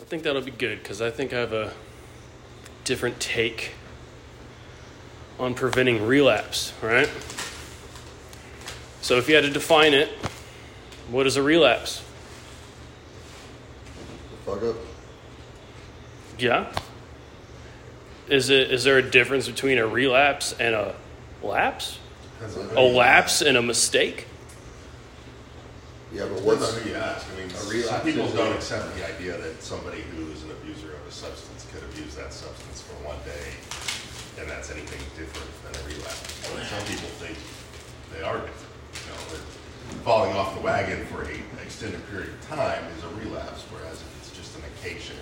I 0.00 0.04
think 0.04 0.22
that'll 0.22 0.40
be 0.40 0.50
good 0.50 0.82
because 0.82 1.02
I 1.02 1.10
think 1.10 1.32
I 1.32 1.38
have 1.40 1.52
a 1.52 1.72
different 2.84 3.20
take 3.20 3.72
on 5.38 5.54
preventing 5.54 6.06
relapse, 6.06 6.72
right? 6.80 7.08
So 9.02 9.18
if 9.18 9.28
you 9.28 9.34
had 9.34 9.44
to 9.44 9.50
define 9.50 9.92
it, 9.92 10.08
what 11.10 11.26
is 11.26 11.36
a 11.36 11.42
relapse? 11.42 12.02
Fuck 14.46 14.62
up. 14.62 14.76
Yeah. 16.38 16.72
Is 18.28 18.48
it 18.48 18.70
is 18.70 18.84
there 18.84 18.96
a 18.96 19.02
difference 19.02 19.48
between 19.48 19.76
a 19.78 19.86
relapse 19.86 20.54
and 20.58 20.74
a 20.74 20.94
lapse? 21.42 21.98
Depends 22.38 22.56
on 22.56 22.68
who 22.68 22.78
A 22.78 22.80
lapse 22.80 23.42
and 23.42 23.56
a 23.56 23.62
mistake? 23.62 24.26
Yeah, 26.12 26.26
but 26.26 26.42
Depends 26.42 26.46
what's 26.46 26.74
on 26.74 26.82
who 26.82 26.90
you 26.90 26.96
ask. 26.96 27.26
I 27.30 27.38
mean, 27.38 27.46
A 27.46 27.54
some 27.54 27.70
relapse 27.70 28.04
people 28.04 28.26
is 28.26 28.34
don't 28.34 28.52
a- 28.52 28.56
accept 28.58 28.94
the 28.98 29.06
idea 29.06 29.38
that 29.38 29.62
somebody 29.62 30.02
who's 30.16 30.42
an 30.42 30.50
abuser 30.50 30.90
of 30.90 31.02
a 31.06 31.12
substance 31.12 31.66
could 31.70 31.82
abuse 31.86 32.14
that 32.16 32.32
substance 32.32 32.82
for 32.82 32.98
one 33.06 33.18
day, 33.22 33.54
and 34.42 34.50
that's 34.50 34.70
anything 34.74 34.98
different 35.14 35.46
than 35.62 35.72
a 35.78 35.82
relapse. 35.86 36.34
But 36.50 36.66
some 36.66 36.82
people 36.90 37.10
think 37.22 37.38
they 38.10 38.22
are 38.26 38.42
different. 38.42 38.74
You 39.06 39.14
know, 39.14 39.22
that 39.38 39.42
falling 40.02 40.34
off 40.34 40.54
the 40.58 40.62
wagon 40.62 41.06
for 41.06 41.22
a 41.22 41.38
extended 41.62 42.02
period 42.10 42.30
of 42.34 42.40
time 42.48 42.82
is 42.98 43.04
a 43.04 43.08
relapse, 43.22 43.62
whereas 43.70 43.94
if 44.02 44.10
it's 44.18 44.36
just 44.36 44.58
an 44.58 44.62
occasion, 44.74 45.14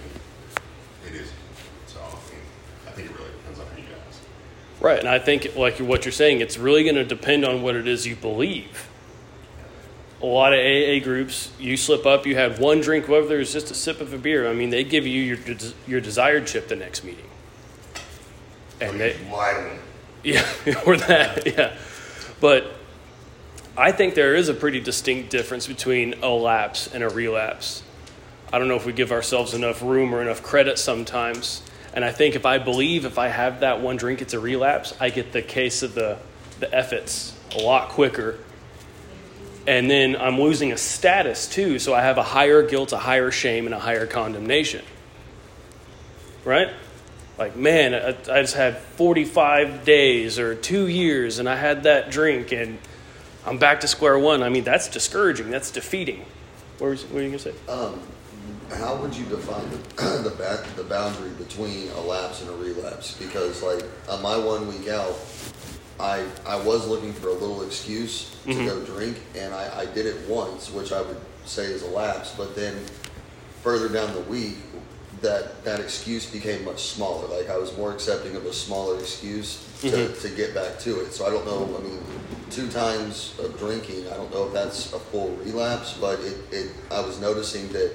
it 1.06 1.12
isn't. 1.12 1.44
So, 1.86 2.00
I 2.00 2.16
mean, 2.32 2.40
I 2.88 2.90
think 2.96 3.10
it 3.10 3.16
really 3.18 3.30
depends 3.44 3.60
on 3.60 3.66
who 3.76 3.82
you 3.82 3.92
ask. 4.08 4.20
Right, 4.80 4.98
and 4.98 5.08
I 5.08 5.18
think 5.18 5.54
like 5.54 5.76
what 5.78 6.06
you're 6.06 6.12
saying, 6.12 6.40
it's 6.40 6.56
really 6.56 6.82
going 6.82 6.96
to 6.96 7.04
depend 7.04 7.44
on 7.44 7.60
what 7.60 7.76
it 7.76 7.86
is 7.86 8.06
you 8.06 8.16
believe. 8.16 8.88
A 10.20 10.26
lot 10.26 10.52
of 10.52 10.58
AA 10.58 11.02
groups, 11.02 11.52
you 11.60 11.76
slip 11.76 12.04
up, 12.04 12.26
you 12.26 12.34
had 12.34 12.58
one 12.58 12.80
drink, 12.80 13.08
whether 13.08 13.38
it's 13.38 13.52
just 13.52 13.70
a 13.70 13.74
sip 13.74 14.00
of 14.00 14.12
a 14.12 14.18
beer. 14.18 14.48
I 14.48 14.52
mean, 14.52 14.70
they 14.70 14.82
give 14.82 15.06
you 15.06 15.22
your 15.22 15.38
your 15.86 16.00
desired 16.00 16.46
chip 16.46 16.68
the 16.68 16.76
next 16.76 17.04
meeting, 17.04 17.28
and 18.80 18.98
they 18.98 19.16
lie 19.30 19.78
yeah, 20.24 20.46
or 20.86 20.96
that 20.96 21.46
yeah. 21.46 21.76
But 22.40 22.72
I 23.76 23.92
think 23.92 24.14
there 24.14 24.34
is 24.34 24.48
a 24.48 24.54
pretty 24.54 24.80
distinct 24.80 25.30
difference 25.30 25.66
between 25.66 26.14
a 26.22 26.28
lapse 26.28 26.92
and 26.92 27.04
a 27.04 27.08
relapse. 27.08 27.82
I 28.52 28.58
don't 28.58 28.68
know 28.68 28.76
if 28.76 28.86
we 28.86 28.92
give 28.92 29.12
ourselves 29.12 29.54
enough 29.54 29.82
room 29.82 30.14
or 30.14 30.22
enough 30.22 30.42
credit 30.42 30.78
sometimes. 30.78 31.62
And 31.92 32.04
I 32.04 32.12
think 32.12 32.34
if 32.34 32.46
I 32.46 32.58
believe 32.58 33.04
if 33.04 33.18
I 33.18 33.28
have 33.28 33.60
that 33.60 33.80
one 33.80 33.96
drink, 33.96 34.22
it's 34.22 34.34
a 34.34 34.40
relapse, 34.40 34.94
I 35.00 35.10
get 35.10 35.32
the 35.32 35.42
case 35.42 35.82
of 35.82 35.94
the, 35.94 36.18
the 36.60 36.72
efforts 36.74 37.34
a 37.54 37.62
lot 37.62 37.90
quicker. 37.90 38.38
And 39.68 39.90
then 39.90 40.16
I'm 40.16 40.40
losing 40.40 40.72
a 40.72 40.78
status 40.78 41.46
too, 41.46 41.78
so 41.78 41.92
I 41.92 42.00
have 42.00 42.16
a 42.16 42.22
higher 42.22 42.62
guilt, 42.62 42.94
a 42.94 42.96
higher 42.96 43.30
shame, 43.30 43.66
and 43.66 43.74
a 43.74 43.78
higher 43.78 44.06
condemnation. 44.06 44.82
Right? 46.42 46.70
Like, 47.36 47.54
man, 47.54 47.92
I, 47.94 48.08
I 48.32 48.40
just 48.40 48.54
had 48.54 48.78
45 48.78 49.84
days 49.84 50.38
or 50.38 50.54
two 50.54 50.88
years 50.88 51.38
and 51.38 51.46
I 51.46 51.56
had 51.56 51.82
that 51.82 52.10
drink 52.10 52.50
and 52.50 52.78
I'm 53.44 53.58
back 53.58 53.80
to 53.80 53.88
square 53.88 54.18
one. 54.18 54.42
I 54.42 54.48
mean, 54.48 54.64
that's 54.64 54.88
discouraging. 54.88 55.50
That's 55.50 55.70
defeating. 55.70 56.24
What, 56.78 56.88
was, 56.88 57.04
what 57.04 57.16
were 57.16 57.20
you 57.20 57.28
going 57.28 57.38
to 57.38 57.52
say? 57.52 57.54
um, 57.68 58.00
how 58.72 58.96
would 58.96 59.14
you 59.14 59.26
define 59.26 59.68
the 59.70 59.76
the, 60.30 60.34
back, 60.38 60.64
the 60.76 60.84
boundary 60.84 61.30
between 61.32 61.90
a 61.90 62.00
lapse 62.00 62.40
and 62.40 62.48
a 62.48 62.54
relapse? 62.54 63.18
Because 63.18 63.62
like 63.62 63.84
on 64.08 64.22
my 64.22 64.38
one 64.38 64.66
week 64.66 64.88
out, 64.88 65.14
I 66.00 66.24
I 66.46 66.56
was 66.56 66.86
looking 66.86 67.12
for 67.12 67.28
a 67.28 67.32
little 67.32 67.62
excuse 67.62 68.36
to 68.44 68.50
mm-hmm. 68.50 68.66
go 68.66 68.84
drink, 68.84 69.18
and 69.36 69.52
I, 69.52 69.80
I 69.80 69.86
did 69.86 70.06
it 70.06 70.16
once, 70.28 70.70
which 70.70 70.92
I 70.92 71.02
would 71.02 71.20
say 71.44 71.64
is 71.64 71.82
a 71.82 71.88
lapse. 71.88 72.34
But 72.34 72.54
then 72.54 72.76
further 73.62 73.88
down 73.88 74.14
the 74.14 74.20
week, 74.22 74.56
that 75.22 75.64
that 75.64 75.80
excuse 75.80 76.26
became 76.26 76.64
much 76.64 76.82
smaller. 76.82 77.26
Like 77.28 77.50
I 77.50 77.58
was 77.58 77.76
more 77.76 77.92
accepting 77.92 78.36
of 78.36 78.46
a 78.46 78.52
smaller 78.52 78.98
excuse 78.98 79.64
to, 79.80 79.88
mm-hmm. 79.88 80.20
to 80.20 80.36
get 80.36 80.54
back 80.54 80.78
to 80.80 81.00
it. 81.00 81.12
So 81.12 81.26
I 81.26 81.30
don't 81.30 81.44
know. 81.44 81.76
I 81.76 81.82
mean, 81.82 82.00
two 82.50 82.68
times 82.70 83.34
of 83.40 83.58
drinking, 83.58 84.06
I 84.08 84.16
don't 84.16 84.32
know 84.32 84.46
if 84.46 84.52
that's 84.52 84.92
a 84.92 84.98
full 84.98 85.30
relapse, 85.36 85.94
but 85.94 86.20
it, 86.20 86.36
it 86.52 86.70
I 86.90 87.00
was 87.00 87.20
noticing 87.20 87.68
that 87.72 87.92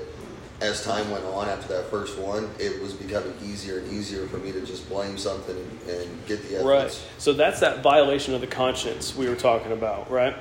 as 0.63 0.81
time 0.81 1.09
went 1.12 1.25
on 1.25 1.50
after 1.50 1.68
that 1.74 1.90
first 1.90 2.18
one, 2.18 2.50
it 2.57 2.81
was 2.81 2.94
becoming 2.94 3.34
easier 3.44 3.79
and 3.79 3.91
easier 3.91 4.25
for 4.28 4.38
me 4.38 4.51
to 4.53 4.62
just 4.62 4.88
blame 4.88 5.18
something 5.18 5.57
and, 5.57 6.25
get 6.25 6.41
the 6.44 6.56
evidence. 6.56 6.63
Right. 6.63 7.09
So 7.18 7.34
that's 7.34 7.59
that 7.59 7.84
violation 7.84 8.34
of 8.34 8.40
the 8.40 8.47
conscience 8.47 9.13
we 9.13 9.28
were 9.28 9.35
talking 9.35 9.73
about, 9.73 10.09
right? 10.09 10.35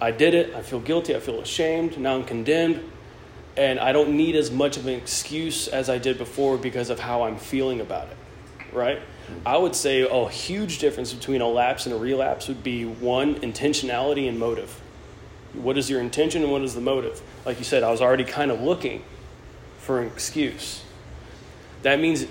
I 0.00 0.10
did 0.10 0.32
it. 0.32 0.54
I 0.54 0.62
feel 0.62 0.80
guilty. 0.80 1.14
I 1.14 1.20
feel 1.20 1.40
ashamed. 1.40 1.98
Now 1.98 2.14
I'm 2.14 2.24
condemned. 2.24 2.90
And 3.58 3.78
I 3.78 3.92
don't 3.92 4.16
need 4.16 4.36
as 4.36 4.50
much 4.50 4.78
of 4.78 4.86
an 4.86 4.94
excuse 4.94 5.68
as 5.68 5.90
I 5.90 5.98
did 5.98 6.16
before 6.16 6.56
because 6.56 6.88
of 6.88 6.98
how 6.98 7.24
I'm 7.24 7.36
feeling 7.36 7.80
about 7.80 8.08
it, 8.08 8.16
right? 8.72 9.00
I 9.44 9.56
would 9.58 9.74
say 9.74 10.02
a 10.02 10.28
huge 10.28 10.78
difference 10.78 11.12
between 11.12 11.40
a 11.42 11.48
lapse 11.48 11.84
and 11.84 11.94
a 11.94 11.98
relapse 11.98 12.48
would 12.48 12.62
be 12.62 12.84
one, 12.84 13.36
intentionality 13.36 14.28
and 14.28 14.38
motive. 14.38 14.80
What 15.52 15.76
is 15.76 15.90
your 15.90 16.00
intention 16.00 16.42
and 16.42 16.52
what 16.52 16.62
is 16.62 16.74
the 16.74 16.80
motive? 16.80 17.20
Like 17.44 17.58
you 17.58 17.64
said, 17.64 17.82
I 17.82 17.90
was 17.90 18.00
already 18.00 18.24
kind 18.24 18.50
of 18.50 18.60
looking 18.60 19.02
for 19.86 20.00
an 20.00 20.08
excuse. 20.08 20.82
That 21.82 22.00
means 22.00 22.26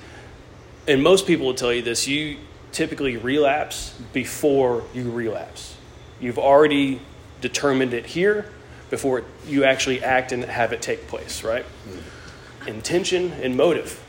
and 0.87 1.01
most 1.01 1.25
people 1.25 1.47
will 1.47 1.55
tell 1.55 1.73
you 1.73 1.81
this 1.81 2.07
you 2.07 2.37
typically 2.71 3.17
relapse 3.17 3.95
before 4.13 4.83
you 4.93 5.09
relapse. 5.09 5.75
You've 6.19 6.37
already 6.37 7.01
determined 7.41 7.93
it 7.93 8.05
here 8.05 8.51
before 8.89 9.23
you 9.47 9.63
actually 9.63 10.03
act 10.03 10.31
and 10.31 10.43
have 10.43 10.73
it 10.73 10.81
take 10.81 11.07
place 11.07 11.43
right? 11.43 11.65
Mm-hmm. 11.65 12.67
Intention 12.67 13.31
and 13.41 13.55
motive 13.55 14.03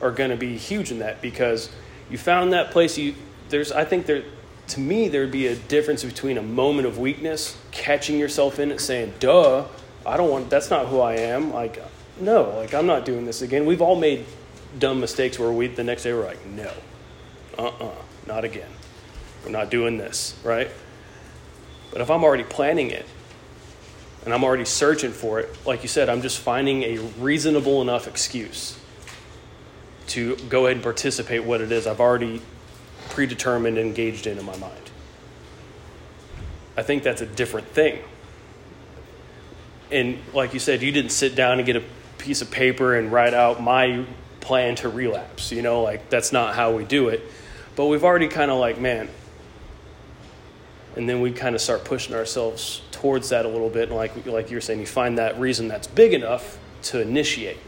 are 0.00 0.10
going 0.10 0.30
to 0.30 0.36
be 0.36 0.56
huge 0.56 0.90
in 0.90 1.00
that 1.00 1.20
because 1.20 1.70
you 2.10 2.18
found 2.18 2.52
that 2.52 2.70
place 2.70 2.96
you 2.98 3.14
there's 3.48 3.72
i 3.72 3.84
think 3.84 4.06
there 4.06 4.22
to 4.68 4.80
me 4.80 5.08
there'd 5.08 5.30
be 5.30 5.46
a 5.46 5.56
difference 5.56 6.04
between 6.04 6.38
a 6.38 6.42
moment 6.42 6.86
of 6.86 6.98
weakness 6.98 7.56
catching 7.70 8.18
yourself 8.18 8.58
in 8.58 8.70
it 8.70 8.80
saying 8.80 9.12
duh 9.20 9.66
i 10.06 10.16
don't 10.16 10.30
want 10.30 10.48
that's 10.48 10.70
not 10.70 10.86
who 10.86 11.00
i 11.00 11.14
am 11.14 11.52
like 11.52 11.82
no 12.20 12.50
like 12.56 12.74
i'm 12.74 12.86
not 12.86 13.04
doing 13.04 13.24
this 13.24 13.42
again 13.42 13.66
we've 13.66 13.82
all 13.82 13.96
made 13.96 14.24
dumb 14.78 15.00
mistakes 15.00 15.38
where 15.38 15.50
we 15.50 15.66
the 15.66 15.84
next 15.84 16.02
day 16.02 16.12
we're 16.12 16.24
like 16.24 16.44
no 16.46 16.72
uh-uh 17.58 17.90
not 18.26 18.44
again 18.44 18.70
we're 19.44 19.50
not 19.50 19.70
doing 19.70 19.98
this 19.98 20.38
right 20.44 20.70
but 21.92 22.00
if 22.00 22.10
i'm 22.10 22.22
already 22.22 22.44
planning 22.44 22.90
it 22.90 23.06
and 24.24 24.32
i'm 24.32 24.44
already 24.44 24.64
searching 24.64 25.12
for 25.12 25.40
it 25.40 25.48
like 25.66 25.82
you 25.82 25.88
said 25.88 26.08
i'm 26.08 26.22
just 26.22 26.38
finding 26.38 26.82
a 26.82 26.98
reasonable 27.18 27.82
enough 27.82 28.06
excuse 28.06 28.80
to 30.10 30.34
go 30.48 30.66
ahead 30.66 30.76
and 30.76 30.82
participate 30.82 31.44
what 31.44 31.60
it 31.60 31.70
is 31.70 31.86
I've 31.86 32.00
already 32.00 32.42
predetermined 33.10 33.78
and 33.78 33.86
engaged 33.86 34.26
in 34.26 34.38
in 34.38 34.44
my 34.44 34.56
mind. 34.56 34.90
I 36.76 36.82
think 36.82 37.02
that's 37.02 37.20
a 37.20 37.26
different 37.26 37.68
thing. 37.68 38.00
And 39.90 40.18
like 40.34 40.52
you 40.52 40.60
said, 40.60 40.82
you 40.82 40.92
didn't 40.92 41.12
sit 41.12 41.34
down 41.34 41.58
and 41.58 41.66
get 41.66 41.76
a 41.76 41.82
piece 42.20 42.42
of 42.42 42.50
paper 42.50 42.94
and 42.94 43.10
write 43.10 43.34
out 43.34 43.62
my 43.62 44.04
plan 44.40 44.74
to 44.76 44.88
relapse. 44.88 45.52
You 45.52 45.62
know, 45.62 45.82
like 45.82 46.08
that's 46.10 46.32
not 46.32 46.54
how 46.54 46.74
we 46.74 46.84
do 46.84 47.08
it. 47.08 47.22
But 47.76 47.86
we've 47.86 48.04
already 48.04 48.28
kind 48.28 48.50
of 48.50 48.58
like, 48.58 48.78
man, 48.78 49.08
and 50.96 51.08
then 51.08 51.20
we 51.20 51.32
kind 51.32 51.54
of 51.54 51.60
start 51.60 51.84
pushing 51.84 52.14
ourselves 52.14 52.82
towards 52.90 53.30
that 53.30 53.44
a 53.44 53.48
little 53.48 53.70
bit. 53.70 53.88
And 53.88 53.96
like 53.96 54.26
like 54.26 54.50
you're 54.50 54.60
saying, 54.60 54.80
you 54.80 54.86
find 54.86 55.18
that 55.18 55.38
reason 55.40 55.68
that's 55.68 55.86
big 55.86 56.12
enough 56.12 56.58
to 56.82 57.00
initiate 57.00 57.58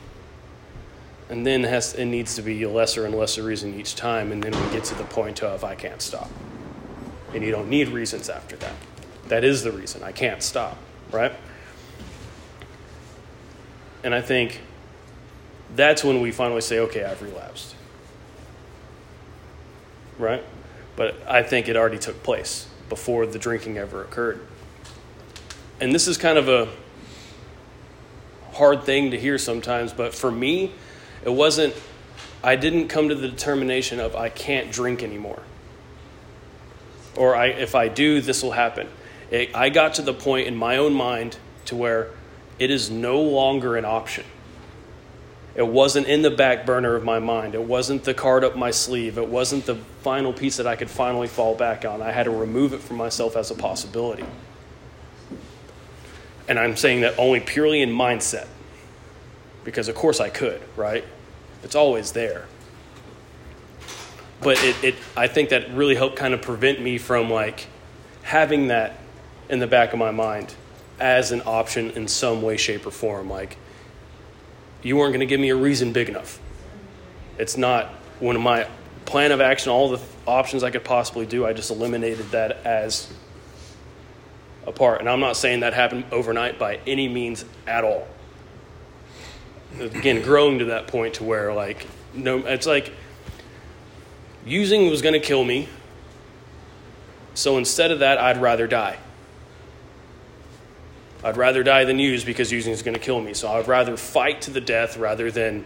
and 1.33 1.47
then 1.47 1.65
has 1.65 1.95
it 1.95 2.05
needs 2.05 2.35
to 2.37 2.43
be 2.43 2.63
a 2.63 2.69
lesser 2.69 3.07
and 3.07 3.15
lesser 3.15 3.43
reason 3.43 3.79
each 3.81 3.97
time 3.97 4.33
and 4.33 4.43
then 4.43 4.53
we 4.53 4.73
get 4.73 4.85
to 4.85 4.95
the 4.95 5.05
point 5.05 5.43
of 5.43 5.65
i 5.65 5.75
can't 5.75 6.03
stop 6.03 6.31
and 7.35 7.43
you 7.43 7.51
don't 7.51 7.69
need 7.69 7.89
reasons 7.89 8.29
after 8.29 8.55
that 8.57 8.75
that 9.29 9.43
is 9.43 9.63
the 9.63 9.73
reason 9.73 10.03
i 10.03 10.13
can't 10.13 10.43
stop 10.43 10.77
right 11.11 11.33
and 14.05 14.15
i 14.15 14.21
think 14.21 14.61
that's 15.75 16.05
when 16.05 16.21
we 16.21 16.31
finally 16.31 16.61
say 16.61 16.79
okay 16.79 17.05
i've 17.05 17.23
relapsed 17.23 17.75
right 20.19 20.45
but 20.97 21.17
i 21.27 21.43
think 21.43 21.69
it 21.69 21.77
already 21.77 21.99
took 21.99 22.23
place 22.23 22.69
before 22.89 23.27
the 23.27 23.39
drinking 23.39 23.79
ever 23.79 24.03
occurred 24.03 24.41
and 25.81 25.95
this 25.95 26.07
is 26.07 26.17
kind 26.19 26.39
of 26.39 26.49
a 26.49 26.69
hard 28.53 28.85
thing 28.85 29.11
to 29.11 29.19
hear 29.19 29.39
sometimes 29.39 29.93
but 29.93 30.15
for 30.15 30.31
me 30.31 30.73
it 31.25 31.31
wasn't, 31.31 31.75
I 32.43 32.57
didn't 32.57 32.89
come 32.89 33.09
to 33.09 33.15
the 33.15 33.29
determination 33.29 34.01
of 34.01 34.17
I 34.17 34.29
can't 34.29 34.73
drink 34.73 35.03
anymore. 35.03 35.43
Or 37.17 37.37
I, 37.37 37.47
if 37.47 37.75
I 37.75 37.89
do, 37.89 38.21
this 38.21 38.43
will 38.43 38.53
happen. 38.53 38.89
It, 39.31 39.55
I 39.55 39.69
got 39.69 39.95
to 39.95 40.03
the 40.03 40.15
point 40.15 40.49
in 40.49 40.57
my 40.57 40.77
own 40.77 40.95
mind 40.95 41.37
to 41.67 41.77
where 41.77 42.11
it 42.63 42.71
is 42.71 42.91
no 42.91 43.21
longer 43.21 43.77
an 43.77 43.85
option. 43.85 44.25
It 45.57 45.67
wasn't 45.67 46.07
in 46.07 46.23
the 46.23 46.31
back 46.31 46.65
burner 46.65 46.95
of 46.95 47.03
my 47.03 47.19
mind. 47.19 47.57
It 47.57 47.65
wasn't 47.65 48.05
the 48.05 48.15
card 48.15 48.45
up 48.45 48.57
my 48.57 48.71
sleeve. 48.71 49.19
It 49.19 49.27
wasn't 49.27 49.67
the 49.67 49.75
final 50.03 50.33
piece 50.33 50.59
that 50.59 50.67
I 50.69 50.77
could 50.77 50.89
finally 50.89 51.27
fall 51.27 51.57
back 51.57 51.85
on. 51.85 52.01
I 52.01 52.13
had 52.13 52.23
to 52.25 52.31
remove 52.31 52.73
it 52.73 52.81
from 52.81 52.99
myself 52.99 53.37
as 53.37 53.51
a 53.51 53.57
possibility. 53.57 54.25
And 56.49 56.57
I'm 56.57 56.77
saying 56.77 57.01
that 57.01 57.19
only 57.19 57.41
purely 57.41 57.83
in 57.83 57.91
mindset. 57.91 58.47
because 59.65 59.89
of 59.89 59.95
course 59.95 60.21
I 60.21 60.29
could, 60.29 60.61
right? 60.77 61.05
It's 61.63 61.75
always 61.75 62.13
there. 62.13 62.47
But 64.41 64.63
it, 64.63 64.85
it 64.85 64.95
I 65.17 65.27
think 65.27 65.51
that 65.51 65.73
really 65.73 65.95
helped 65.95 66.17
kind 66.17 66.35
of 66.35 66.43
prevent 66.43 66.81
me 66.81 66.99
from 66.99 67.29
like 67.29 67.67
having 68.23 68.69
that 68.69 68.99
in 69.49 69.59
the 69.59 69.67
back 69.67 69.93
of 69.93 69.99
my 69.99 70.13
mind 70.13 70.55
as 71.03 71.33
an 71.33 71.43
option 71.45 71.91
in 71.91 72.09
some 72.09 72.41
way, 72.41 72.57
shape, 72.57 72.87
or 72.87 72.91
form. 72.91 73.29
Like 73.29 73.59
you 74.83 74.97
weren't 74.97 75.13
going 75.13 75.21
to 75.21 75.27
give 75.27 75.41
me 75.41 75.51
a 75.51 75.57
reason 75.57 75.93
big 75.93 76.09
enough. 76.09 76.41
It's 77.39 77.57
not 77.57 77.87
one 78.21 78.37
of 78.37 78.43
my 78.43 78.67
plan 79.05 79.33
of 79.33 79.41
action, 79.41 79.71
all 79.71 79.91
the 79.91 80.01
options 80.27 80.63
I 80.63 80.71
could 80.71 80.85
possibly 80.85 81.27
do, 81.27 81.45
I 81.45 81.53
just 81.53 81.71
eliminated 81.71 82.31
that 82.31 82.65
as 82.65 83.13
a 84.67 84.73
part. 84.73 85.01
And 85.01 85.09
I'm 85.09 85.21
not 85.21 85.37
saying 85.37 85.61
that 85.61 85.75
happened 85.75 86.05
overnight 86.13 86.59
by 86.59 86.79
any 86.87 87.09
means 87.09 87.45
at 87.67 87.85
all. 87.85 88.07
Again, 89.81 90.23
growing 90.23 90.59
to 90.61 90.67
that 90.67 90.87
point 90.87 91.15
to 91.15 91.25
where, 91.25 91.53
like, 91.53 91.87
no, 92.15 92.39
it's 92.39 92.67
like 92.67 92.93
using 94.45 94.89
was 94.89 95.03
going 95.03 95.15
to 95.15 95.21
kill 95.21 95.45
me. 95.45 95.69
So 97.35 97.57
instead 97.59 97.91
of 97.91 98.01
that, 98.01 98.19
I'd 98.19 98.41
rather 98.41 98.67
die. 98.67 98.99
I'd 101.25 101.37
rather 101.37 101.63
die 101.63 101.85
than 101.85 101.99
use 101.99 102.25
because 102.25 102.51
using 102.51 102.73
is 102.73 102.83
going 102.83 102.95
to 102.95 103.01
kill 103.01 103.21
me. 103.21 103.35
So 103.35 103.49
I'd 103.49 103.69
rather 103.69 103.97
fight 103.97 104.43
to 104.43 104.51
the 104.51 104.61
death 104.61 104.97
rather 104.97 105.31
than, 105.31 105.65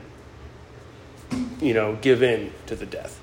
you 1.61 1.73
know, 1.73 1.97
give 2.00 2.23
in 2.23 2.53
to 2.67 2.76
the 2.76 2.87
death. 2.87 3.19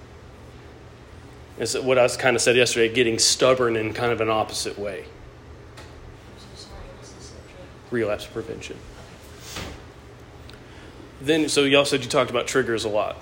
It's 1.60 1.76
what 1.78 2.00
I 2.00 2.08
kind 2.08 2.36
of 2.36 2.42
said 2.42 2.56
yesterday, 2.56 2.92
getting 2.94 3.20
stubborn 3.20 3.76
in 3.76 3.94
kind 3.94 4.12
of 4.12 4.22
an 4.22 4.30
opposite 4.30 4.80
way. 4.80 5.06
Relapse 7.92 8.26
prevention. 8.26 8.78
Then, 11.22 11.48
so 11.48 11.64
y'all 11.64 11.86
said 11.86 12.04
you 12.04 12.10
talked 12.10 12.32
about 12.32 12.48
triggers 12.48 12.86
a 12.86 12.90
lot. 12.90 13.18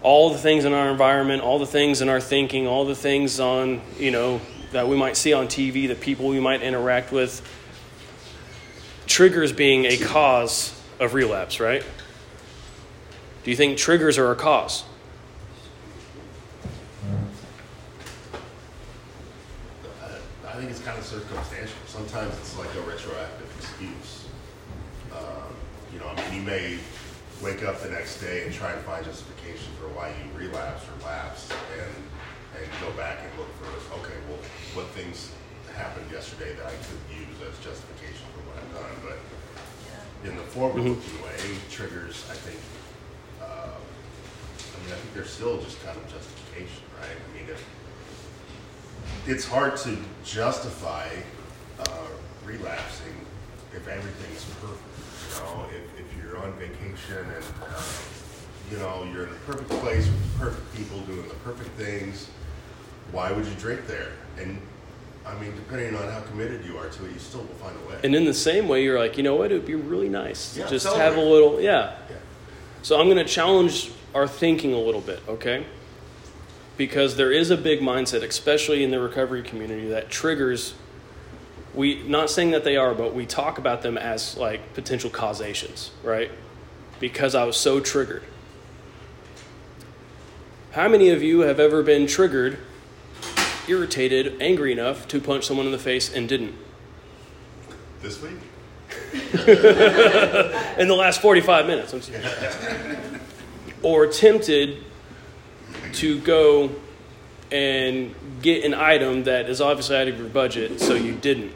All 0.00 0.30
the 0.30 0.38
things 0.38 0.64
in 0.64 0.72
our 0.72 0.90
environment, 0.90 1.42
all 1.42 1.58
the 1.58 1.66
things 1.66 2.00
in 2.00 2.08
our 2.08 2.20
thinking, 2.20 2.68
all 2.68 2.84
the 2.84 2.94
things 2.94 3.40
on, 3.40 3.80
you 3.98 4.12
know, 4.12 4.40
that 4.70 4.86
we 4.86 4.96
might 4.96 5.16
see 5.16 5.32
on 5.32 5.46
TV, 5.48 5.88
the 5.88 5.94
people 5.94 6.28
we 6.28 6.40
might 6.40 6.62
interact 6.62 7.10
with. 7.10 7.42
Triggers 9.06 9.52
being 9.52 9.84
a 9.84 9.96
cause 9.96 10.80
of 10.98 11.14
relapse, 11.14 11.60
right? 11.60 11.84
Do 13.44 13.50
you 13.50 13.56
think 13.56 13.76
triggers 13.76 14.16
are 14.16 14.32
a 14.32 14.36
cause? 14.36 14.84
I 20.46 20.56
think 20.56 20.70
it's 20.70 20.80
kind 20.80 20.96
of 20.96 21.04
circumstantial. 21.04 21.76
Sometimes 21.86 22.32
it's 22.38 22.56
like 22.56 22.72
a 22.74 22.80
retroactive 22.82 23.52
excuse. 23.58 24.26
Um, 25.12 25.50
you 25.92 25.98
know, 25.98 26.06
I 26.06 26.14
mean, 26.16 26.40
you 26.40 26.46
may 26.46 26.78
wake 27.42 27.64
up 27.64 27.80
the 27.80 27.90
next 27.90 28.20
day 28.20 28.44
and 28.44 28.54
try 28.54 28.72
and 28.72 28.80
find 28.84 29.04
justification 29.04 29.72
for 29.80 29.88
why 29.88 30.08
you 30.08 30.38
relapsed 30.38 30.86
or 30.88 31.04
lapsed, 31.04 31.52
and 31.76 31.94
and 32.56 32.70
go 32.80 32.90
back 32.96 33.18
and 33.20 33.38
look 33.38 33.50
for 33.58 33.66
okay, 33.98 34.14
well, 34.30 34.38
what 34.74 34.86
things 34.94 35.34
happened 35.74 36.06
yesterday 36.10 36.54
that 36.54 36.66
I 36.66 36.74
could 36.86 37.02
use 37.10 37.34
as 37.42 37.58
justification 37.58 38.22
for 38.30 38.46
what 38.46 38.62
I've 38.62 38.72
done. 38.78 38.94
But 39.02 39.18
in 40.24 40.36
the 40.36 40.42
forward-looking 40.42 40.94
Mm-hmm. 40.94 41.24
way, 41.24 41.58
triggers, 41.70 42.24
I 42.30 42.34
think. 42.34 42.58
Uh, 43.40 43.44
I 43.44 44.84
mean, 44.84 44.92
I 44.92 44.96
think 44.96 45.14
they're 45.14 45.24
still 45.24 45.60
just 45.60 45.84
kind 45.84 45.96
of 45.96 46.02
justification, 46.10 46.82
right? 47.00 47.10
I 47.10 47.38
mean, 47.38 47.48
if 47.50 47.64
it's 49.26 49.44
hard 49.46 49.76
to 49.78 49.96
justify 50.24 51.08
uh, 51.78 52.06
relapsing 52.44 53.14
if 53.74 53.86
everything's 53.88 54.44
perfect. 54.60 54.80
You 55.28 55.40
know, 55.40 55.66
if, 55.70 56.00
if 56.00 56.16
you're 56.22 56.38
on 56.38 56.52
vacation 56.54 57.18
and 57.18 57.44
uh, 57.62 57.82
you 58.70 58.78
know 58.78 59.06
you're 59.12 59.24
in 59.24 59.30
the 59.30 59.40
perfect 59.46 59.68
place 59.82 60.06
with 60.06 60.32
the 60.32 60.38
perfect 60.38 60.74
people 60.76 61.00
doing 61.00 61.26
the 61.28 61.34
perfect 61.36 61.70
things, 61.70 62.28
why 63.12 63.32
would 63.32 63.44
you 63.46 63.54
drink 63.58 63.86
there? 63.86 64.12
And 64.38 64.60
I 65.26 65.34
mean, 65.40 65.54
depending 65.54 65.96
on 65.96 66.08
how 66.10 66.20
committed 66.20 66.64
you 66.64 66.76
are 66.76 66.88
to 66.88 67.06
it, 67.06 67.12
you 67.12 67.18
still 67.18 67.40
will 67.40 67.54
find 67.54 67.74
a 67.84 67.88
way. 67.88 67.98
And 68.04 68.14
in 68.14 68.24
the 68.24 68.34
same 68.34 68.68
way, 68.68 68.84
you're 68.84 68.98
like, 68.98 69.16
you 69.16 69.22
know 69.22 69.34
what? 69.36 69.50
It 69.50 69.54
would 69.54 69.66
be 69.66 69.74
really 69.74 70.08
nice 70.08 70.54
to 70.54 70.60
Yeah, 70.60 70.66
just 70.68 70.84
celebrate. 70.84 71.04
have 71.04 71.16
a 71.16 71.20
little, 71.20 71.60
yeah. 71.60 71.96
yeah. 72.10 72.16
So 72.82 73.00
I'm 73.00 73.06
going 73.08 73.24
to 73.24 73.24
challenge 73.24 73.90
our 74.14 74.28
thinking 74.28 74.74
a 74.74 74.78
little 74.78 75.00
bit, 75.00 75.20
okay? 75.26 75.64
Because 76.76 77.16
there 77.16 77.32
is 77.32 77.50
a 77.50 77.56
big 77.56 77.80
mindset, 77.80 78.22
especially 78.22 78.84
in 78.84 78.90
the 78.90 79.00
recovery 79.00 79.42
community, 79.42 79.88
that 79.88 80.10
triggers. 80.10 80.74
We 81.74 82.02
not 82.06 82.30
saying 82.30 82.50
that 82.52 82.62
they 82.62 82.76
are, 82.76 82.94
but 82.94 83.14
we 83.14 83.26
talk 83.26 83.58
about 83.58 83.82
them 83.82 83.96
as 83.96 84.36
like 84.36 84.74
potential 84.74 85.08
causations, 85.10 85.90
right? 86.02 86.30
Because 87.00 87.34
I 87.34 87.44
was 87.44 87.56
so 87.56 87.80
triggered. 87.80 88.22
How 90.72 90.88
many 90.88 91.10
of 91.10 91.22
you 91.22 91.40
have 91.40 91.58
ever 91.60 91.82
been 91.82 92.06
triggered, 92.06 92.58
irritated, 93.68 94.40
angry 94.40 94.72
enough 94.72 95.08
to 95.08 95.20
punch 95.20 95.46
someone 95.46 95.66
in 95.66 95.72
the 95.72 95.78
face 95.78 96.12
and 96.12 96.28
didn't? 96.28 96.54
This 98.02 98.20
week, 98.20 98.32
in 99.14 100.88
the 100.88 100.96
last 100.96 101.20
45 101.20 101.66
minutes. 101.66 101.92
I'm 101.92 102.02
serious. 102.02 103.00
or 103.82 104.06
tempted 104.06 104.82
to 105.94 106.20
go 106.20 106.70
and 107.50 108.14
get 108.42 108.64
an 108.64 108.74
item 108.74 109.24
that 109.24 109.48
is 109.48 109.60
obviously 109.60 109.96
out 109.96 110.08
of 110.08 110.18
your 110.18 110.28
budget, 110.28 110.80
so 110.80 110.94
you 110.94 111.12
didn't. 111.12 111.52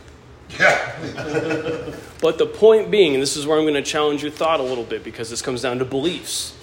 Yeah. 0.58 1.96
but 2.20 2.38
the 2.38 2.46
point 2.46 2.90
being, 2.90 3.14
and 3.14 3.22
this 3.22 3.36
is 3.36 3.46
where 3.46 3.58
I'm 3.58 3.64
going 3.64 3.74
to 3.74 3.82
challenge 3.82 4.22
your 4.22 4.30
thought 4.30 4.60
a 4.60 4.62
little 4.62 4.84
bit 4.84 5.02
because 5.02 5.30
this 5.30 5.42
comes 5.42 5.62
down 5.62 5.78
to 5.78 5.84
beliefs. 5.84 6.56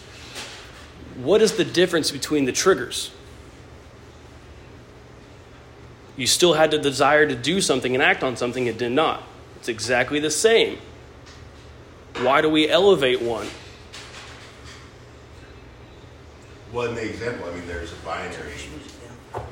What 1.19 1.41
is 1.41 1.53
the 1.57 1.65
difference 1.65 2.11
between 2.11 2.45
the 2.45 2.51
triggers? 2.53 3.11
You 6.15 6.27
still 6.27 6.53
had 6.53 6.71
the 6.71 6.77
desire 6.77 7.27
to 7.27 7.35
do 7.35 7.59
something 7.59 7.93
and 7.93 8.01
act 8.01 8.23
on 8.23 8.37
something, 8.37 8.67
it 8.67 8.77
did 8.77 8.91
not. 8.93 9.23
It's 9.57 9.67
exactly 9.67 10.19
the 10.19 10.31
same. 10.31 10.77
Why 12.21 12.41
do 12.41 12.49
we 12.49 12.69
elevate 12.69 13.21
one? 13.21 13.47
Well, 16.71 16.87
in 16.87 16.95
the 16.95 17.09
example, 17.09 17.49
I 17.49 17.53
mean, 17.55 17.67
there's 17.67 17.91
a 17.91 17.95
binary 17.97 18.53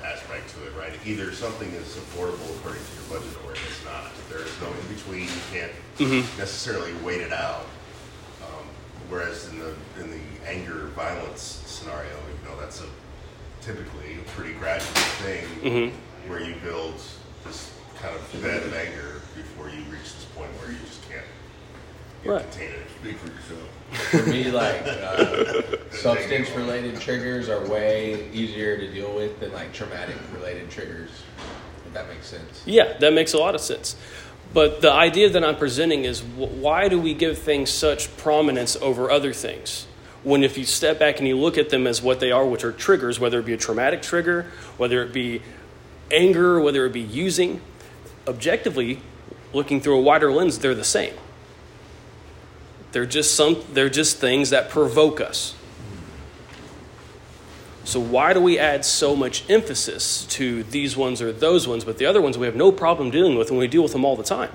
aspect 0.05 0.49
to 0.55 0.67
it, 0.67 0.73
right? 0.79 0.93
Either 1.05 1.31
something 1.33 1.69
is 1.71 1.95
affordable 1.95 2.49
according 2.57 2.81
to 2.83 2.93
your 2.95 3.19
budget 3.19 3.37
or 3.45 3.51
it's 3.51 3.83
not. 3.85 4.05
There 4.29 4.39
is 4.39 4.61
no 4.61 4.67
in 4.67 4.95
between. 4.95 5.23
You 5.23 5.41
can't 5.51 5.71
Mm-hmm. 5.97 6.37
necessarily 6.37 6.93
wait 7.03 7.21
it 7.21 7.33
out. 7.33 7.65
Um, 8.43 8.65
whereas 9.09 9.47
in 9.49 9.57
the 9.57 9.73
in 9.99 10.11
the 10.11 10.19
anger 10.47 10.87
violence 10.95 11.41
scenario, 11.65 12.09
you 12.09 12.49
know, 12.49 12.59
that's 12.59 12.81
a 12.81 12.85
typically 13.61 14.15
a 14.19 14.29
pretty 14.31 14.53
gradual 14.53 14.87
thing 15.23 15.45
Mm-hmm. 15.61 16.29
where 16.29 16.41
you 16.41 16.55
build 16.63 16.95
this 17.45 17.71
kind 18.01 18.15
of 18.15 18.41
bed 18.41 18.63
of 18.63 18.73
anger 18.73 19.21
before 19.35 19.69
you 19.69 19.81
reach 19.91 20.03
this 20.13 20.25
point 20.35 20.49
where 20.61 20.71
you 20.71 20.77
just 20.85 21.01
can't 21.09 21.23
you 22.23 22.29
know, 22.31 22.35
Right. 22.37 22.51
contain 22.51 22.69
it. 22.71 22.79
Speak 23.01 23.17
for 23.17 23.27
yourself. 23.27 23.69
For 24.11 24.29
me, 24.29 24.51
like 24.51 24.81
uh, 24.87 25.61
substance-related 25.91 26.99
triggers 26.99 27.47
are 27.49 27.65
way 27.67 28.29
easier 28.33 28.77
to 28.77 28.91
deal 28.91 29.13
with 29.15 29.39
than 29.39 29.51
like 29.53 29.73
traumatic-related 29.73 30.69
triggers. 30.69 31.09
If 31.85 31.93
that 31.93 32.07
makes 32.09 32.27
sense. 32.27 32.63
Yeah, 32.65 32.97
that 32.99 33.13
makes 33.13 33.33
a 33.33 33.37
lot 33.37 33.55
of 33.55 33.61
sense. 33.61 33.95
But 34.53 34.81
the 34.81 34.91
idea 34.91 35.29
that 35.29 35.43
I'm 35.43 35.57
presenting 35.57 36.05
is 36.05 36.19
wh- 36.21 36.53
why 36.61 36.87
do 36.89 36.99
we 36.99 37.13
give 37.13 37.37
things 37.37 37.69
such 37.69 38.15
prominence 38.17 38.75
over 38.77 39.09
other 39.11 39.33
things? 39.33 39.86
When 40.23 40.43
if 40.43 40.57
you 40.57 40.65
step 40.65 40.99
back 40.99 41.19
and 41.19 41.27
you 41.27 41.37
look 41.37 41.57
at 41.57 41.69
them 41.69 41.87
as 41.87 42.01
what 42.01 42.19
they 42.19 42.31
are, 42.31 42.45
which 42.45 42.63
are 42.63 42.71
triggers, 42.71 43.19
whether 43.19 43.39
it 43.39 43.45
be 43.45 43.53
a 43.53 43.57
traumatic 43.57 44.01
trigger, 44.01 44.51
whether 44.77 45.01
it 45.03 45.13
be 45.13 45.41
anger, 46.11 46.59
whether 46.59 46.85
it 46.85 46.93
be 46.93 47.01
using, 47.01 47.61
objectively, 48.27 48.99
looking 49.53 49.79
through 49.79 49.97
a 49.97 50.01
wider 50.01 50.31
lens, 50.31 50.59
they're 50.59 50.75
the 50.75 50.83
same. 50.83 51.13
They're 52.91 53.05
just 53.05 53.35
some 53.35 53.63
they're 53.73 53.89
just 53.89 54.17
things 54.17 54.49
that 54.49 54.69
provoke 54.69 55.21
us. 55.21 55.55
So 57.83 58.01
why 58.01 58.33
do 58.33 58.41
we 58.41 58.59
add 58.59 58.83
so 58.83 59.15
much 59.15 59.49
emphasis 59.49 60.25
to 60.31 60.63
these 60.63 60.97
ones 60.97 61.21
or 61.21 61.31
those 61.31 61.69
ones, 61.69 61.85
but 61.85 61.97
the 61.97 62.05
other 62.05 62.21
ones 62.21 62.37
we 62.37 62.45
have 62.45 62.55
no 62.55 62.69
problem 62.69 63.11
dealing 63.11 63.37
with 63.37 63.49
and 63.49 63.57
we 63.57 63.67
deal 63.67 63.83
with 63.83 63.93
them 63.93 64.03
all 64.03 64.17
the 64.17 64.23
time? 64.23 64.51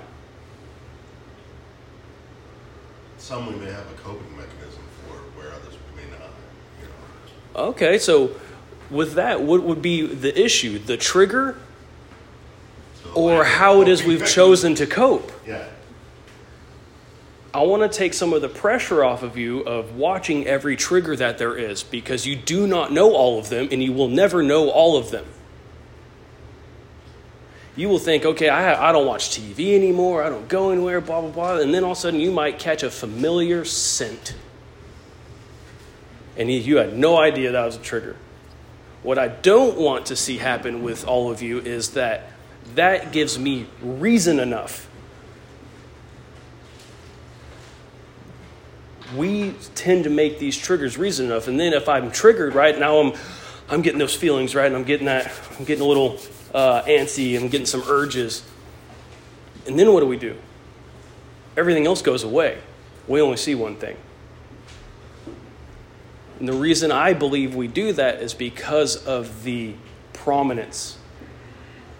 Some 3.17 3.47
we 3.47 3.55
may 3.55 3.71
have 3.71 3.89
a 3.89 3.95
coping 4.03 4.37
mechanism 4.37 4.83
for, 5.07 5.15
where 5.39 5.51
others 5.51 5.73
we 5.73 6.03
may 6.03 6.11
not. 6.11 6.29
You 6.79 6.85
know. 6.85 6.93
Okay, 7.55 7.97
so 7.97 8.35
with 8.89 9.13
that, 9.13 9.41
what 9.41 9.63
would 9.63 9.81
be 9.81 10.05
the 10.05 10.39
issue? 10.39 10.79
The 10.79 10.97
trigger 10.97 11.57
or 13.15 13.43
how 13.43 13.81
it 13.81 13.87
is 13.87 14.03
we've 14.03 14.25
chosen 14.25 14.75
to 14.75 14.87
cope? 14.87 15.31
Yeah. 15.45 15.67
I 17.53 17.61
want 17.61 17.83
to 17.83 17.97
take 17.97 18.15
some 18.15 18.33
of 18.33 18.41
the 18.41 18.49
pressure 18.49 19.03
off 19.03 19.21
of 19.21 19.37
you 19.37 19.59
of 19.61 19.95
watching 19.95 20.47
every 20.47 20.75
trigger 20.75 21.15
that 21.15 21.37
there 21.37 21.55
is 21.55 21.83
because 21.83 22.25
you 22.25 22.35
do 22.35 22.65
not 22.65 22.91
know 22.91 23.13
all 23.13 23.37
of 23.37 23.49
them 23.49 23.67
and 23.71 23.83
you 23.83 23.93
will 23.93 24.07
never 24.07 24.41
know 24.41 24.69
all 24.69 24.97
of 24.97 25.11
them. 25.11 25.25
you 27.75 27.89
will 27.89 27.99
think, 27.99 28.25
okay, 28.25 28.49
I, 28.49 28.89
I 28.89 28.91
don't 28.91 29.05
watch 29.07 29.29
TV 29.29 29.75
anymore, 29.75 30.23
I 30.23 30.29
don't 30.29 30.47
go 30.47 30.71
anywhere, 30.71 31.01
blah, 31.01 31.21
blah, 31.21 31.29
blah. 31.29 31.57
And 31.57 31.73
then 31.73 31.83
all 31.83 31.91
of 31.91 31.97
a 31.97 32.01
sudden 32.01 32.19
you 32.19 32.31
might 32.31 32.59
catch 32.59 32.83
a 32.83 32.89
familiar 32.89 33.65
scent. 33.65 34.35
And 36.37 36.51
you, 36.51 36.59
you 36.59 36.77
had 36.77 36.97
no 36.97 37.17
idea 37.17 37.51
that 37.51 37.65
was 37.65 37.75
a 37.75 37.79
trigger. 37.79 38.15
What 39.03 39.19
I 39.19 39.27
don't 39.27 39.77
want 39.77 40.07
to 40.07 40.15
see 40.15 40.37
happen 40.37 40.81
with 40.81 41.05
all 41.05 41.29
of 41.29 41.41
you 41.41 41.59
is 41.59 41.91
that 41.91 42.29
that 42.75 43.11
gives 43.11 43.37
me 43.37 43.67
reason 43.81 44.39
enough. 44.39 44.89
We 49.15 49.53
tend 49.75 50.05
to 50.05 50.09
make 50.09 50.39
these 50.39 50.57
triggers 50.57 50.97
reason 50.97 51.27
enough, 51.27 51.47
and 51.47 51.59
then 51.59 51.73
if 51.73 51.87
I'm 51.87 52.09
triggered, 52.09 52.55
right 52.55 52.77
now 52.79 52.97
I'm, 52.97 53.13
I'm 53.69 53.81
getting 53.83 53.99
those 53.99 54.15
feelings, 54.15 54.55
right, 54.55 54.65
and 54.65 54.75
I'm 54.75 54.85
getting 54.85 55.05
that, 55.05 55.31
I'm 55.59 55.65
getting 55.65 55.83
a 55.83 55.87
little 55.87 56.17
uh, 56.53 56.81
antsy, 56.83 57.39
I'm 57.39 57.49
getting 57.49 57.67
some 57.67 57.83
urges, 57.87 58.43
and 59.67 59.77
then 59.77 59.93
what 59.93 59.99
do 59.99 60.07
we 60.07 60.17
do? 60.17 60.35
Everything 61.55 61.85
else 61.85 62.01
goes 62.01 62.23
away. 62.23 62.57
We 63.07 63.21
only 63.21 63.37
see 63.37 63.53
one 63.53 63.75
thing. 63.75 63.97
And 66.43 66.49
the 66.49 66.57
reason 66.57 66.91
I 66.91 67.13
believe 67.13 67.55
we 67.55 67.69
do 67.69 67.93
that 67.93 68.21
is 68.21 68.33
because 68.33 68.97
of 69.05 69.45
the 69.45 69.75
prominence 70.11 70.97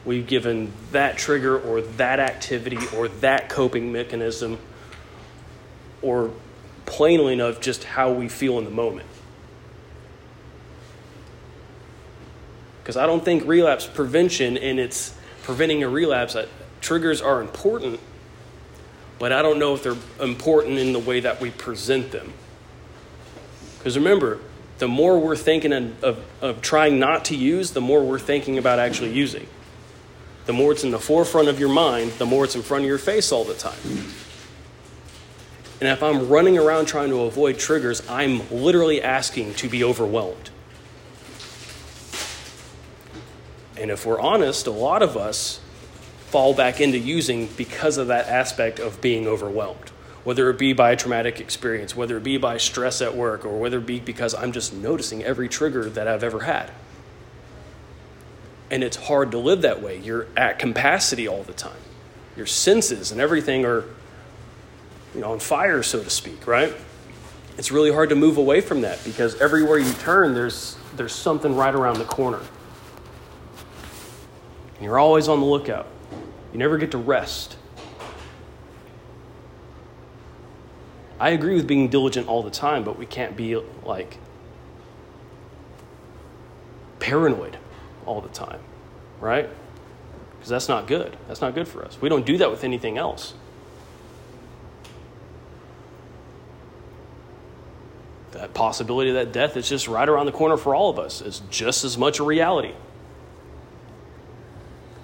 we've 0.03 0.27
given 0.27 0.73
that 0.91 1.17
trigger 1.17 1.57
or 1.57 1.79
that 1.79 2.19
activity 2.19 2.77
or 2.93 3.07
that 3.07 3.47
coping 3.47 3.93
mechanism 3.93 4.59
or 6.01 6.29
plainly 6.85 7.31
enough 7.31 7.61
just 7.61 7.85
how 7.85 8.11
we 8.11 8.27
feel 8.27 8.59
in 8.59 8.65
the 8.65 8.69
moment. 8.69 9.07
Because 12.81 12.97
I 12.97 13.05
don't 13.05 13.23
think 13.23 13.47
relapse 13.47 13.87
prevention 13.87 14.57
and 14.57 14.77
it's 14.77 15.15
preventing 15.43 15.83
a 15.83 15.87
relapse, 15.87 16.35
uh, 16.35 16.47
triggers 16.81 17.21
are 17.21 17.39
important, 17.39 17.97
but 19.19 19.31
I 19.31 19.41
don't 19.41 19.57
know 19.57 19.73
if 19.73 19.83
they're 19.83 19.95
important 20.19 20.79
in 20.79 20.91
the 20.91 20.99
way 20.99 21.21
that 21.21 21.39
we 21.39 21.49
present 21.49 22.11
them. 22.11 22.33
Because 23.83 23.97
remember, 23.97 24.39
the 24.77 24.87
more 24.87 25.19
we're 25.19 25.35
thinking 25.35 25.73
of, 25.73 26.23
of, 26.41 26.61
trying 26.61 26.99
not 26.99 27.25
to 27.25 27.35
use, 27.35 27.71
the 27.71 27.81
more 27.81 28.01
we're 28.01 28.17
thinking 28.17 28.57
about 28.57 28.79
actually 28.79 29.11
using. 29.11 29.45
The 30.45 30.53
more 30.53 30.71
it's 30.71 30.85
in 30.85 30.91
the 30.91 30.99
forefront 30.99 31.49
of 31.49 31.59
your 31.59 31.67
mind, 31.67 32.11
the 32.13 32.25
more 32.25 32.45
it's 32.45 32.55
in 32.55 32.61
front 32.61 32.85
of 32.85 32.87
your 32.87 32.97
face 32.97 33.33
all 33.33 33.43
the 33.43 33.53
time. 33.53 33.77
And 35.81 35.89
if 35.89 36.01
I'm 36.01 36.29
running 36.29 36.57
around 36.57 36.85
trying 36.85 37.09
to 37.09 37.23
avoid 37.23 37.59
triggers, 37.59 38.01
I'm 38.09 38.49
literally 38.49 39.01
asking 39.01 39.55
to 39.55 39.67
be 39.67 39.83
overwhelmed. 39.83 40.49
And 43.77 43.91
if 43.91 44.05
we're 44.05 44.19
honest, 44.19 44.65
a 44.65 44.71
lot 44.71 45.01
of 45.01 45.17
us 45.17 45.59
fall 46.27 46.53
back 46.53 46.79
into 46.79 46.97
using 46.97 47.47
because 47.57 47.97
of 47.97 48.07
that 48.07 48.27
aspect 48.27 48.79
of 48.79 49.01
being 49.01 49.27
overwhelmed, 49.27 49.91
whether 50.23 50.49
it 50.49 50.57
be 50.57 50.73
by 50.73 50.91
a 50.91 50.95
traumatic 50.95 51.39
experience, 51.39 51.95
whether 51.95 52.17
it 52.17 52.23
be 52.23 52.37
by 52.37 52.57
stress 52.57 53.01
at 53.01 53.15
work, 53.15 53.45
or 53.45 53.59
whether 53.59 53.79
it 53.79 53.85
be 53.85 53.99
because 53.99 54.33
I'm 54.33 54.51
just 54.51 54.73
noticing 54.73 55.23
every 55.23 55.49
trigger 55.49 55.89
that 55.89 56.07
I've 56.07 56.23
ever 56.23 56.41
had. 56.41 56.71
And 58.71 58.83
it's 58.83 58.97
hard 58.97 59.31
to 59.31 59.37
live 59.37 59.61
that 59.61 59.81
way. 59.81 59.99
You're 59.99 60.27
at 60.37 60.59
capacity 60.59 61.27
all 61.27 61.43
the 61.43 61.53
time. 61.53 61.77
Your 62.35 62.45
senses 62.45 63.11
and 63.11 63.19
everything 63.21 63.65
are 63.65 63.83
you 65.13 65.21
know, 65.21 65.31
on 65.33 65.39
fire, 65.39 65.83
so 65.83 66.03
to 66.03 66.09
speak, 66.09 66.47
right? 66.47 66.73
It's 67.57 67.71
really 67.71 67.91
hard 67.91 68.09
to 68.09 68.15
move 68.15 68.37
away 68.37 68.61
from 68.61 68.81
that 68.81 69.03
because 69.03 69.39
everywhere 69.39 69.77
you 69.77 69.91
turn, 69.93 70.33
there's, 70.33 70.75
there's 70.95 71.13
something 71.13 71.55
right 71.55 71.73
around 71.73 71.99
the 71.99 72.05
corner. 72.05 72.39
And 74.75 74.85
you're 74.85 74.97
always 74.97 75.27
on 75.27 75.39
the 75.39 75.45
lookout. 75.45 75.87
You 76.51 76.59
never 76.59 76.77
get 76.77 76.91
to 76.91 76.97
rest. 76.97 77.57
I 81.19 81.29
agree 81.29 81.55
with 81.55 81.67
being 81.67 81.89
diligent 81.89 82.27
all 82.27 82.43
the 82.43 82.51
time, 82.51 82.83
but 82.83 82.97
we 82.97 83.05
can't 83.05 83.35
be 83.35 83.55
like 83.85 84.17
paranoid 86.99 87.57
all 88.05 88.21
the 88.21 88.29
time, 88.29 88.59
right? 89.19 89.49
Because 90.31 90.49
that's 90.49 90.67
not 90.67 90.87
good. 90.87 91.15
That's 91.27 91.41
not 91.41 91.53
good 91.55 91.67
for 91.67 91.85
us. 91.85 92.01
We 92.01 92.09
don't 92.09 92.25
do 92.25 92.37
that 92.37 92.51
with 92.51 92.63
anything 92.63 92.97
else. 92.97 93.33
That 98.31 98.53
possibility 98.53 99.09
of 99.11 99.15
that 99.15 99.31
death 99.31 99.55
is 99.55 99.69
just 99.69 99.87
right 99.87 100.09
around 100.09 100.25
the 100.25 100.31
corner 100.31 100.57
for 100.57 100.73
all 100.73 100.89
of 100.89 100.97
us 100.97 101.21
is 101.21 101.41
just 101.49 101.83
as 101.83 101.97
much 101.97 102.19
a 102.19 102.23
reality. 102.23 102.73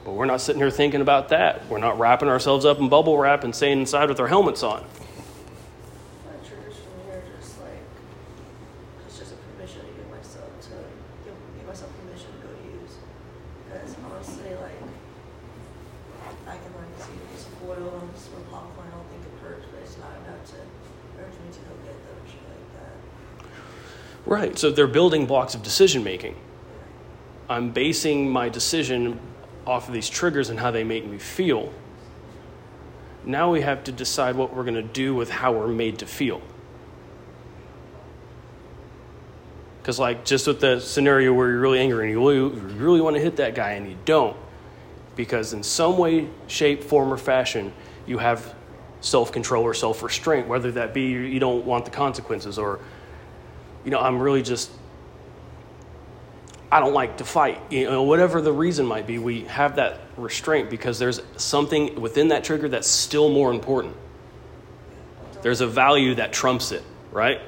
But 0.03 0.13
we're 0.13 0.25
not 0.25 0.41
sitting 0.41 0.59
here 0.59 0.71
thinking 0.71 1.01
about 1.01 1.29
that. 1.29 1.67
We're 1.69 1.77
not 1.77 1.99
wrapping 1.99 2.27
ourselves 2.27 2.65
up 2.65 2.79
in 2.79 2.89
bubble 2.89 3.17
wrap 3.17 3.43
and 3.43 3.55
staying 3.55 3.79
inside 3.79 4.09
with 4.09 4.19
our 4.19 4.27
helmets 4.27 4.63
on. 4.63 4.83
My 6.25 6.47
triggers 6.47 6.73
for 6.77 7.07
me 7.07 7.13
are 7.15 7.23
just 7.39 7.59
like, 7.59 7.77
it's 9.05 9.19
just 9.19 9.33
a 9.33 9.35
permission 9.35 9.81
to 9.81 9.87
give 9.91 10.09
myself 10.09 10.49
to 10.61 10.69
give, 10.69 10.79
give 11.25 11.33
myself 11.69 11.91
permission 12.01 12.29
to 12.41 12.47
go 12.47 12.53
use. 12.81 12.97
Because 13.69 13.95
honestly, 14.03 14.49
like, 14.55 14.81
I 16.47 16.57
can 16.57 16.73
like 16.73 16.97
see 16.97 17.13
a 17.13 17.31
piece 17.31 17.45
of 17.45 17.69
oil 17.69 18.01
and 18.01 18.17
some 18.17 18.43
popcorn, 18.49 18.87
I 18.87 18.95
don't 18.95 19.07
think 19.09 19.21
it 19.21 19.45
hurts, 19.45 19.65
but 19.71 19.83
it's 19.83 19.97
not 19.99 20.09
enough 20.25 20.43
to 20.49 20.55
urge 21.21 21.33
me 21.45 21.53
to 21.53 21.59
go 21.59 21.75
get 21.85 21.93
them, 21.93 22.17
shit 22.25 22.41
like 22.49 23.45
that. 23.45 23.49
Right. 24.25 24.57
So 24.57 24.71
they're 24.71 24.87
building 24.87 25.27
blocks 25.27 25.53
of 25.53 25.61
decision 25.61 26.03
making. 26.03 26.35
I'm 27.47 27.69
basing 27.71 28.29
my 28.29 28.49
decision 28.49 29.19
off 29.67 29.87
of 29.87 29.93
these 29.93 30.09
triggers 30.09 30.49
and 30.49 30.59
how 30.59 30.71
they 30.71 30.83
make 30.83 31.05
me 31.05 31.19
feel. 31.19 31.71
Now 33.25 33.51
we 33.51 33.61
have 33.61 33.83
to 33.83 33.91
decide 33.91 34.35
what 34.35 34.55
we're 34.55 34.63
going 34.63 34.73
to 34.73 34.81
do 34.81 35.13
with 35.13 35.29
how 35.29 35.51
we're 35.51 35.67
made 35.67 35.99
to 35.99 36.07
feel. 36.07 36.41
Because, 39.89 39.97
like, 39.97 40.23
just 40.23 40.45
with 40.45 40.59
the 40.59 40.79
scenario 40.79 41.33
where 41.33 41.49
you're 41.49 41.59
really 41.59 41.79
angry 41.79 42.03
and 42.03 42.11
you 42.11 42.19
really, 42.19 42.35
you 42.35 42.61
really 42.77 43.01
want 43.01 43.15
to 43.15 43.19
hit 43.19 43.37
that 43.37 43.55
guy 43.55 43.71
and 43.71 43.89
you 43.89 43.97
don't, 44.05 44.37
because 45.15 45.51
in 45.51 45.63
some 45.63 45.97
way, 45.97 46.27
shape, 46.45 46.83
form, 46.83 47.11
or 47.11 47.17
fashion, 47.17 47.73
you 48.05 48.19
have 48.19 48.53
self 49.01 49.31
control 49.31 49.63
or 49.63 49.73
self 49.73 50.03
restraint, 50.03 50.47
whether 50.47 50.71
that 50.73 50.93
be 50.93 51.07
you 51.07 51.39
don't 51.39 51.65
want 51.65 51.85
the 51.85 51.91
consequences 51.91 52.59
or, 52.59 52.81
you 53.83 53.89
know, 53.89 53.99
I'm 53.99 54.19
really 54.19 54.43
just 54.43 54.69
I 56.71 56.79
don't 56.79 56.93
like 56.93 57.17
to 57.17 57.25
fight. 57.25 57.59
You 57.71 57.89
know, 57.89 58.03
whatever 58.03 58.41
the 58.41 58.53
reason 58.53 58.85
might 58.85 59.07
be, 59.07 59.17
we 59.17 59.45
have 59.45 59.77
that 59.77 60.01
restraint 60.17 60.69
because 60.69 60.99
there's 60.99 61.19
something 61.37 61.99
within 61.99 62.27
that 62.27 62.43
trigger 62.43 62.69
that's 62.69 62.87
still 62.87 63.27
more 63.27 63.51
important. 63.51 63.95
There's 65.41 65.61
a 65.61 65.67
value 65.67 66.13
that 66.13 66.31
trumps 66.31 66.71
it, 66.71 66.83
right? 67.11 67.41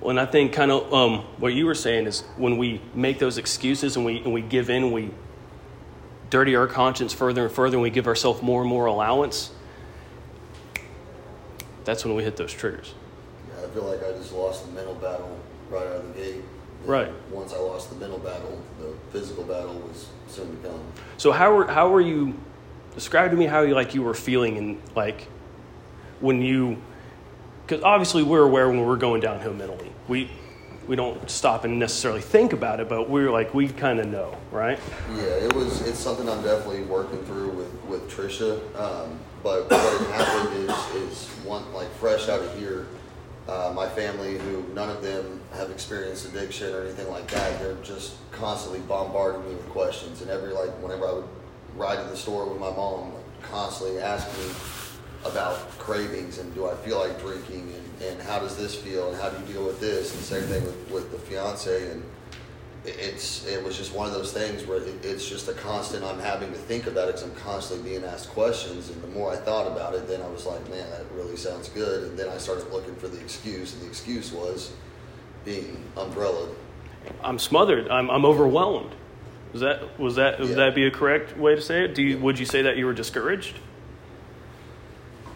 Well, 0.00 0.10
and 0.10 0.20
I 0.20 0.26
think 0.26 0.52
kind 0.52 0.70
of 0.70 0.92
um, 0.92 1.18
what 1.38 1.54
you 1.54 1.66
were 1.66 1.74
saying 1.74 2.06
is 2.06 2.20
when 2.36 2.56
we 2.56 2.80
make 2.94 3.18
those 3.18 3.36
excuses 3.36 3.96
and 3.96 4.04
we, 4.04 4.18
and 4.18 4.32
we 4.32 4.42
give 4.42 4.70
in, 4.70 4.92
we 4.92 5.10
dirty 6.30 6.54
our 6.56 6.66
conscience 6.66 7.12
further 7.12 7.46
and 7.46 7.52
further, 7.52 7.76
and 7.76 7.82
we 7.82 7.90
give 7.90 8.06
ourselves 8.06 8.42
more 8.42 8.60
and 8.60 8.70
more 8.70 8.86
allowance, 8.86 9.50
that's 11.84 12.04
when 12.04 12.14
we 12.14 12.22
hit 12.22 12.36
those 12.36 12.52
triggers. 12.52 12.94
Yeah, 13.48 13.64
I 13.64 13.68
feel 13.70 13.84
like 13.84 14.04
I 14.04 14.12
just 14.12 14.32
lost 14.32 14.66
the 14.66 14.72
mental 14.72 14.94
battle 14.94 15.38
right 15.70 15.86
out 15.86 15.96
of 15.96 16.14
the 16.14 16.20
gate. 16.20 16.34
And 16.80 16.88
Right. 16.88 17.12
Once 17.30 17.52
I 17.52 17.58
lost 17.58 17.90
the 17.90 17.96
mental 17.96 18.18
battle, 18.18 18.62
the 18.78 18.94
physical 19.10 19.44
battle 19.44 19.74
was 19.74 20.08
soon 20.28 20.50
to 20.50 20.68
come. 20.68 20.80
So 21.16 21.32
how 21.32 21.54
were 21.54 21.66
how 21.66 21.88
were 21.90 22.00
you? 22.00 22.38
Describe 22.94 23.30
to 23.30 23.36
me 23.36 23.46
how 23.46 23.62
you 23.62 23.74
like 23.74 23.94
you 23.94 24.02
were 24.02 24.14
feeling 24.14 24.58
and 24.58 24.82
like 24.96 25.28
when 26.20 26.42
you, 26.42 26.82
because 27.66 27.82
obviously 27.84 28.22
we're 28.22 28.42
aware 28.42 28.68
when 28.68 28.84
we're 28.84 28.96
going 28.96 29.20
downhill 29.20 29.54
mentally. 29.54 29.87
We 30.08 30.30
we 30.86 30.96
don't 30.96 31.30
stop 31.30 31.64
and 31.64 31.78
necessarily 31.78 32.22
think 32.22 32.54
about 32.54 32.80
it, 32.80 32.88
but 32.88 33.10
we're 33.10 33.30
like 33.30 33.52
we 33.52 33.68
kind 33.68 34.00
of 34.00 34.06
know, 34.06 34.34
right? 34.50 34.78
Yeah, 35.14 35.22
it 35.22 35.52
was. 35.54 35.82
It's 35.86 35.98
something 35.98 36.28
I'm 36.28 36.42
definitely 36.42 36.82
working 36.84 37.22
through 37.24 37.50
with 37.50 37.72
with 37.84 38.10
Trisha. 38.10 38.58
Um, 38.80 39.18
but 39.42 39.70
what 39.70 40.00
had 40.00 40.24
happened 40.24 40.64
is 40.64 40.94
is 40.94 41.28
one 41.44 41.72
like 41.74 41.90
fresh 41.96 42.28
out 42.28 42.40
of 42.40 42.58
here. 42.58 42.86
Uh, 43.46 43.72
my 43.74 43.88
family, 43.88 44.36
who 44.38 44.62
none 44.74 44.90
of 44.90 45.02
them 45.02 45.40
have 45.54 45.70
experienced 45.70 46.26
addiction 46.26 46.74
or 46.74 46.82
anything 46.82 47.08
like 47.08 47.26
that, 47.30 47.58
they're 47.60 47.76
just 47.76 48.16
constantly 48.30 48.80
bombarding 48.80 49.42
me 49.48 49.54
with 49.54 49.68
questions. 49.70 50.20
And 50.22 50.30
every 50.30 50.52
like 50.52 50.70
whenever 50.82 51.06
I 51.06 51.12
would 51.12 51.28
ride 51.76 52.02
to 52.02 52.10
the 52.10 52.16
store 52.16 52.46
with 52.46 52.60
my 52.60 52.70
mom, 52.70 53.14
like, 53.14 53.42
constantly 53.42 54.00
asking 54.00 54.46
me 54.46 54.54
about 55.24 55.56
cravings 55.78 56.38
and 56.38 56.54
do 56.54 56.68
I 56.68 56.74
feel 56.76 56.98
like 56.98 57.20
drinking 57.20 57.72
and, 57.74 58.10
and 58.12 58.22
how 58.22 58.38
does 58.38 58.56
this 58.56 58.74
feel 58.74 59.08
and 59.10 59.20
how 59.20 59.28
do 59.30 59.40
you 59.46 59.52
deal 59.54 59.64
with 59.66 59.80
this 59.80 60.14
and 60.14 60.22
same 60.22 60.42
thing 60.44 60.64
with, 60.64 60.90
with 60.90 61.10
the 61.10 61.18
fiance 61.18 61.90
and 61.90 62.02
it- 62.84 62.96
it's 63.00 63.44
it 63.46 63.62
was 63.64 63.76
just 63.76 63.92
one 63.92 64.06
of 64.06 64.12
those 64.12 64.32
things 64.32 64.64
where 64.64 64.78
it, 64.78 65.04
it's 65.04 65.28
just 65.28 65.48
a 65.48 65.52
constant 65.54 66.04
I'm 66.04 66.20
having 66.20 66.50
to 66.52 66.56
think 66.58 66.86
about 66.86 67.08
it 67.08 67.16
because 67.16 67.24
I'm 67.24 67.34
constantly 67.34 67.90
being 67.90 68.04
asked 68.04 68.30
questions 68.30 68.90
and 68.90 69.02
the 69.02 69.08
more 69.08 69.32
I 69.32 69.36
thought 69.36 69.66
about 69.66 69.94
it 69.94 70.06
then 70.06 70.22
I 70.22 70.28
was 70.28 70.46
like 70.46 70.62
man 70.70 70.88
that 70.90 71.04
really 71.12 71.36
sounds 71.36 71.68
good 71.68 72.04
and 72.04 72.18
then 72.18 72.28
I 72.28 72.38
started 72.38 72.70
looking 72.72 72.94
for 72.94 73.08
the 73.08 73.20
excuse 73.20 73.74
and 73.74 73.82
the 73.82 73.86
excuse 73.88 74.32
was 74.32 74.72
being 75.44 75.82
umbrellaed 75.96 76.50
I'm 77.24 77.38
smothered. 77.38 77.88
I'm 77.88 78.10
I'm 78.10 78.24
overwhelmed. 78.24 78.90
Was 79.52 79.62
that 79.62 79.98
was 79.98 80.16
that 80.16 80.38
would 80.40 80.50
Yeah. 80.50 80.56
that 80.56 80.74
be 80.74 80.86
a 80.86 80.90
correct 80.90 81.36
way 81.38 81.54
to 81.54 81.60
say 81.60 81.84
it? 81.84 81.94
Do 81.94 82.02
you 82.02 82.18
would 82.18 82.38
you 82.38 82.44
say 82.44 82.62
that 82.62 82.76
you 82.76 82.86
were 82.86 82.92
discouraged? 82.92 83.56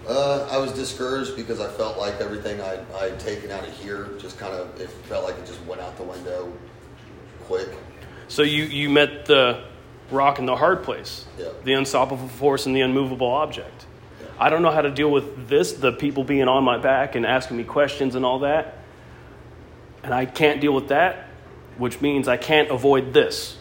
Uh, 0.08 0.48
I 0.50 0.58
was 0.58 0.72
discouraged 0.72 1.36
because 1.36 1.60
I 1.60 1.68
felt 1.68 1.96
like 1.98 2.20
everything 2.20 2.60
I 2.60 2.80
I'd 2.98 3.20
taken 3.20 3.50
out 3.50 3.66
of 3.66 3.72
here 3.74 4.08
just 4.18 4.38
kind 4.38 4.52
of 4.54 4.80
it 4.80 4.90
felt 5.08 5.24
like 5.24 5.36
it 5.38 5.46
just 5.46 5.64
went 5.64 5.80
out 5.80 5.96
the 5.96 6.02
window 6.02 6.52
quick. 7.44 7.68
So 8.28 8.42
you 8.42 8.64
you 8.64 8.88
met 8.90 9.26
the 9.26 9.62
rock 10.10 10.38
in 10.38 10.46
the 10.46 10.56
hard 10.56 10.82
place, 10.82 11.24
Yeah. 11.38 11.48
the 11.64 11.72
unstoppable 11.74 12.28
force 12.28 12.66
and 12.66 12.74
the 12.76 12.80
unmovable 12.80 13.28
object. 13.28 13.86
Yeah. 14.20 14.26
I 14.38 14.50
don't 14.50 14.62
know 14.62 14.70
how 14.70 14.82
to 14.82 14.90
deal 14.90 15.10
with 15.10 15.48
this, 15.48 15.72
the 15.72 15.92
people 15.92 16.24
being 16.24 16.48
on 16.48 16.64
my 16.64 16.78
back 16.78 17.14
and 17.14 17.24
asking 17.24 17.56
me 17.56 17.64
questions 17.64 18.14
and 18.14 18.24
all 18.24 18.40
that. 18.40 18.78
And 20.02 20.12
I 20.12 20.26
can't 20.26 20.60
deal 20.60 20.72
with 20.74 20.88
that, 20.88 21.28
which 21.78 22.00
means 22.00 22.26
I 22.28 22.36
can't 22.36 22.70
avoid 22.70 23.14
this. 23.14 23.56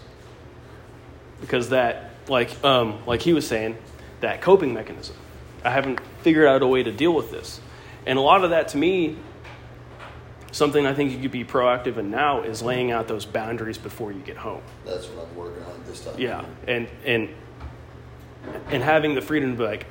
Because 1.39 1.69
that, 1.69 2.09
like, 2.27 2.51
um, 2.63 2.99
like 3.05 3.21
he 3.21 3.31
was 3.33 3.47
saying, 3.47 3.77
that 4.21 4.41
coping 4.41 4.73
mechanism. 4.73 5.15
I 5.63 5.69
haven't 5.69 5.99
figured 6.21 6.47
out 6.47 6.61
a 6.61 6.67
way 6.67 6.83
to 6.83 6.91
deal 6.91 7.13
with 7.13 7.31
this. 7.31 7.59
And 8.05 8.17
a 8.17 8.21
lot 8.21 8.43
of 8.43 8.49
that 8.49 8.69
to 8.69 8.77
me, 8.77 9.17
something 10.51 10.85
I 10.85 10.93
think 10.93 11.11
you 11.11 11.19
could 11.19 11.31
be 11.31 11.45
proactive 11.45 11.97
in 11.97 12.11
now 12.11 12.41
is 12.41 12.61
laying 12.61 12.91
out 12.91 13.07
those 13.07 13.25
boundaries 13.25 13.77
before 13.77 14.11
you 14.11 14.19
get 14.19 14.37
home. 14.37 14.61
That's 14.85 15.07
what 15.07 15.27
I'm 15.27 15.35
working 15.35 15.63
on 15.63 15.83
this 15.85 16.03
time. 16.03 16.15
Yeah, 16.17 16.45
and 16.67 16.87
and 17.05 17.29
and 18.69 18.83
having 18.83 19.15
the 19.15 19.21
freedom 19.21 19.51
to 19.51 19.57
be 19.57 19.63
like, 19.63 19.85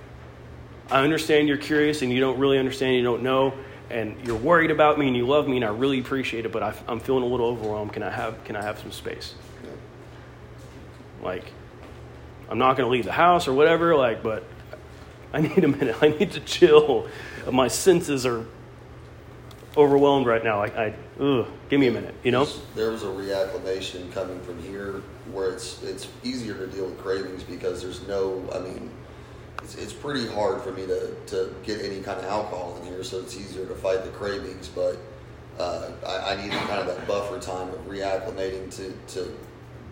I 0.91 1.03
understand 1.03 1.49
you're 1.49 1.57
curious 1.57 2.03
and 2.03 2.13
you 2.13 2.21
don't 2.21 2.39
really 2.39 2.59
understand, 2.59 2.97
you 2.97 3.03
don't 3.03 3.23
know, 3.23 3.55
and 3.91 4.17
you're 4.27 4.37
worried 4.37 4.71
about 4.71 4.99
me 4.99 5.07
and 5.07 5.17
you 5.17 5.27
love 5.27 5.47
me 5.47 5.57
and 5.57 5.65
I 5.65 5.69
really 5.69 6.01
appreciate 6.01 6.47
it, 6.47 6.53
but 6.53 6.63
I, 6.63 6.75
I'm 6.89 7.01
feeling 7.01 7.23
a 7.23 7.27
little 7.27 7.47
overwhelmed. 7.47 7.93
Can 7.93 8.03
I 8.03 8.11
have 8.11 8.43
Can 8.45 8.57
I 8.57 8.63
have 8.63 8.79
some 8.79 8.93
space? 8.93 9.35
Yeah. 9.63 9.71
Like, 11.23 11.53
I'm 12.49 12.59
not 12.59 12.77
going 12.77 12.87
to 12.89 12.93
leave 12.93 13.05
the 13.05 13.13
house 13.13 13.47
or 13.47 13.53
whatever. 13.53 13.95
Like, 13.95 14.23
but 14.23 14.45
I 15.33 15.41
need 15.41 15.65
a 15.65 15.69
minute. 15.69 15.97
I 16.01 16.09
need 16.09 16.33
to 16.33 16.41
chill. 16.41 17.09
My 17.51 17.69
senses 17.69 18.27
are 18.27 18.45
overwhelmed 19.77 20.27
right 20.27 20.43
now. 20.43 20.59
Like, 20.59 20.77
I, 20.77 20.95
ugh, 21.21 21.47
give 21.69 21.81
me 21.81 21.87
a 21.87 21.93
minute. 21.93 22.15
You 22.25 22.33
know? 22.33 22.47
there 22.75 22.91
was 22.91 23.03
a 23.03 23.07
reacclimation 23.07 24.13
coming 24.13 24.41
from 24.41 24.61
here 24.63 25.03
where 25.33 25.51
it's 25.51 25.83
it's 25.83 26.09
easier 26.25 26.55
to 26.55 26.67
deal 26.67 26.87
with 26.87 26.99
cravings 26.99 27.43
because 27.43 27.83
there's 27.83 28.07
no 28.09 28.49
I 28.55 28.59
mean 28.59 28.91
it's, 29.63 29.75
it's 29.77 29.93
pretty 29.93 30.27
hard 30.27 30.63
for 30.63 30.73
me 30.73 30.87
to, 30.87 31.15
to 31.27 31.55
get 31.63 31.83
any 31.83 32.01
kind 32.01 32.19
of 32.19 32.25
alcohol 32.25 32.79
in 32.81 32.89
here 32.89 33.05
so 33.05 33.21
it's 33.21 33.37
easier 33.37 33.67
to 33.67 33.75
fight 33.75 34.05
the 34.05 34.11
cravings 34.11 34.69
but 34.69 34.97
uh, 35.59 35.91
I, 36.07 36.33
I 36.33 36.37
needed 36.37 36.59
kind 36.61 36.81
of 36.81 36.87
that 36.87 37.07
buffer 37.07 37.39
time 37.39 37.69
of 37.69 37.79
reacclimating 37.87 38.75
to, 38.77 38.93
to 39.15 39.37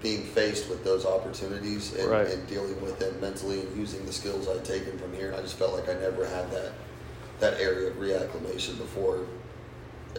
being 0.02 0.22
faced 0.22 0.68
with 0.70 0.84
those 0.84 1.04
opportunities 1.04 1.94
and, 1.94 2.08
Right. 2.08 2.28
and 2.28 2.46
dealing 2.46 2.80
with 2.80 2.98
them 2.98 3.20
mentally 3.20 3.60
and 3.60 3.76
using 3.76 4.04
the 4.06 4.12
skills 4.12 4.48
I'd 4.48 4.64
taken 4.64 4.96
from 4.98 5.12
here 5.12 5.28
and 5.28 5.36
I 5.36 5.40
just 5.42 5.56
felt 5.56 5.72
like 5.74 5.88
I 5.88 5.94
never 5.94 6.24
had 6.26 6.50
that 6.52 6.72
that 7.40 7.60
area 7.60 7.88
of 7.90 7.96
reacclimation 7.96 8.76
before 8.78 9.20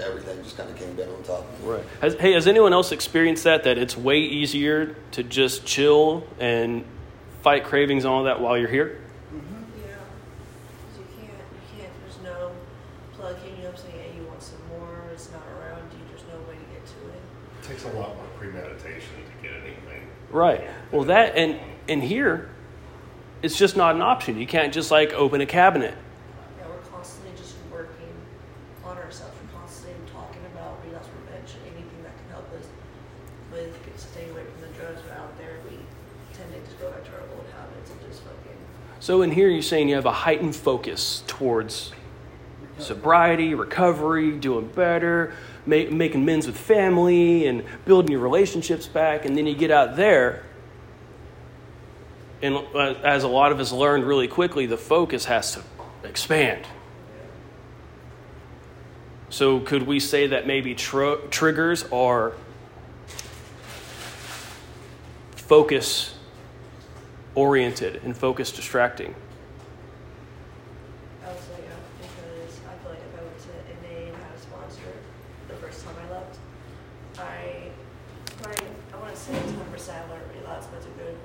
everything 0.01 0.41
just 0.43 0.55
kind 0.55 0.69
of 0.69 0.77
came 0.77 0.95
down 0.95 1.09
on 1.09 1.21
top 1.23 1.39
of 1.43 1.59
me. 1.61 1.71
Right. 1.71 1.83
Has, 1.99 2.13
hey, 2.15 2.31
has 2.31 2.47
anyone 2.47 2.71
else 2.71 2.93
experienced 2.93 3.43
that? 3.43 3.65
That 3.65 3.77
it's 3.77 3.97
way 3.97 4.19
easier 4.19 4.95
to 5.11 5.23
just 5.23 5.65
chill 5.65 6.23
and 6.39 6.85
fight 7.41 7.65
cravings 7.65 8.05
and 8.05 8.13
all 8.13 8.23
that 8.23 8.39
while 8.39 8.57
you're 8.57 8.69
here? 8.69 9.01
Mm-hmm. 9.33 9.81
Yeah. 9.83 9.91
'Cause 9.91 10.99
you 10.99 11.05
can't, 11.19 11.33
you 11.51 11.81
can't, 11.83 11.91
there's 12.03 12.23
no 12.23 12.51
plug 13.17 13.35
hitting 13.43 13.61
you 13.61 13.67
up 13.67 13.77
saying, 13.77 13.95
hey, 13.99 14.15
you 14.17 14.23
want 14.27 14.41
some 14.41 14.59
more, 14.69 15.03
it's 15.11 15.29
not 15.31 15.43
around 15.59 15.83
you, 15.91 15.99
there's 16.07 16.23
no 16.31 16.39
way 16.47 16.55
to 16.55 16.67
get 16.71 16.85
to 16.87 16.99
it. 17.11 17.19
It 17.59 17.67
takes 17.67 17.83
a 17.83 17.91
lot 17.99 18.15
more 18.15 18.31
premeditation 18.39 19.19
to 19.27 19.35
get 19.43 19.57
anything. 19.59 20.07
Right. 20.31 20.67
Well, 20.91 21.05
that 21.05 21.35
and 21.35 21.59
and 21.87 22.03
here, 22.03 22.49
it's 23.41 23.57
just 23.57 23.75
not 23.75 23.95
an 23.95 24.01
option. 24.01 24.37
You 24.37 24.45
can't 24.45 24.73
just 24.73 24.91
like 24.91 25.13
open 25.13 25.41
a 25.41 25.45
cabinet. 25.45 25.95
Yeah, 26.59 26.67
we're 26.67 26.77
constantly 26.91 27.31
just 27.35 27.55
working 27.71 28.13
on 28.85 28.97
ourselves, 28.97 29.33
we're 29.41 29.59
constantly 29.59 29.95
talking 30.11 30.41
about 30.53 30.77
relapse 30.85 31.07
prevention, 31.07 31.59
anything 31.65 32.03
that 32.03 32.13
can 32.15 32.29
help 32.29 32.45
us 32.53 32.67
with 33.51 33.75
staying 33.99 34.29
away 34.31 34.43
from 34.43 34.61
the 34.61 34.77
drugs 34.77 35.01
that 35.03 35.17
are 35.17 35.21
out 35.21 35.37
there, 35.37 35.57
we 35.69 35.77
tend 36.33 36.51
to 36.53 36.59
just 36.59 36.79
go 36.79 36.91
back 36.91 37.03
to 37.05 37.11
our 37.13 37.21
old 37.35 37.45
habits 37.55 37.89
and 37.89 37.99
just 38.01 38.21
fucking, 38.21 38.57
So 38.99 39.21
in 39.23 39.31
here, 39.31 39.49
you're 39.49 39.61
saying 39.61 39.89
you 39.89 39.95
have 39.95 40.05
a 40.05 40.11
heightened 40.11 40.55
focus 40.55 41.23
towards 41.25 41.91
sobriety, 42.77 43.55
recovery, 43.55 44.31
doing 44.31 44.67
better, 44.67 45.33
ma- 45.69 45.95
making 45.95 46.21
amends 46.21 46.47
with 46.47 46.57
family, 46.57 47.47
and 47.47 47.63
building 47.85 48.11
your 48.11 48.21
relationships 48.21 48.87
back. 48.87 49.25
And 49.25 49.37
then 49.37 49.47
you 49.47 49.55
get 49.55 49.71
out 49.71 49.95
there, 49.95 50.43
and 52.41 52.55
uh, 52.55 52.95
as 53.03 53.23
a 53.23 53.27
lot 53.27 53.51
of 53.51 53.59
us 53.59 53.71
learned 53.71 54.05
really 54.05 54.27
quickly, 54.27 54.65
the 54.65 54.77
focus 54.77 55.25
has 55.25 55.53
to 55.53 55.63
expand. 56.03 56.65
So 59.29 59.59
could 59.59 59.83
we 59.83 59.99
say 59.99 60.27
that 60.27 60.47
maybe 60.47 60.73
tr- 60.73 61.21
triggers 61.29 61.83
are 61.91 62.33
focus 65.35 66.15
oriented 67.35 68.01
and 68.03 68.17
focus 68.17 68.51
distracting? 68.51 69.13
I 71.23 71.27
would 71.27 71.37
say, 71.37 71.61
yeah, 71.61 71.75
because 72.01 72.59
I 72.65 72.73
feel 72.81 72.91
like 72.91 73.01
if 73.05 73.19
I 73.19 73.23
went 73.23 73.39
to 73.39 73.53
NA 73.81 74.07
and 74.09 74.17
had 74.17 74.33
a 74.35 74.41
sponsor 74.41 74.89
the 75.47 75.55
first 75.55 75.85
time 75.85 75.95
I 76.07 76.11
left, 76.11 76.37
I, 77.19 77.69
probably, 78.41 78.65
I 78.93 78.97
wouldn't 78.97 79.17
say 79.17 79.33
it's 79.33 79.51
hundred 79.51 79.71
percent 79.71 80.05
I 80.05 80.09
learned 80.09 80.25
relapse, 80.41 80.65
but 80.67 80.77
it's 80.77 80.87
a 80.87 80.97
good 80.97 81.17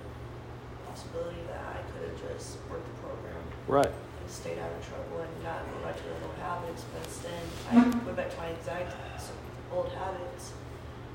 possibility 0.87 1.41
that 1.49 1.61
I 1.73 1.81
could 1.91 2.09
have 2.11 2.37
just 2.37 2.59
worked 2.71 2.87
the 2.87 3.01
program 3.01 3.41
Right. 3.75 3.91
and 3.91 4.31
stayed 4.31 4.61
out 4.61 4.71
of 4.71 4.87
trouble 4.87 5.27
and 5.27 5.43
not 5.43 5.67
go 5.67 5.85
back 5.85 5.97
to 5.97 6.03
those 6.05 6.23
old 6.23 6.39
habits, 6.39 6.85
but 6.95 7.03
instead 7.03 7.43
I 7.73 7.81
hmm. 7.81 8.07
went 8.07 8.17
back 8.17 8.31
to 8.31 8.37
my 8.37 8.47
exact 8.47 8.95
old 9.73 9.91
habits. 9.91 10.53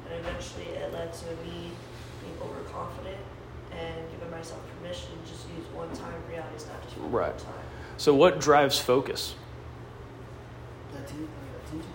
And 0.04 0.20
eventually 0.20 0.66
it 0.76 0.92
led 0.92 1.14
to 1.14 1.26
me 1.48 1.72
being 2.20 2.36
overconfident 2.44 3.24
and 3.72 4.12
giving 4.12 4.30
myself 4.30 4.60
permission 4.76 5.12
to 5.24 5.32
just 5.32 5.48
use 5.56 5.64
one 5.74 5.88
time 5.96 6.12
reality, 6.30 6.56
it's 6.56 6.68
not 6.68 6.84
just 6.84 6.98
one 6.98 7.12
Right. 7.14 7.38
time. 7.38 7.64
So 7.96 8.14
what 8.14 8.42
drives 8.42 8.78
focus? 8.78 9.36
Atten- 10.92 11.30
attention. 11.64 11.94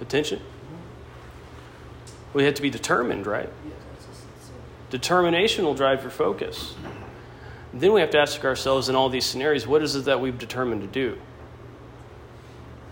Attention. 0.00 0.38
Mm-hmm. 0.38 2.38
We 2.38 2.44
have 2.44 2.54
to 2.54 2.62
be 2.62 2.70
determined, 2.70 3.26
right? 3.26 3.50
Yeah, 3.66 3.72
that's 3.92 4.06
just, 4.06 4.20
so. 4.46 4.52
Determination 4.90 5.64
will 5.64 5.74
drive 5.74 6.02
your 6.02 6.12
focus. 6.12 6.76
Then 7.72 7.92
we 7.92 8.00
have 8.00 8.10
to 8.10 8.18
ask 8.18 8.44
ourselves 8.44 8.88
in 8.88 8.96
all 8.96 9.08
these 9.08 9.24
scenarios, 9.24 9.66
what 9.66 9.82
is 9.82 9.94
it 9.94 10.06
that 10.06 10.20
we've 10.20 10.38
determined 10.38 10.82
to 10.82 10.88
do? 10.88 11.18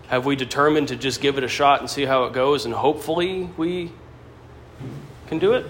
Have 0.07 0.25
we 0.25 0.35
determined 0.35 0.87
to 0.87 0.95
just 0.95 1.21
give 1.21 1.37
it 1.37 1.43
a 1.43 1.47
shot 1.47 1.81
and 1.81 1.89
see 1.89 2.05
how 2.05 2.23
it 2.23 2.33
goes 2.33 2.65
and 2.65 2.73
hopefully 2.73 3.49
we 3.57 3.91
can 5.27 5.37
do 5.37 5.53
it? 5.53 5.65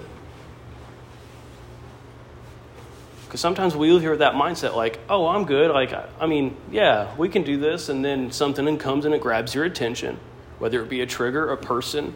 Because 3.25 3.41
sometimes 3.41 3.75
we 3.75 3.91
live 3.91 4.01
here 4.01 4.11
with 4.11 4.19
that 4.19 4.33
mindset 4.33 4.75
like, 4.75 4.99
oh, 5.09 5.27
I'm 5.27 5.45
good. 5.45 5.71
Like, 5.71 5.93
I, 5.93 6.07
I 6.19 6.25
mean, 6.25 6.55
yeah, 6.71 7.15
we 7.15 7.29
can 7.29 7.43
do 7.43 7.57
this. 7.57 7.89
And 7.89 8.03
then 8.03 8.31
something 8.31 8.77
comes 8.77 9.05
and 9.05 9.13
it 9.13 9.21
grabs 9.21 9.53
your 9.53 9.65
attention, 9.65 10.19
whether 10.59 10.81
it 10.81 10.89
be 10.89 11.01
a 11.01 11.05
trigger, 11.05 11.51
a 11.51 11.57
person, 11.57 12.15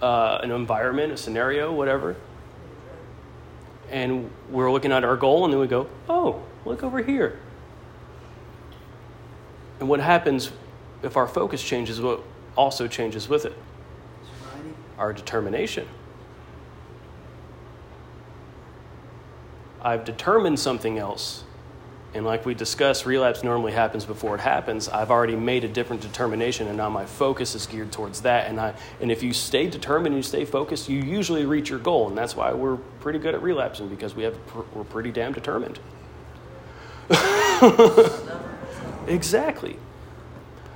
uh, 0.00 0.38
an 0.42 0.50
environment, 0.50 1.12
a 1.12 1.16
scenario, 1.16 1.72
whatever 1.72 2.16
and 3.90 4.30
we're 4.50 4.70
looking 4.70 4.92
at 4.92 5.04
our 5.04 5.16
goal, 5.16 5.44
and 5.44 5.52
then 5.52 5.60
we 5.60 5.66
go, 5.66 5.88
oh, 6.08 6.42
look 6.64 6.82
over 6.82 7.02
here. 7.02 7.38
And 9.80 9.88
what 9.88 10.00
happens 10.00 10.50
if 11.02 11.16
our 11.16 11.28
focus 11.28 11.62
changes, 11.62 12.00
what 12.00 12.20
also 12.56 12.88
changes 12.88 13.28
with 13.28 13.44
it? 13.44 13.56
Our 14.98 15.12
determination. 15.12 15.86
I've 19.82 20.04
determined 20.04 20.58
something 20.58 20.98
else. 20.98 21.43
And 22.14 22.24
like 22.24 22.46
we 22.46 22.54
discussed, 22.54 23.06
relapse 23.06 23.42
normally 23.42 23.72
happens 23.72 24.04
before 24.04 24.36
it 24.36 24.40
happens. 24.40 24.88
I've 24.88 25.10
already 25.10 25.34
made 25.34 25.64
a 25.64 25.68
different 25.68 26.00
determination, 26.00 26.68
and 26.68 26.76
now 26.76 26.88
my 26.88 27.04
focus 27.04 27.56
is 27.56 27.66
geared 27.66 27.90
towards 27.90 28.20
that. 28.22 28.48
And, 28.48 28.60
I, 28.60 28.74
and 29.00 29.10
if 29.10 29.24
you 29.24 29.32
stay 29.32 29.66
determined 29.66 30.14
and 30.14 30.16
you 30.16 30.22
stay 30.22 30.44
focused, 30.44 30.88
you 30.88 31.00
usually 31.00 31.44
reach 31.44 31.68
your 31.68 31.80
goal. 31.80 32.08
And 32.08 32.16
that's 32.16 32.36
why 32.36 32.52
we're 32.52 32.76
pretty 32.76 33.18
good 33.18 33.34
at 33.34 33.42
relapsing 33.42 33.88
because 33.88 34.14
we 34.14 34.22
have, 34.22 34.38
we're 34.74 34.84
pretty 34.84 35.10
damn 35.10 35.32
determined. 35.32 35.80
exactly. 39.08 39.76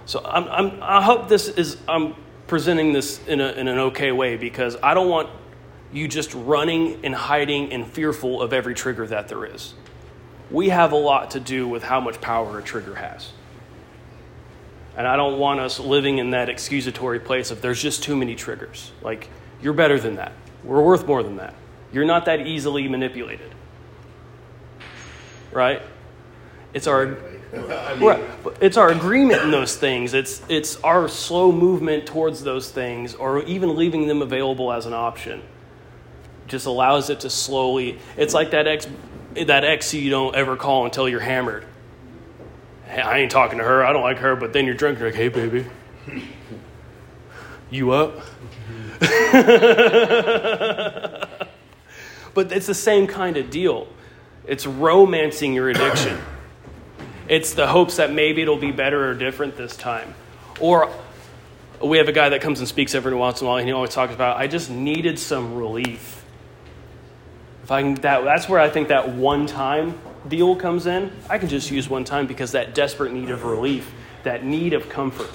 So 0.06 0.20
I'm, 0.24 0.48
I'm, 0.48 0.82
I 0.82 1.00
hope 1.02 1.28
this 1.28 1.46
is, 1.48 1.76
I'm 1.86 2.16
presenting 2.48 2.92
this 2.92 3.24
in, 3.28 3.40
a, 3.40 3.52
in 3.52 3.68
an 3.68 3.78
okay 3.78 4.10
way 4.10 4.36
because 4.36 4.76
I 4.82 4.92
don't 4.92 5.08
want 5.08 5.28
you 5.92 6.08
just 6.08 6.34
running 6.34 7.04
and 7.04 7.14
hiding 7.14 7.72
and 7.72 7.86
fearful 7.86 8.42
of 8.42 8.52
every 8.52 8.74
trigger 8.74 9.06
that 9.06 9.28
there 9.28 9.44
is. 9.44 9.74
We 10.50 10.70
have 10.70 10.92
a 10.92 10.96
lot 10.96 11.32
to 11.32 11.40
do 11.40 11.68
with 11.68 11.82
how 11.82 12.00
much 12.00 12.20
power 12.20 12.58
a 12.58 12.62
trigger 12.62 12.94
has. 12.94 13.32
And 14.96 15.06
I 15.06 15.16
don't 15.16 15.38
want 15.38 15.60
us 15.60 15.78
living 15.78 16.18
in 16.18 16.30
that 16.30 16.48
excusatory 16.48 17.24
place 17.24 17.50
of 17.50 17.60
there's 17.60 17.80
just 17.80 18.02
too 18.02 18.16
many 18.16 18.34
triggers. 18.34 18.90
Like, 19.02 19.28
you're 19.62 19.72
better 19.72 19.98
than 19.98 20.16
that. 20.16 20.32
We're 20.64 20.82
worth 20.82 21.06
more 21.06 21.22
than 21.22 21.36
that. 21.36 21.54
You're 21.92 22.04
not 22.04 22.24
that 22.24 22.46
easily 22.46 22.88
manipulated. 22.88 23.54
Right? 25.52 25.82
It's 26.74 26.86
our 26.86 27.16
I 27.52 27.94
mean, 27.94 28.08
Right. 28.08 28.24
It's 28.60 28.76
our 28.76 28.90
agreement 28.90 29.42
in 29.42 29.50
those 29.50 29.76
things. 29.76 30.12
It's 30.12 30.42
it's 30.48 30.76
our 30.82 31.08
slow 31.08 31.50
movement 31.50 32.06
towards 32.06 32.42
those 32.42 32.70
things, 32.70 33.14
or 33.14 33.42
even 33.44 33.76
leaving 33.76 34.06
them 34.06 34.20
available 34.20 34.70
as 34.72 34.84
an 34.84 34.92
option. 34.92 35.42
Just 36.46 36.66
allows 36.66 37.08
it 37.08 37.20
to 37.20 37.30
slowly. 37.30 37.98
It's 38.16 38.34
like 38.34 38.50
that 38.50 38.66
ex 38.66 38.86
that 39.46 39.64
ex 39.64 39.94
you 39.94 40.10
don't 40.10 40.34
ever 40.34 40.56
call 40.56 40.84
until 40.84 41.08
you're 41.08 41.20
hammered. 41.20 41.64
Hey, 42.86 43.00
I 43.00 43.18
ain't 43.18 43.30
talking 43.30 43.58
to 43.58 43.64
her. 43.64 43.84
I 43.84 43.92
don't 43.92 44.02
like 44.02 44.18
her. 44.18 44.36
But 44.36 44.52
then 44.52 44.66
you're 44.66 44.74
drunk. 44.74 44.98
You're 44.98 45.08
like, 45.08 45.16
hey, 45.16 45.28
baby, 45.28 45.66
you 47.70 47.92
up? 47.92 48.20
but 52.34 52.50
it's 52.52 52.66
the 52.66 52.74
same 52.74 53.06
kind 53.06 53.36
of 53.36 53.50
deal. 53.50 53.88
It's 54.46 54.66
romancing 54.66 55.54
your 55.54 55.70
addiction. 55.70 56.18
It's 57.28 57.52
the 57.52 57.66
hopes 57.66 57.96
that 57.96 58.10
maybe 58.10 58.40
it'll 58.40 58.56
be 58.56 58.72
better 58.72 59.10
or 59.10 59.12
different 59.12 59.58
this 59.58 59.76
time. 59.76 60.14
Or 60.60 60.90
we 61.82 61.98
have 61.98 62.08
a 62.08 62.12
guy 62.12 62.30
that 62.30 62.40
comes 62.40 62.58
and 62.60 62.66
speaks 62.66 62.94
every 62.94 63.14
once 63.14 63.42
in 63.42 63.46
a 63.46 63.50
while, 63.50 63.58
and 63.58 63.68
he 63.68 63.72
always 63.72 63.90
talks 63.90 64.14
about, 64.14 64.38
I 64.38 64.46
just 64.46 64.70
needed 64.70 65.18
some 65.18 65.54
relief. 65.54 66.17
If 67.68 67.72
I 67.72 67.82
can, 67.82 67.94
that, 67.96 68.24
that's 68.24 68.48
where 68.48 68.60
I 68.60 68.70
think 68.70 68.88
that 68.88 69.10
one 69.10 69.44
time 69.44 70.00
deal 70.26 70.56
comes 70.56 70.86
in. 70.86 71.12
I 71.28 71.36
can 71.36 71.50
just 71.50 71.70
use 71.70 71.86
one 71.86 72.02
time 72.02 72.26
because 72.26 72.52
that 72.52 72.74
desperate 72.74 73.12
need 73.12 73.28
of 73.28 73.44
relief, 73.44 73.92
that 74.22 74.42
need 74.42 74.72
of 74.72 74.88
comfort. 74.88 75.28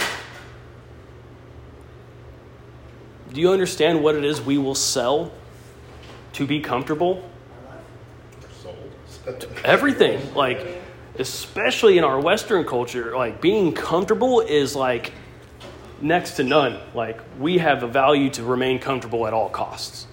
Do 3.31 3.39
you 3.39 3.51
understand 3.51 4.03
what 4.03 4.15
it 4.15 4.25
is 4.25 4.41
we 4.41 4.57
will 4.57 4.73
sell 4.73 5.31
to 6.31 6.47
be 6.47 6.59
comfortable? 6.59 7.23
everything 9.63 10.33
like 10.33 10.81
especially 11.19 11.97
in 11.97 12.03
our 12.03 12.19
western 12.19 12.65
culture 12.65 13.15
like 13.15 13.39
being 13.39 13.71
comfortable 13.71 14.41
is 14.41 14.75
like 14.75 15.13
next 16.01 16.31
to 16.31 16.43
none 16.43 16.77
like 16.93 17.21
we 17.39 17.59
have 17.59 17.83
a 17.83 17.87
value 17.87 18.29
to 18.29 18.43
remain 18.43 18.79
comfortable 18.79 19.25
at 19.25 19.33
all 19.33 19.47
costs 19.47 20.07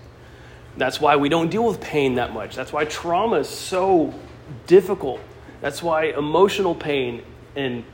that's 0.77 1.01
why 1.01 1.17
we 1.17 1.29
don't 1.29 1.51
deal 1.51 1.65
with 1.65 1.81
pain 1.81 2.15
that 2.15 2.33
much. 2.33 2.55
That's 2.57 2.73
why 2.73 2.85
trauma 2.85 3.37
is 3.37 3.49
so 3.49 4.15
difficult. 4.67 5.21
That's 5.61 5.83
why 5.83 6.05
emotional 6.07 6.75
pain 6.75 7.23
and, 7.57 7.85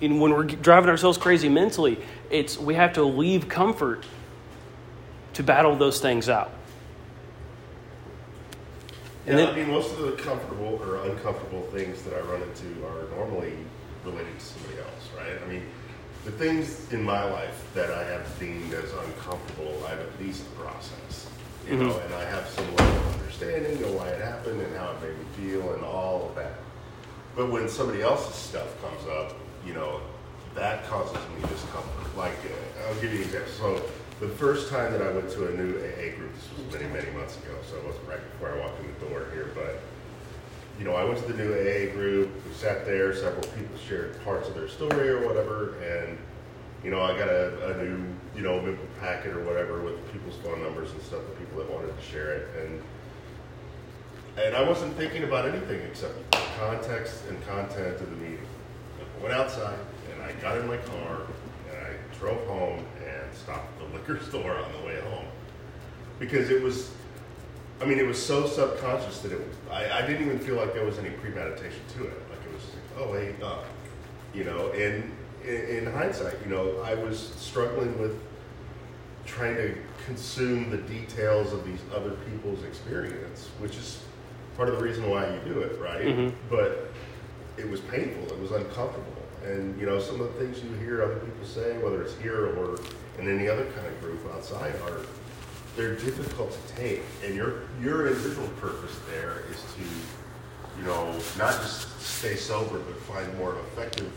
and 0.00 0.20
when 0.20 0.32
we're 0.32 0.44
driving 0.44 0.90
ourselves 0.90 1.16
crazy 1.18 1.48
mentally 1.48 1.98
it's 2.30 2.58
we 2.58 2.74
have 2.74 2.92
to 2.94 3.02
leave 3.04 3.48
comfort 3.48 4.04
to 5.34 5.42
battle 5.42 5.76
those 5.76 6.00
things 6.00 6.28
out. 6.28 6.50
And 9.26 9.38
yeah, 9.38 9.46
then- 9.46 9.54
I 9.54 9.58
mean, 9.58 9.70
most 9.70 9.92
of 9.92 9.98
the 9.98 10.12
comfortable 10.22 10.80
or 10.82 10.96
uncomfortable 11.08 11.62
things 11.72 12.02
that 12.02 12.14
I 12.14 12.20
run 12.20 12.42
into 12.42 12.86
are 12.86 13.08
normally 13.16 13.54
related 14.04 14.38
to 14.38 14.44
somebody 14.44 14.78
else, 14.78 15.08
right? 15.16 15.42
I 15.44 15.48
mean, 15.48 15.62
the 16.26 16.32
things 16.32 16.92
in 16.92 17.04
my 17.04 17.22
life 17.22 17.70
that 17.72 17.88
I 17.92 18.02
have 18.02 18.26
deemed 18.40 18.74
as 18.74 18.92
uncomfortable, 18.92 19.80
I've 19.86 20.00
at 20.00 20.20
least 20.20 20.42
processed, 20.56 21.28
you 21.70 21.76
know, 21.76 21.96
and 22.00 22.14
I 22.14 22.24
have 22.24 22.48
some 22.48 22.66
level 22.74 22.96
of 22.96 23.20
understanding 23.20 23.80
of 23.84 23.94
why 23.94 24.08
it 24.08 24.20
happened 24.20 24.60
and 24.60 24.76
how 24.76 24.90
it 24.90 25.02
made 25.02 25.16
me 25.16 25.24
feel 25.36 25.72
and 25.74 25.84
all 25.84 26.28
of 26.28 26.34
that. 26.34 26.54
But 27.36 27.52
when 27.52 27.68
somebody 27.68 28.02
else's 28.02 28.34
stuff 28.34 28.66
comes 28.82 29.06
up, 29.06 29.36
you 29.64 29.72
know, 29.72 30.00
that 30.56 30.84
causes 30.88 31.14
me 31.14 31.48
discomfort. 31.48 32.16
Like, 32.16 32.32
uh, 32.32 32.88
I'll 32.88 33.00
give 33.00 33.12
you 33.12 33.20
an 33.20 33.26
example. 33.26 33.52
So, 33.52 33.82
the 34.18 34.28
first 34.34 34.68
time 34.68 34.90
that 34.92 35.02
I 35.02 35.12
went 35.12 35.30
to 35.30 35.46
a 35.46 35.52
new 35.52 35.78
AA 35.78 36.16
group, 36.16 36.32
this 36.34 36.48
was 36.58 36.74
many, 36.74 36.92
many 36.92 37.10
months 37.16 37.36
ago, 37.36 37.54
so 37.70 37.76
it 37.76 37.84
wasn't 37.84 38.08
right 38.08 38.32
before 38.32 38.50
I 38.50 38.58
walked 38.58 38.80
in 38.80 38.92
the 38.98 39.06
door 39.06 39.26
here, 39.32 39.52
but, 39.54 39.80
you 40.78 40.84
know, 40.84 40.94
I 40.94 41.04
went 41.04 41.18
to 41.18 41.32
the 41.32 41.42
new 41.42 41.52
AA 41.52 41.92
group, 41.92 42.30
we 42.46 42.52
sat 42.54 42.84
there, 42.84 43.14
several 43.14 43.42
people 43.42 43.76
shared 43.88 44.22
parts 44.24 44.48
of 44.48 44.54
their 44.54 44.68
story 44.68 45.08
or 45.08 45.26
whatever, 45.26 45.74
and, 45.82 46.18
you 46.84 46.90
know, 46.90 47.00
I 47.00 47.18
got 47.18 47.28
a, 47.28 47.70
a 47.70 47.82
new, 47.82 48.04
you 48.34 48.42
know, 48.42 48.76
packet 49.00 49.34
or 49.34 49.42
whatever 49.44 49.80
with 49.80 50.12
people's 50.12 50.36
phone 50.36 50.62
numbers 50.62 50.90
and 50.92 51.02
stuff, 51.02 51.22
the 51.28 51.44
people 51.44 51.58
that 51.58 51.70
wanted 51.70 51.96
to 51.96 52.02
share 52.04 52.32
it, 52.32 52.48
and 52.62 52.82
and 54.36 54.54
I 54.54 54.62
wasn't 54.62 54.94
thinking 54.96 55.24
about 55.24 55.48
anything 55.48 55.80
except 55.80 56.12
context 56.58 57.24
and 57.28 57.46
content 57.46 57.98
of 57.98 58.10
the 58.10 58.16
meeting. 58.16 58.46
I 59.00 59.22
went 59.22 59.34
outside 59.34 59.78
and 60.12 60.22
I 60.22 60.32
got 60.42 60.58
in 60.58 60.66
my 60.66 60.76
car 60.76 61.22
and 61.70 61.86
I 61.86 62.18
drove 62.18 62.46
home 62.46 62.84
and 62.98 63.34
stopped 63.34 63.66
at 63.80 63.90
the 63.90 63.96
liquor 63.96 64.22
store 64.28 64.58
on 64.58 64.72
the 64.72 64.86
way 64.86 65.00
home. 65.00 65.24
Because 66.18 66.50
it 66.50 66.62
was, 66.62 66.90
I 67.80 67.84
mean, 67.84 67.98
it 67.98 68.06
was 68.06 68.24
so 68.24 68.46
subconscious 68.46 69.20
that 69.20 69.32
it, 69.32 69.40
I, 69.70 69.98
I 69.98 70.06
didn't 70.06 70.26
even 70.26 70.38
feel 70.38 70.56
like 70.56 70.72
there 70.72 70.84
was 70.84 70.98
any 70.98 71.10
premeditation 71.10 71.80
to 71.98 72.04
it. 72.06 72.22
Like 72.30 72.38
it 72.46 72.52
was 72.54 72.62
just 72.62 72.74
like, 72.74 73.06
oh, 73.06 73.12
hey, 73.12 73.34
uh, 73.42 73.62
you 74.34 74.44
know, 74.44 74.70
and 74.72 75.12
in, 75.44 75.84
in 75.86 75.92
hindsight, 75.92 76.34
you 76.44 76.50
know, 76.50 76.80
I 76.84 76.94
was 76.94 77.18
struggling 77.36 77.98
with 78.00 78.18
trying 79.26 79.56
to 79.56 79.76
consume 80.06 80.70
the 80.70 80.78
details 80.78 81.52
of 81.52 81.66
these 81.66 81.80
other 81.94 82.12
people's 82.30 82.62
experience, 82.64 83.48
which 83.58 83.76
is 83.76 84.00
part 84.56 84.68
of 84.68 84.76
the 84.78 84.82
reason 84.82 85.10
why 85.10 85.28
you 85.34 85.40
do 85.52 85.60
it, 85.60 85.78
right? 85.80 86.06
Mhm. 86.06 86.32
But 86.48 86.90
it 87.58 87.68
was 87.68 87.80
painful, 87.80 88.24
it 88.32 88.40
was 88.40 88.52
uncomfortable. 88.52 89.12
And, 89.44 89.78
you 89.78 89.86
know, 89.86 90.00
some 90.00 90.20
of 90.20 90.32
the 90.32 90.40
things 90.40 90.62
you 90.64 90.72
hear 90.76 91.02
other 91.02 91.16
people 91.16 91.44
say, 91.46 91.76
whether 91.78 92.02
it's 92.02 92.14
here 92.16 92.46
or 92.56 92.78
in 93.18 93.28
any 93.28 93.48
other 93.48 93.64
kind 93.66 93.86
of 93.86 94.00
group 94.00 94.20
outside, 94.34 94.74
are 94.86 95.00
they're 95.76 95.94
difficult 95.94 96.52
to 96.68 96.76
take. 96.76 97.02
And 97.24 97.34
your 97.34 97.60
your 97.82 98.06
individual 98.08 98.48
purpose 98.60 98.96
there 99.10 99.42
is 99.50 99.58
to, 99.74 100.80
you 100.80 100.84
know, 100.86 101.12
not 101.38 101.52
just 101.60 102.00
stay 102.00 102.36
sober, 102.36 102.78
but 102.78 102.96
find 103.02 103.36
more 103.38 103.56
effective 103.72 104.10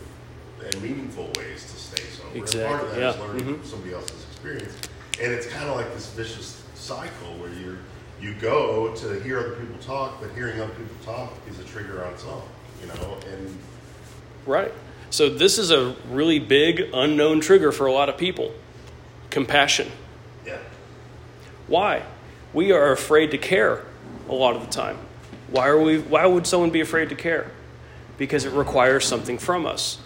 and 0.64 0.82
meaningful 0.82 1.30
ways 1.38 1.64
to 1.64 1.76
stay 1.78 2.02
sober. 2.04 2.28
And 2.34 2.42
part 2.66 2.82
of 2.84 2.88
Exactly, 2.88 3.00
that 3.00 3.08
is 3.10 3.16
yeah. 3.16 3.22
learning 3.22 3.44
Mhm. 3.44 3.58
from 3.60 3.66
somebody 3.68 3.94
else's 3.94 4.24
experience. 4.30 4.74
And 5.20 5.32
it's 5.32 5.46
kind 5.46 5.68
of 5.68 5.76
like 5.76 5.92
this 5.94 6.06
vicious 6.10 6.62
cycle 6.74 7.34
where 7.38 7.50
you're 7.52 7.76
you 8.20 8.34
go 8.34 8.94
to 8.96 9.18
hear 9.22 9.38
other 9.38 9.52
people 9.52 9.76
talk, 9.80 10.20
but 10.20 10.30
hearing 10.34 10.60
other 10.60 10.72
people 10.74 10.94
talk 11.04 11.32
is 11.48 11.58
a 11.58 11.64
trigger 11.64 12.04
on 12.04 12.12
its 12.12 12.24
own, 12.24 12.42
you 12.82 12.86
know. 12.88 13.16
And 13.32 13.56
Right. 14.46 14.72
So 15.08 15.28
this 15.30 15.58
is 15.58 15.70
a 15.70 15.96
really 16.10 16.38
big 16.38 16.90
unknown 16.92 17.40
trigger 17.40 17.72
for 17.72 17.86
a 17.86 17.92
lot 17.92 18.08
of 18.10 18.16
people. 18.18 18.52
Compassion. 19.30 19.90
Why? 21.70 22.02
We 22.52 22.72
are 22.72 22.90
afraid 22.90 23.30
to 23.30 23.38
care 23.38 23.84
a 24.28 24.34
lot 24.34 24.56
of 24.56 24.66
the 24.66 24.70
time. 24.70 24.98
Why 25.50 25.68
are 25.68 25.80
we 25.80 26.00
why 26.00 26.26
would 26.26 26.46
someone 26.46 26.70
be 26.70 26.80
afraid 26.80 27.08
to 27.10 27.14
care? 27.14 27.52
Because 28.18 28.44
it 28.44 28.52
requires 28.52 29.06
something 29.06 29.38
from 29.38 29.66
us. 29.66 29.98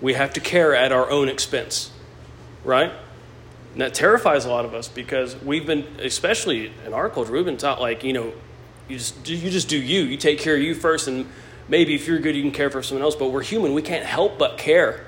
We 0.00 0.14
have 0.14 0.32
to 0.34 0.40
care 0.40 0.74
at 0.74 0.92
our 0.92 1.10
own 1.10 1.28
expense. 1.28 1.90
Right? 2.62 2.92
And 3.72 3.80
that 3.80 3.92
terrifies 3.92 4.44
a 4.44 4.50
lot 4.50 4.64
of 4.64 4.72
us 4.72 4.86
because 4.86 5.36
we've 5.42 5.66
been 5.66 5.84
especially 5.98 6.72
in 6.86 6.94
our 6.94 7.10
culture, 7.10 7.32
we've 7.32 7.44
been 7.44 7.56
taught 7.56 7.80
like, 7.80 8.04
you 8.04 8.12
know, 8.12 8.32
you 8.88 8.98
just 8.98 9.28
you 9.28 9.50
just 9.50 9.68
do 9.68 9.76
you. 9.76 10.02
You 10.02 10.16
take 10.16 10.38
care 10.38 10.54
of 10.54 10.62
you 10.62 10.76
first 10.76 11.08
and 11.08 11.26
maybe 11.68 11.96
if 11.96 12.06
you're 12.06 12.20
good 12.20 12.36
you 12.36 12.42
can 12.42 12.52
care 12.52 12.70
for 12.70 12.84
someone 12.84 13.02
else, 13.02 13.16
but 13.16 13.32
we're 13.32 13.42
human. 13.42 13.74
We 13.74 13.82
can't 13.82 14.06
help 14.06 14.38
but 14.38 14.58
care. 14.58 15.06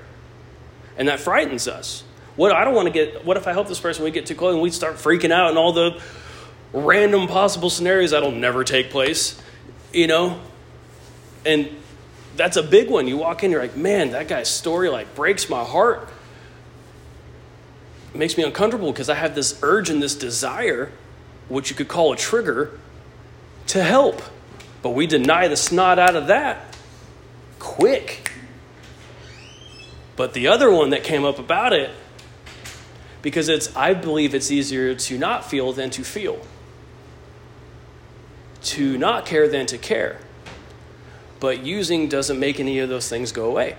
And 0.98 1.06
that 1.06 1.20
frightens 1.20 1.68
us. 1.68 2.02
What 2.36 2.52
I 2.52 2.64
don't 2.64 2.74
want 2.74 2.86
to 2.86 2.92
get 2.92 3.24
what 3.24 3.36
if 3.36 3.46
I 3.46 3.52
help 3.52 3.68
this 3.68 3.80
person 3.80 4.04
we 4.04 4.10
get 4.10 4.26
too 4.26 4.34
close 4.34 4.52
and 4.52 4.62
we 4.62 4.70
start 4.70 4.96
freaking 4.96 5.32
out 5.32 5.48
and 5.48 5.58
all 5.58 5.72
the 5.72 6.00
random 6.72 7.26
possible 7.26 7.70
scenarios 7.70 8.10
that'll 8.10 8.30
never 8.30 8.62
take 8.62 8.90
place, 8.90 9.40
you 9.92 10.06
know? 10.06 10.40
And 11.44 11.68
that's 12.36 12.56
a 12.56 12.62
big 12.62 12.90
one. 12.90 13.08
You 13.08 13.16
walk 13.16 13.42
in, 13.42 13.50
you're 13.50 13.60
like, 13.60 13.76
man, 13.76 14.10
that 14.10 14.28
guy's 14.28 14.50
story 14.50 14.88
like 14.88 15.14
breaks 15.14 15.48
my 15.48 15.64
heart. 15.64 16.08
It 18.12 18.18
makes 18.18 18.36
me 18.36 18.44
uncomfortable 18.44 18.92
because 18.92 19.08
I 19.08 19.14
have 19.14 19.34
this 19.34 19.58
urge 19.62 19.90
and 19.90 20.02
this 20.02 20.14
desire, 20.14 20.90
which 21.48 21.70
you 21.70 21.76
could 21.76 21.88
call 21.88 22.12
a 22.12 22.16
trigger, 22.16 22.78
to 23.68 23.82
help. 23.82 24.22
But 24.82 24.90
we 24.90 25.06
deny 25.06 25.48
the 25.48 25.56
snot 25.56 25.98
out 25.98 26.16
of 26.16 26.28
that 26.28 26.76
quick. 27.58 28.32
But 30.16 30.32
the 30.32 30.48
other 30.48 30.70
one 30.70 30.90
that 30.90 31.04
came 31.04 31.24
up 31.24 31.38
about 31.38 31.72
it, 31.72 31.90
because 33.26 33.48
it's, 33.48 33.74
I 33.74 33.92
believe 33.92 34.36
it's 34.36 34.52
easier 34.52 34.94
to 34.94 35.18
not 35.18 35.44
feel 35.44 35.72
than 35.72 35.90
to 35.90 36.04
feel, 36.04 36.38
to 38.62 38.96
not 38.96 39.26
care 39.26 39.48
than 39.48 39.66
to 39.66 39.78
care. 39.78 40.20
But 41.40 41.64
using 41.64 42.08
doesn't 42.08 42.38
make 42.38 42.60
any 42.60 42.78
of 42.78 42.88
those 42.88 43.08
things 43.08 43.32
go 43.32 43.46
away. 43.46 43.78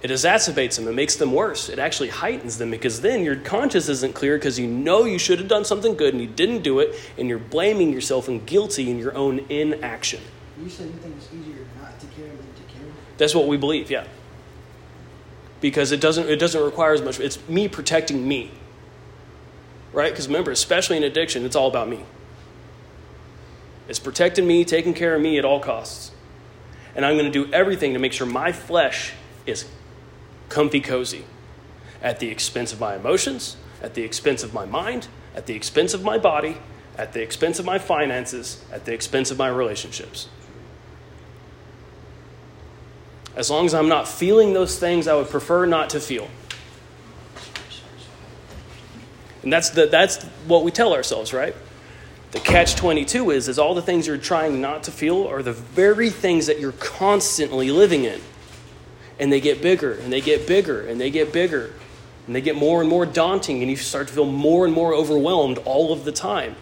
It 0.00 0.12
exacerbates 0.12 0.76
them, 0.76 0.86
it 0.86 0.92
makes 0.92 1.16
them 1.16 1.32
worse. 1.32 1.68
It 1.68 1.80
actually 1.80 2.10
heightens 2.10 2.56
them 2.56 2.70
because 2.70 3.00
then 3.00 3.24
your 3.24 3.34
conscience 3.34 3.88
isn't 3.88 4.14
clear 4.14 4.38
because 4.38 4.60
you 4.60 4.68
know 4.68 5.04
you 5.04 5.18
should 5.18 5.40
have 5.40 5.48
done 5.48 5.64
something 5.64 5.96
good 5.96 6.14
and 6.14 6.22
you 6.22 6.28
didn't 6.28 6.62
do 6.62 6.78
it, 6.78 6.94
and 7.18 7.28
you're 7.28 7.40
blaming 7.40 7.92
yourself 7.92 8.28
and 8.28 8.46
guilty 8.46 8.88
in 8.92 8.96
your 8.96 9.16
own 9.16 9.40
inaction. 9.48 10.20
You 10.62 10.70
said 10.70 10.86
you 10.86 10.92
think 10.92 11.16
it's 11.16 11.30
easier 11.34 11.66
not 11.82 11.98
to 11.98 12.06
care 12.06 12.28
than 12.28 12.36
to 12.36 12.72
care. 12.72 12.86
That's 13.18 13.34
what 13.34 13.48
we 13.48 13.56
believe, 13.56 13.90
yeah. 13.90 14.06
Because 15.70 15.92
it 15.92 16.00
doesn't 16.00 16.28
it 16.28 16.36
doesn't 16.36 16.62
require 16.62 16.94
as 16.94 17.02
much. 17.02 17.20
It's 17.20 17.38
me 17.48 17.68
protecting 17.68 18.26
me. 18.28 18.52
right? 19.92 20.12
Because 20.12 20.28
remember, 20.28 20.52
especially 20.52 20.96
in 20.96 21.02
addiction, 21.04 21.44
it's 21.44 21.56
all 21.56 21.68
about 21.68 21.88
me. 21.88 22.04
It's 23.88 23.98
protecting 23.98 24.46
me, 24.46 24.64
taking 24.64 24.94
care 24.94 25.14
of 25.16 25.22
me 25.22 25.38
at 25.38 25.44
all 25.44 25.60
costs. 25.60 26.12
And 26.94 27.04
I'm 27.04 27.16
going 27.18 27.30
to 27.30 27.44
do 27.46 27.52
everything 27.52 27.94
to 27.94 27.98
make 27.98 28.12
sure 28.12 28.26
my 28.26 28.52
flesh 28.52 29.12
is 29.46 29.66
comfy 30.48 30.80
cozy 30.80 31.24
at 32.02 32.20
the 32.20 32.28
expense 32.28 32.72
of 32.72 32.80
my 32.80 32.96
emotions, 32.96 33.56
at 33.82 33.94
the 33.94 34.02
expense 34.02 34.42
of 34.44 34.54
my 34.54 34.66
mind, 34.66 35.08
at 35.34 35.46
the 35.46 35.54
expense 35.54 35.94
of 35.94 36.02
my 36.04 36.18
body, 36.18 36.58
at 36.96 37.12
the 37.12 37.22
expense 37.22 37.58
of 37.58 37.66
my 37.66 37.78
finances, 37.78 38.64
at 38.72 38.84
the 38.86 38.94
expense 38.94 39.30
of 39.30 39.38
my 39.38 39.48
relationships. 39.48 40.28
As 43.36 43.50
long 43.50 43.66
as 43.66 43.74
I'm 43.74 43.88
not 43.88 44.08
feeling 44.08 44.54
those 44.54 44.78
things, 44.78 45.06
I 45.06 45.14
would 45.14 45.28
prefer 45.28 45.66
not 45.66 45.90
to 45.90 46.00
feel. 46.00 46.28
And 49.42 49.52
that's, 49.52 49.70
the, 49.70 49.86
that's 49.86 50.24
what 50.48 50.64
we 50.64 50.72
tell 50.72 50.92
ourselves, 50.92 51.32
right? 51.32 51.54
The 52.32 52.40
catch 52.40 52.74
22 52.74 53.30
is, 53.30 53.48
is 53.48 53.58
all 53.58 53.74
the 53.74 53.82
things 53.82 54.06
you're 54.06 54.16
trying 54.16 54.60
not 54.60 54.82
to 54.84 54.90
feel 54.90 55.28
are 55.28 55.42
the 55.42 55.52
very 55.52 56.10
things 56.10 56.46
that 56.46 56.58
you're 56.58 56.72
constantly 56.72 57.70
living 57.70 58.04
in. 58.04 58.20
And 59.18 59.32
they 59.32 59.40
get 59.40 59.62
bigger 59.62 59.92
and 59.92 60.12
they 60.12 60.20
get 60.20 60.46
bigger 60.46 60.86
and 60.86 61.00
they 61.00 61.10
get 61.10 61.32
bigger 61.32 61.72
and 62.26 62.34
they 62.34 62.40
get 62.40 62.56
more 62.56 62.80
and 62.80 62.90
more 62.90 63.06
daunting 63.06 63.62
and 63.62 63.70
you 63.70 63.76
start 63.76 64.08
to 64.08 64.14
feel 64.14 64.26
more 64.26 64.64
and 64.64 64.74
more 64.74 64.92
overwhelmed 64.92 65.58
all 65.58 65.92
of 65.92 66.04
the 66.04 66.12
time. 66.12 66.56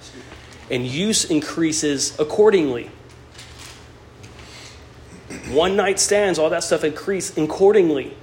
And 0.71 0.87
use 0.87 1.25
increases 1.25 2.19
accordingly. 2.19 2.91
One 5.49 5.77
night 5.77 6.01
stands, 6.01 6.39
all 6.39 6.51
that 6.51 6.65
stuff 6.65 6.85
increase 6.85 7.37
accordingly. 7.37 8.17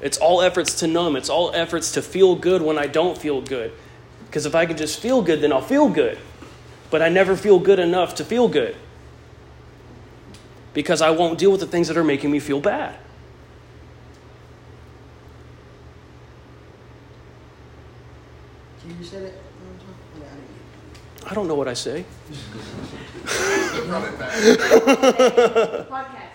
It's 0.00 0.18
all 0.18 0.40
efforts 0.42 0.74
to 0.80 0.86
numb. 0.86 1.16
It's 1.16 1.28
all 1.28 1.52
efforts 1.54 1.92
to 1.92 2.02
feel 2.02 2.36
good 2.36 2.62
when 2.62 2.78
I 2.78 2.86
don't 2.86 3.18
feel 3.18 3.40
good. 3.40 3.72
Because 4.26 4.46
if 4.46 4.54
I 4.54 4.66
can 4.66 4.76
just 4.76 5.00
feel 5.00 5.22
good, 5.22 5.40
then 5.40 5.52
I'll 5.52 5.60
feel 5.60 5.88
good. 5.88 6.18
But 6.90 7.02
I 7.02 7.08
never 7.08 7.36
feel 7.36 7.58
good 7.58 7.78
enough 7.78 8.14
to 8.16 8.24
feel 8.24 8.48
good. 8.48 8.76
Because 10.74 11.02
I 11.02 11.10
won't 11.10 11.38
deal 11.38 11.50
with 11.50 11.60
the 11.60 11.66
things 11.66 11.88
that 11.88 11.96
are 11.96 12.04
making 12.04 12.30
me 12.30 12.38
feel 12.38 12.60
bad. 12.60 12.94
You 18.98 19.04
say 19.04 19.20
that? 19.20 19.32
one 19.32 19.68
more 19.68 19.78
time? 19.78 19.94
I 20.14 20.18
mean, 20.18 20.28
I 20.28 20.34
didn't 20.34 20.48
get 20.48 21.24
it. 21.24 21.30
I 21.30 21.34
don't 21.34 21.46
know 21.46 21.54
what 21.54 21.68
I 21.68 21.74
say. 21.74 22.04
Run 23.86 24.04
it 24.04 24.18
back. 24.18 24.32
Podcast. 25.88 26.28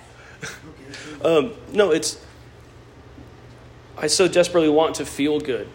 Okay. 0.44 1.12
Um, 1.23 1.53
no, 1.71 1.91
it's. 1.91 2.23
I 3.97 4.07
so 4.07 4.27
desperately 4.27 4.69
want 4.69 4.95
to 4.95 5.05
feel 5.05 5.39
good. 5.39 5.69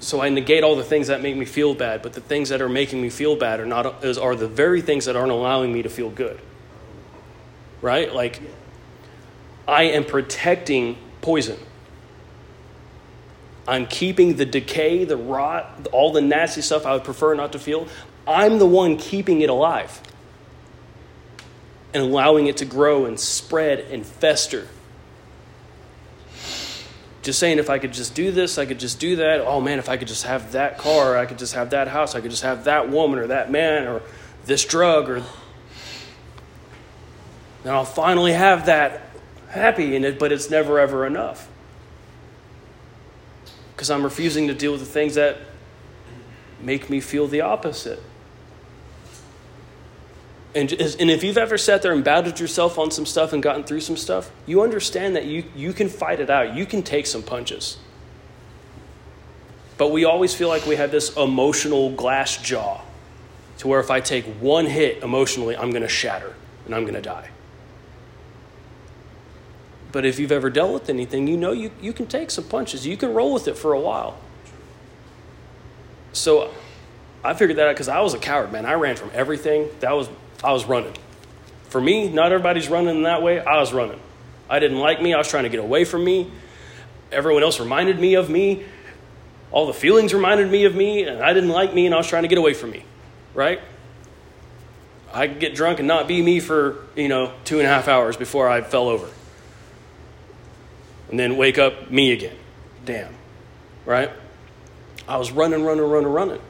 So 0.00 0.20
I 0.20 0.28
negate 0.28 0.64
all 0.64 0.76
the 0.76 0.84
things 0.84 1.06
that 1.06 1.22
make 1.22 1.36
me 1.36 1.44
feel 1.44 1.74
bad, 1.74 2.02
but 2.02 2.12
the 2.12 2.20
things 2.20 2.48
that 2.48 2.60
are 2.60 2.68
making 2.68 3.00
me 3.00 3.10
feel 3.10 3.36
bad 3.36 3.60
are 3.60 3.66
not 3.66 4.04
is, 4.04 4.18
are 4.18 4.34
the 4.34 4.48
very 4.48 4.82
things 4.82 5.04
that 5.04 5.16
aren't 5.16 5.30
allowing 5.30 5.72
me 5.72 5.82
to 5.82 5.88
feel 5.88 6.10
good. 6.10 6.40
Right? 7.80 8.12
Like 8.12 8.42
I 9.68 9.84
am 9.84 10.04
protecting 10.04 10.98
poison. 11.20 11.58
I'm 13.66 13.86
keeping 13.86 14.36
the 14.36 14.44
decay, 14.44 15.04
the 15.04 15.16
rot, 15.16 15.88
all 15.90 16.12
the 16.12 16.20
nasty 16.20 16.60
stuff 16.60 16.84
I 16.84 16.92
would 16.92 17.04
prefer 17.04 17.34
not 17.34 17.52
to 17.52 17.58
feel. 17.58 17.88
I'm 18.26 18.58
the 18.58 18.66
one 18.66 18.96
keeping 18.98 19.40
it 19.40 19.48
alive 19.48 20.00
and 21.94 22.02
allowing 22.02 22.48
it 22.48 22.56
to 22.58 22.64
grow 22.64 23.06
and 23.06 23.18
spread 23.18 23.78
and 23.78 24.04
fester. 24.04 24.66
Just 27.22 27.38
saying, 27.38 27.58
if 27.58 27.70
I 27.70 27.78
could 27.78 27.94
just 27.94 28.14
do 28.14 28.32
this, 28.32 28.58
I 28.58 28.66
could 28.66 28.80
just 28.80 29.00
do 29.00 29.16
that. 29.16 29.40
Oh 29.40 29.60
man, 29.60 29.78
if 29.78 29.88
I 29.88 29.96
could 29.96 30.08
just 30.08 30.24
have 30.24 30.52
that 30.52 30.76
car, 30.76 31.16
I 31.16 31.24
could 31.24 31.38
just 31.38 31.54
have 31.54 31.70
that 31.70 31.88
house, 31.88 32.14
I 32.14 32.20
could 32.20 32.32
just 32.32 32.42
have 32.42 32.64
that 32.64 32.90
woman 32.90 33.18
or 33.18 33.28
that 33.28 33.50
man 33.50 33.86
or 33.86 34.02
this 34.44 34.64
drug 34.64 35.08
or. 35.08 35.22
Then 37.62 37.72
I'll 37.72 37.86
finally 37.86 38.32
have 38.32 38.66
that 38.66 39.08
happy 39.48 39.96
in 39.96 40.04
it, 40.04 40.18
but 40.18 40.32
it's 40.32 40.50
never 40.50 40.78
ever 40.78 41.06
enough. 41.06 41.48
Because 43.74 43.90
I'm 43.90 44.02
refusing 44.02 44.48
to 44.48 44.54
deal 44.54 44.72
with 44.72 44.80
the 44.80 44.86
things 44.86 45.14
that 45.14 45.38
make 46.60 46.90
me 46.90 47.00
feel 47.00 47.26
the 47.26 47.40
opposite. 47.40 48.02
And, 50.54 50.70
and 50.72 51.10
if 51.10 51.24
you've 51.24 51.38
ever 51.38 51.58
sat 51.58 51.82
there 51.82 51.92
and 51.92 52.04
battled 52.04 52.38
yourself 52.38 52.78
on 52.78 52.90
some 52.92 53.06
stuff 53.06 53.32
and 53.32 53.42
gotten 53.42 53.64
through 53.64 53.80
some 53.80 53.96
stuff, 53.96 54.30
you 54.46 54.62
understand 54.62 55.16
that 55.16 55.24
you, 55.24 55.44
you 55.56 55.72
can 55.72 55.88
fight 55.88 56.20
it 56.20 56.30
out. 56.30 56.54
You 56.54 56.64
can 56.64 56.82
take 56.82 57.06
some 57.06 57.22
punches. 57.22 57.76
But 59.76 59.90
we 59.90 60.04
always 60.04 60.32
feel 60.32 60.48
like 60.48 60.64
we 60.66 60.76
have 60.76 60.92
this 60.92 61.16
emotional 61.16 61.90
glass 61.90 62.36
jaw 62.36 62.80
to 63.58 63.68
where 63.68 63.80
if 63.80 63.90
I 63.90 64.00
take 64.00 64.24
one 64.40 64.66
hit 64.66 65.02
emotionally, 65.02 65.56
I'm 65.56 65.70
going 65.70 65.82
to 65.82 65.88
shatter 65.88 66.34
and 66.66 66.74
I'm 66.74 66.82
going 66.82 66.94
to 66.94 67.02
die. 67.02 67.30
But 69.90 70.04
if 70.04 70.18
you've 70.18 70.32
ever 70.32 70.50
dealt 70.50 70.72
with 70.72 70.90
anything, 70.90 71.26
you 71.26 71.36
know 71.36 71.52
you, 71.52 71.70
you 71.80 71.92
can 71.92 72.06
take 72.06 72.30
some 72.30 72.44
punches. 72.44 72.86
You 72.86 72.96
can 72.96 73.12
roll 73.12 73.32
with 73.32 73.48
it 73.48 73.56
for 73.56 73.72
a 73.72 73.80
while. 73.80 74.18
So 76.12 76.52
I 77.24 77.34
figured 77.34 77.58
that 77.58 77.68
out 77.68 77.74
because 77.74 77.88
I 77.88 78.00
was 78.00 78.14
a 78.14 78.18
coward, 78.18 78.52
man. 78.52 78.66
I 78.66 78.74
ran 78.74 78.96
from 78.96 79.10
everything. 79.14 79.68
That 79.80 79.92
was 79.92 80.08
I 80.44 80.52
was 80.52 80.66
running. 80.66 80.94
For 81.70 81.80
me, 81.80 82.08
not 82.08 82.30
everybody's 82.30 82.68
running 82.68 82.96
in 82.96 83.02
that 83.04 83.22
way. 83.22 83.40
I 83.40 83.58
was 83.58 83.72
running. 83.72 83.98
I 84.48 84.58
didn't 84.58 84.78
like 84.78 85.02
me. 85.02 85.14
I 85.14 85.18
was 85.18 85.28
trying 85.28 85.44
to 85.44 85.48
get 85.48 85.58
away 85.58 85.84
from 85.84 86.04
me. 86.04 86.30
Everyone 87.10 87.42
else 87.42 87.58
reminded 87.58 87.98
me 87.98 88.14
of 88.14 88.28
me. 88.28 88.64
All 89.50 89.66
the 89.66 89.72
feelings 89.72 90.12
reminded 90.12 90.50
me 90.50 90.64
of 90.64 90.74
me, 90.74 91.04
and 91.04 91.22
I 91.22 91.32
didn't 91.32 91.50
like 91.50 91.72
me, 91.74 91.86
and 91.86 91.94
I 91.94 91.98
was 91.98 92.06
trying 92.06 92.22
to 92.22 92.28
get 92.28 92.38
away 92.38 92.54
from 92.54 92.70
me. 92.70 92.84
Right? 93.32 93.60
I 95.12 95.28
could 95.28 95.40
get 95.40 95.54
drunk 95.54 95.78
and 95.78 95.88
not 95.88 96.08
be 96.08 96.20
me 96.20 96.40
for, 96.40 96.76
you 96.96 97.08
know, 97.08 97.32
two 97.44 97.58
and 97.58 97.66
a 97.66 97.70
half 97.70 97.88
hours 97.88 98.16
before 98.16 98.48
I 98.48 98.60
fell 98.60 98.88
over. 98.88 99.08
And 101.08 101.18
then 101.18 101.36
wake 101.36 101.56
up 101.56 101.90
me 101.90 102.12
again. 102.12 102.36
Damn. 102.84 103.14
Right? 103.86 104.10
I 105.06 105.16
was 105.16 105.30
running, 105.30 105.64
running, 105.64 105.84
running, 105.84 106.10
running. 106.10 106.40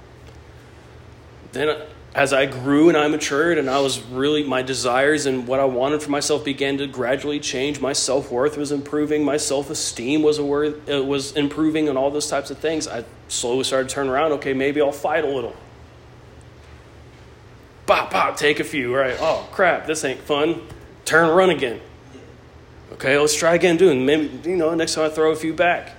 Then 1.52 1.76
as 2.14 2.33
I 2.33 2.46
grew 2.46 2.88
and 2.88 2.96
I 2.96 3.09
matured 3.09 3.59
and 3.59 3.68
I 3.68 3.81
was 3.81 4.00
really, 4.00 4.44
my 4.44 4.62
desires 4.62 5.27
and 5.27 5.48
what 5.48 5.59
I 5.59 5.64
wanted 5.64 6.00
for 6.00 6.11
myself 6.11 6.44
began 6.44 6.79
to 6.79 6.87
gradually 6.87 7.40
change. 7.40 7.81
My 7.81 7.92
self 7.92 8.31
worth 8.31 8.57
was 8.57 8.70
improving. 8.70 9.24
My 9.24 9.37
self 9.37 9.68
esteem 9.68 10.22
was, 10.22 10.40
word, 10.40 10.88
uh, 10.88 11.03
was 11.03 11.33
improving 11.33 11.88
and 11.88 11.98
all 11.98 12.11
those 12.11 12.29
types 12.29 12.50
of 12.50 12.59
things. 12.59 12.87
I 12.87 13.05
slowly 13.27 13.64
started 13.64 13.88
to 13.88 13.94
turn 13.94 14.09
around. 14.09 14.33
Okay, 14.33 14.53
maybe 14.53 14.81
I'll 14.81 14.92
fight 14.92 15.24
a 15.24 15.29
little. 15.29 15.57
Pop, 17.87 18.11
pop, 18.11 18.37
take 18.37 18.61
a 18.61 18.64
few. 18.64 18.94
Right. 18.94 19.16
Oh, 19.18 19.48
crap, 19.50 19.87
this 19.87 20.05
ain't 20.05 20.20
fun. 20.20 20.62
Turn, 21.05 21.29
run 21.35 21.50
again. 21.50 21.81
Okay, 22.92 23.18
let's 23.18 23.35
try 23.35 23.57
again 23.57 23.77
doing. 23.77 24.07
Maybe, 24.07 24.48
you 24.48 24.57
know, 24.57 24.72
next 24.74 24.94
time 24.94 25.07
I 25.07 25.09
throw 25.09 25.33
a 25.33 25.37
few 25.37 25.53
back. 25.53 25.96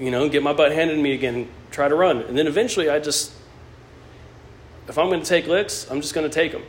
You 0.00 0.10
know, 0.10 0.28
get 0.28 0.42
my 0.42 0.52
butt 0.52 0.72
handed 0.72 0.96
to 0.96 1.02
me 1.02 1.12
again, 1.12 1.48
try 1.70 1.88
to 1.88 1.94
run. 1.94 2.22
And 2.22 2.36
then 2.36 2.48
eventually 2.48 2.90
I 2.90 2.98
just 2.98 3.32
if 4.88 4.98
I'm 4.98 5.08
going 5.08 5.22
to 5.22 5.28
take 5.28 5.46
licks, 5.46 5.88
I'm 5.90 6.00
just 6.00 6.14
going 6.14 6.28
to 6.28 6.32
take 6.32 6.52
them. 6.52 6.62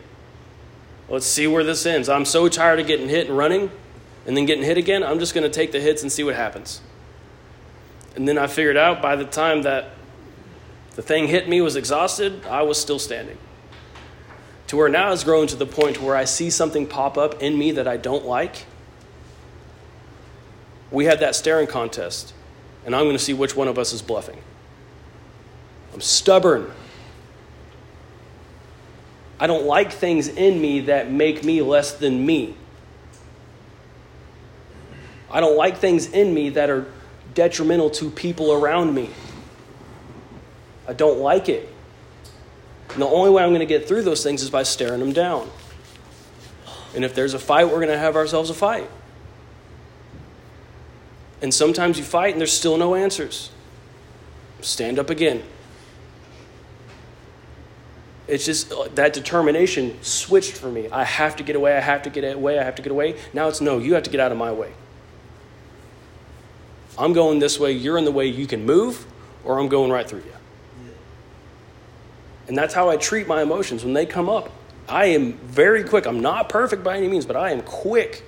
Let's 1.08 1.25
see 1.25 1.47
where 1.47 1.63
this 1.63 1.86
ends. 1.86 2.10
I'm 2.10 2.25
so 2.25 2.47
tired 2.49 2.79
of 2.79 2.88
getting 2.88 3.10
hit 3.10 3.27
and 3.27 3.38
running 3.38 3.71
and 4.27 4.38
then 4.38 4.45
getting 4.45 4.63
hit 4.63 4.77
again. 4.77 5.03
I'm 5.03 5.19
just 5.19 5.34
going 5.34 5.43
to 5.43 5.49
take 5.49 5.71
the 5.71 5.79
hits 5.79 6.03
and 6.03 6.12
see 6.12 6.23
what 6.23 6.36
happens. 6.36 6.82
And 8.15 8.27
then 8.27 8.38
I 8.38 8.47
figured 8.47 8.77
out 8.77 9.01
by 9.01 9.15
the 9.15 9.25
time 9.25 9.63
that 9.63 9.91
the 10.95 11.01
thing 11.01 11.27
hit 11.27 11.47
me 11.47 11.62
was 11.62 11.75
exhausted, 11.75 12.45
I 12.45 12.63
was 12.63 12.79
still 12.79 12.99
standing. 12.99 13.38
To 14.67 14.77
where 14.77 14.89
now 14.89 15.12
it's 15.12 15.23
grown 15.23 15.47
to 15.47 15.55
the 15.55 15.65
point 15.65 16.01
where 16.01 16.15
I 16.15 16.25
see 16.25 16.49
something 16.49 16.86
pop 16.86 17.17
up 17.17 17.41
in 17.41 17.58
me 17.58 17.71
that 17.71 17.88
I 17.88 17.97
don't 17.97 18.25
like. 18.25 18.65
We 20.91 21.05
had 21.05 21.21
that 21.21 21.36
staring 21.36 21.67
contest, 21.67 22.34
and 22.86 22.95
I'm 22.95 23.05
going 23.05 23.17
to 23.17 23.23
see 23.23 23.34
which 23.34 23.55
one 23.55 23.67
of 23.67 23.79
us 23.79 23.93
is 23.93 24.01
bluffing. 24.01 24.39
I'm 25.93 26.01
stubborn. 26.01 26.71
I 29.39 29.47
don't 29.47 29.65
like 29.65 29.91
things 29.91 30.28
in 30.28 30.62
me 30.62 30.82
that 30.82 31.12
make 31.12 31.43
me 31.43 31.62
less 31.62 31.93
than 31.93 32.25
me. 32.25 32.56
I 35.32 35.39
don't 35.39 35.56
like 35.56 35.78
things 35.78 36.08
in 36.08 36.34
me 36.34 36.49
that 36.52 36.69
are 36.69 36.88
detrimental 37.34 37.89
to 37.91 38.10
people 38.10 38.52
around 38.52 38.93
me. 38.93 39.10
I 40.88 40.93
don't 40.93 41.19
like 41.19 41.47
it. 41.47 41.69
And 42.89 43.02
the 43.02 43.08
only 43.08 43.30
way 43.30 43.43
I'm 43.43 43.49
going 43.49 43.60
to 43.60 43.65
get 43.65 43.88
through 43.88 44.02
those 44.02 44.23
things 44.23 44.41
is 44.41 44.49
by 44.49 44.63
staring 44.63 44.99
them 44.99 45.13
down. 45.13 45.49
And 46.95 47.06
if 47.06 47.13
there's 47.13 47.36
a 47.36 47.39
fight, 47.39 47.65
we're 47.65 47.75
going 47.75 47.89
to 47.89 47.97
have 47.97 48.15
ourselves 48.15 48.49
a 48.49 48.54
fight. 48.56 48.89
And 51.41 51.54
sometimes 51.54 51.97
you 51.97 52.04
fight 52.04 52.34
and 52.34 52.41
there's 52.41 52.52
still 52.52 52.78
no 52.78 52.95
answers. 52.95 53.52
Stand 54.62 54.99
up 54.99 55.10
again. 55.10 55.43
It's 58.30 58.46
just 58.46 58.72
uh, 58.72 58.88
that 58.94 59.13
determination 59.13 59.98
switched 60.04 60.54
for 60.54 60.70
me. 60.70 60.88
I 60.89 61.04
have 61.04 61.36
to 61.38 61.44
get 61.44 61.56
away, 61.56 61.76
I 61.76 61.80
have 61.80 62.04
to 62.04 62.12
get 62.12 62.24
away, 62.24 62.60
I 62.60 62.63
have 62.63 62.76
to 62.76 62.84
get 62.84 62.92
away. 62.92 63.18
Now 63.34 63.48
it's 63.48 63.60
no, 63.60 63.80
you 63.80 63.96
have 63.96 64.04
to 64.04 64.12
get 64.12 64.20
out 64.20 64.32
of 64.32 64.38
my 64.38 64.52
way. 64.52 64.72
I'm 66.98 67.13
going 67.13 67.39
this 67.39 67.60
way, 67.60 67.72
you're 67.72 67.98
in 67.98 68.06
the 68.06 68.12
way, 68.12 68.28
you 68.28 68.46
can 68.46 68.65
move, 68.65 69.06
or 69.44 69.60
I'm 69.60 69.68
going 69.68 69.92
right 69.92 70.08
through 70.08 70.20
you. 70.20 70.34
And 72.48 72.58
that's 72.58 72.74
how 72.74 72.89
I 72.89 72.98
treat 72.98 73.28
my 73.28 73.42
emotions 73.42 73.84
when 73.84 73.94
they 73.94 74.06
come 74.06 74.30
up. 74.30 74.52
I 74.88 75.06
am 75.06 75.34
very 75.34 75.84
quick. 75.84 76.06
I'm 76.06 76.20
not 76.20 76.50
perfect 76.50 76.84
by 76.84 76.98
any 76.98 77.08
means, 77.08 77.26
but 77.26 77.36
I 77.36 77.52
am 77.52 77.62
quick 77.62 78.24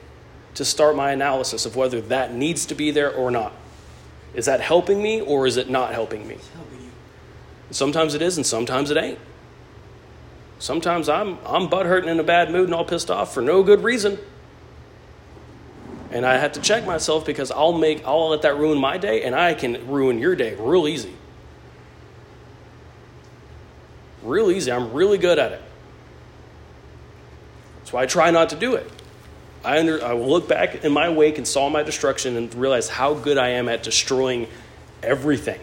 to 0.56 0.66
start 0.66 0.96
my 0.96 1.12
analysis 1.12 1.66
of 1.66 1.76
whether 1.76 2.02
that 2.02 2.34
needs 2.34 2.66
to 2.68 2.76
be 2.76 2.92
there 2.92 3.14
or 3.14 3.32
not. 3.32 3.54
Is 4.34 4.46
that 4.46 4.62
helping 4.62 5.02
me 5.02 5.22
or 5.22 5.48
is 5.48 5.58
it 5.58 5.70
not 5.70 5.94
helping 5.94 6.28
me? 6.28 6.38
Helping. 6.54 6.92
Sometimes 7.72 8.14
it 8.14 8.22
is 8.22 8.38
and 8.38 8.46
sometimes 8.46 8.92
it 8.92 8.98
ain't. 8.98 9.20
Sometimes 10.62 11.10
I'm 11.10 11.40
I'm 11.44 11.70
butthurt 11.70 12.02
and 12.02 12.10
in 12.12 12.20
a 12.20 12.24
bad 12.24 12.52
mood 12.52 12.66
and 12.66 12.76
all 12.76 12.86
pissed 12.86 13.10
off 13.10 13.34
for 13.34 13.42
no 13.42 13.64
good 13.64 13.84
reason. 13.84 14.20
And 16.12 16.24
I 16.24 16.38
have 16.38 16.52
to 16.52 16.62
check 16.62 16.86
myself 16.86 17.26
because 17.26 17.50
I'll 17.50 17.74
make 17.74 18.06
I'll 18.06 18.30
let 18.30 18.44
that 18.44 18.58
ruin 18.58 18.78
my 18.78 19.00
day 19.00 19.24
and 19.24 19.34
I 19.34 19.56
can 19.56 19.88
ruin 19.88 20.20
your 20.20 20.36
day 20.36 20.54
real 20.54 20.88
easy. 20.88 21.16
Real 24.22 24.52
easy. 24.52 24.72
I'm 24.72 24.94
really 24.94 25.18
good 25.18 25.40
at 25.40 25.52
it. 25.52 25.64
That's 27.80 27.92
why 27.92 28.04
I 28.04 28.06
try 28.06 28.30
not 28.30 28.50
to 28.50 28.56
do 28.56 28.76
it. 28.76 28.88
I, 29.66 29.80
under, 29.80 30.04
I 30.04 30.14
will 30.14 30.30
look 30.30 30.48
back 30.48 30.84
in 30.84 30.92
my 30.92 31.10
wake 31.10 31.40
and 31.40 31.48
saw 31.48 31.70
my 31.70 31.82
destruction 31.82 32.38
and 32.38 32.54
realize 32.54 32.88
how 32.88 33.16
good 33.16 33.40
I 33.40 33.50
am 33.50 33.68
at 33.68 33.82
destroying 33.82 34.48
everything. 35.02 35.60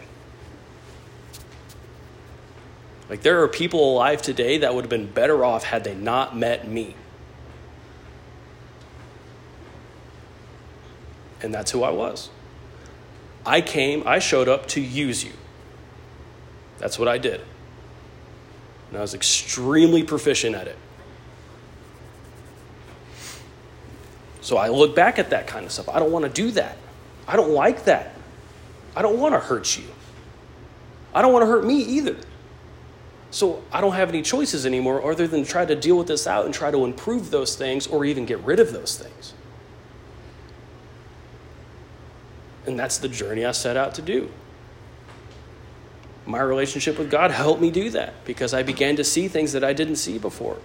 Like, 3.09 3.23
there 3.23 3.41
are 3.41 3.47
people 3.47 3.93
alive 3.93 4.21
today 4.21 4.59
that 4.59 4.75
would 4.75 4.83
have 4.83 4.89
been 4.89 5.07
better 5.07 5.43
off 5.43 5.63
had 5.63 5.83
they 5.83 5.95
not 5.95 6.37
met 6.37 6.67
me. 6.67 6.95
And 11.41 11.53
that's 11.53 11.71
who 11.71 11.83
I 11.83 11.89
was. 11.89 12.29
I 13.45 13.61
came, 13.61 14.03
I 14.05 14.19
showed 14.19 14.47
up 14.47 14.67
to 14.67 14.81
use 14.81 15.23
you. 15.23 15.31
That's 16.77 16.99
what 16.99 17.07
I 17.07 17.17
did. 17.17 17.41
And 18.89 18.97
I 18.97 19.01
was 19.01 19.13
extremely 19.13 20.03
proficient 20.03 20.55
at 20.55 20.67
it. 20.67 20.77
So 24.41 24.57
I 24.57 24.69
look 24.69 24.95
back 24.95 25.19
at 25.19 25.31
that 25.31 25.47
kind 25.47 25.65
of 25.65 25.71
stuff. 25.71 25.89
I 25.89 25.99
don't 25.99 26.11
want 26.11 26.25
to 26.25 26.31
do 26.31 26.51
that. 26.51 26.77
I 27.27 27.35
don't 27.35 27.51
like 27.51 27.85
that. 27.85 28.15
I 28.95 29.01
don't 29.01 29.19
want 29.19 29.33
to 29.33 29.39
hurt 29.39 29.77
you. 29.77 29.85
I 31.13 31.21
don't 31.21 31.33
want 31.33 31.43
to 31.43 31.47
hurt 31.47 31.65
me 31.65 31.81
either. 31.81 32.17
So 33.31 33.63
I 33.71 33.81
don't 33.81 33.93
have 33.93 34.09
any 34.09 34.21
choices 34.21 34.65
anymore 34.65 35.09
other 35.09 35.27
than 35.27 35.43
try 35.43 35.65
to 35.65 35.75
deal 35.75 35.97
with 35.97 36.07
this 36.07 36.25
out 36.25 36.45
and 36.45 36.53
try 36.53 36.71
to 36.71 36.83
improve 36.83 37.29
those 37.29 37.55
things 37.55 37.85
or 37.85 38.05
even 38.05 38.25
get 38.25 38.39
rid 38.39 38.59
of 38.59 38.73
those 38.73 38.97
things. 38.97 39.33
And 42.65 42.77
that's 42.77 42.97
the 42.97 43.07
journey 43.07 43.45
I 43.45 43.51
set 43.51 43.77
out 43.77 43.95
to 43.95 44.01
do. 44.01 44.29
My 46.25 46.39
relationship 46.39 46.99
with 46.99 47.09
God 47.09 47.31
helped 47.31 47.61
me 47.61 47.71
do 47.71 47.89
that 47.91 48.13
because 48.25 48.53
I 48.53 48.63
began 48.63 48.95
to 48.97 49.03
see 49.03 49.27
things 49.27 49.53
that 49.53 49.63
I 49.63 49.73
didn't 49.73 49.95
see 49.95 50.19
before. 50.19 50.57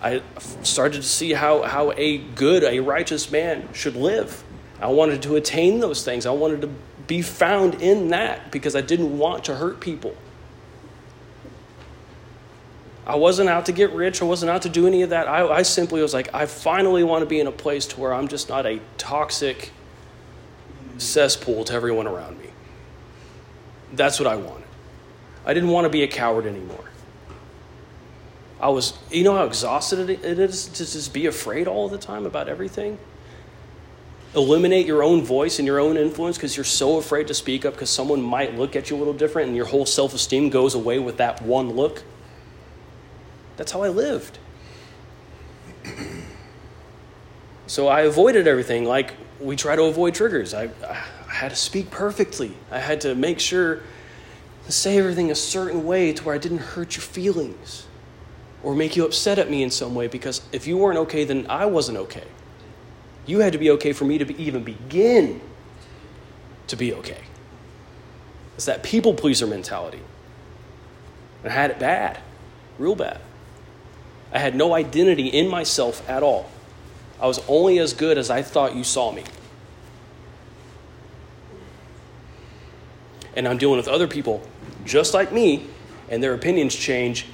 I 0.00 0.22
started 0.62 1.02
to 1.02 1.08
see 1.08 1.32
how, 1.32 1.62
how 1.62 1.92
a 1.92 2.18
good, 2.18 2.62
a 2.64 2.80
righteous 2.80 3.30
man 3.30 3.68
should 3.72 3.96
live. 3.96 4.42
I 4.80 4.88
wanted 4.88 5.22
to 5.22 5.36
attain 5.36 5.80
those 5.80 6.04
things. 6.04 6.26
I 6.26 6.30
wanted 6.30 6.62
to 6.62 6.70
be 7.06 7.22
found 7.22 7.82
in 7.82 8.08
that 8.08 8.50
because 8.50 8.76
I 8.76 8.80
didn't 8.80 9.16
want 9.18 9.44
to 9.44 9.56
hurt 9.56 9.80
people. 9.80 10.14
I 13.06 13.16
wasn't 13.16 13.50
out 13.50 13.66
to 13.66 13.72
get 13.72 13.92
rich. 13.92 14.22
I 14.22 14.24
wasn't 14.24 14.50
out 14.50 14.62
to 14.62 14.68
do 14.68 14.86
any 14.86 15.02
of 15.02 15.10
that. 15.10 15.28
I, 15.28 15.46
I 15.46 15.62
simply 15.62 16.00
was 16.00 16.14
like, 16.14 16.32
I 16.34 16.46
finally 16.46 17.04
want 17.04 17.22
to 17.22 17.26
be 17.26 17.38
in 17.38 17.46
a 17.46 17.52
place 17.52 17.86
to 17.88 18.00
where 18.00 18.14
I'm 18.14 18.28
just 18.28 18.48
not 18.48 18.64
a 18.64 18.80
toxic 18.96 19.72
cesspool 20.96 21.64
to 21.64 21.72
everyone 21.74 22.06
around 22.06 22.38
me. 22.38 22.48
That's 23.92 24.18
what 24.18 24.26
I 24.26 24.36
wanted. 24.36 24.66
I 25.44 25.52
didn't 25.52 25.68
want 25.68 25.84
to 25.84 25.90
be 25.90 26.02
a 26.02 26.08
coward 26.08 26.46
anymore. 26.46 26.90
I 28.60 28.68
was, 28.68 28.94
you 29.10 29.24
know 29.24 29.36
how 29.36 29.44
exhausted 29.44 30.08
it 30.08 30.24
is 30.38 30.66
to 30.68 30.86
just 30.86 31.12
be 31.12 31.26
afraid 31.26 31.68
all 31.68 31.88
the 31.88 31.98
time 31.98 32.24
about 32.24 32.48
everything? 32.48 32.98
Eliminate 34.34 34.86
your 34.86 35.02
own 35.02 35.22
voice 35.22 35.58
and 35.58 35.66
your 35.66 35.78
own 35.78 35.98
influence 35.98 36.38
because 36.38 36.56
you're 36.56 36.64
so 36.64 36.96
afraid 36.96 37.28
to 37.28 37.34
speak 37.34 37.66
up 37.66 37.74
because 37.74 37.90
someone 37.90 38.22
might 38.22 38.56
look 38.56 38.74
at 38.74 38.88
you 38.88 38.96
a 38.96 38.98
little 38.98 39.12
different 39.12 39.48
and 39.48 39.56
your 39.56 39.66
whole 39.66 39.84
self 39.84 40.14
esteem 40.14 40.48
goes 40.48 40.74
away 40.74 40.98
with 40.98 41.18
that 41.18 41.42
one 41.42 41.70
look. 41.70 42.02
That's 43.56 43.72
how 43.72 43.82
I 43.82 43.88
lived. 43.88 44.38
So 47.66 47.88
I 47.88 48.02
avoided 48.02 48.46
everything 48.46 48.84
like 48.84 49.14
we 49.40 49.56
try 49.56 49.74
to 49.76 49.84
avoid 49.84 50.14
triggers. 50.14 50.54
I, 50.54 50.70
I 50.86 50.94
had 51.32 51.50
to 51.50 51.56
speak 51.56 51.90
perfectly. 51.90 52.52
I 52.70 52.78
had 52.78 53.00
to 53.02 53.14
make 53.14 53.40
sure 53.40 53.80
to 54.66 54.72
say 54.72 54.98
everything 54.98 55.30
a 55.30 55.34
certain 55.34 55.84
way 55.84 56.12
to 56.12 56.24
where 56.24 56.34
I 56.34 56.38
didn't 56.38 56.58
hurt 56.58 56.96
your 56.96 57.02
feelings 57.02 57.86
or 58.62 58.74
make 58.74 58.96
you 58.96 59.04
upset 59.04 59.38
at 59.38 59.50
me 59.50 59.62
in 59.62 59.70
some 59.70 59.94
way 59.94 60.06
because 60.06 60.42
if 60.52 60.66
you 60.66 60.76
weren't 60.76 60.98
okay, 60.98 61.24
then 61.24 61.46
I 61.48 61.66
wasn't 61.66 61.98
okay. 61.98 62.24
You 63.26 63.40
had 63.40 63.52
to 63.52 63.58
be 63.58 63.70
okay 63.72 63.92
for 63.92 64.04
me 64.04 64.18
to 64.18 64.24
be, 64.24 64.42
even 64.42 64.64
begin 64.64 65.40
to 66.66 66.76
be 66.76 66.92
okay. 66.94 67.22
It's 68.56 68.66
that 68.66 68.82
people 68.82 69.14
pleaser 69.14 69.46
mentality. 69.46 70.00
I 71.44 71.48
had 71.48 71.70
it 71.70 71.78
bad, 71.78 72.20
real 72.78 72.94
bad. 72.94 73.20
I 74.34 74.40
had 74.40 74.56
no 74.56 74.74
identity 74.74 75.28
in 75.28 75.48
myself 75.48 76.06
at 76.10 76.24
all. 76.24 76.50
I 77.20 77.28
was 77.28 77.40
only 77.46 77.78
as 77.78 77.94
good 77.94 78.18
as 78.18 78.28
I 78.30 78.42
thought 78.42 78.74
you 78.74 78.82
saw 78.82 79.12
me. 79.12 79.22
And 83.36 83.46
I'm 83.46 83.58
dealing 83.58 83.76
with 83.76 83.86
other 83.86 84.08
people 84.08 84.42
just 84.84 85.14
like 85.14 85.32
me, 85.32 85.66
and 86.10 86.22
their 86.22 86.34
opinions 86.34 86.74
change 86.74 87.26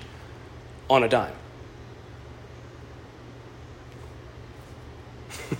on 0.88 1.02
a 1.02 1.08
dime. 1.08 1.32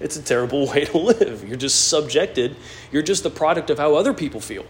it's 0.00 0.16
a 0.16 0.22
terrible 0.22 0.66
way 0.70 0.86
to 0.86 0.98
live. 0.98 1.46
You're 1.46 1.56
just 1.58 1.88
subjected, 1.88 2.56
you're 2.90 3.02
just 3.02 3.22
the 3.22 3.30
product 3.30 3.68
of 3.68 3.78
how 3.78 3.94
other 3.94 4.14
people 4.14 4.40
feel. 4.40 4.64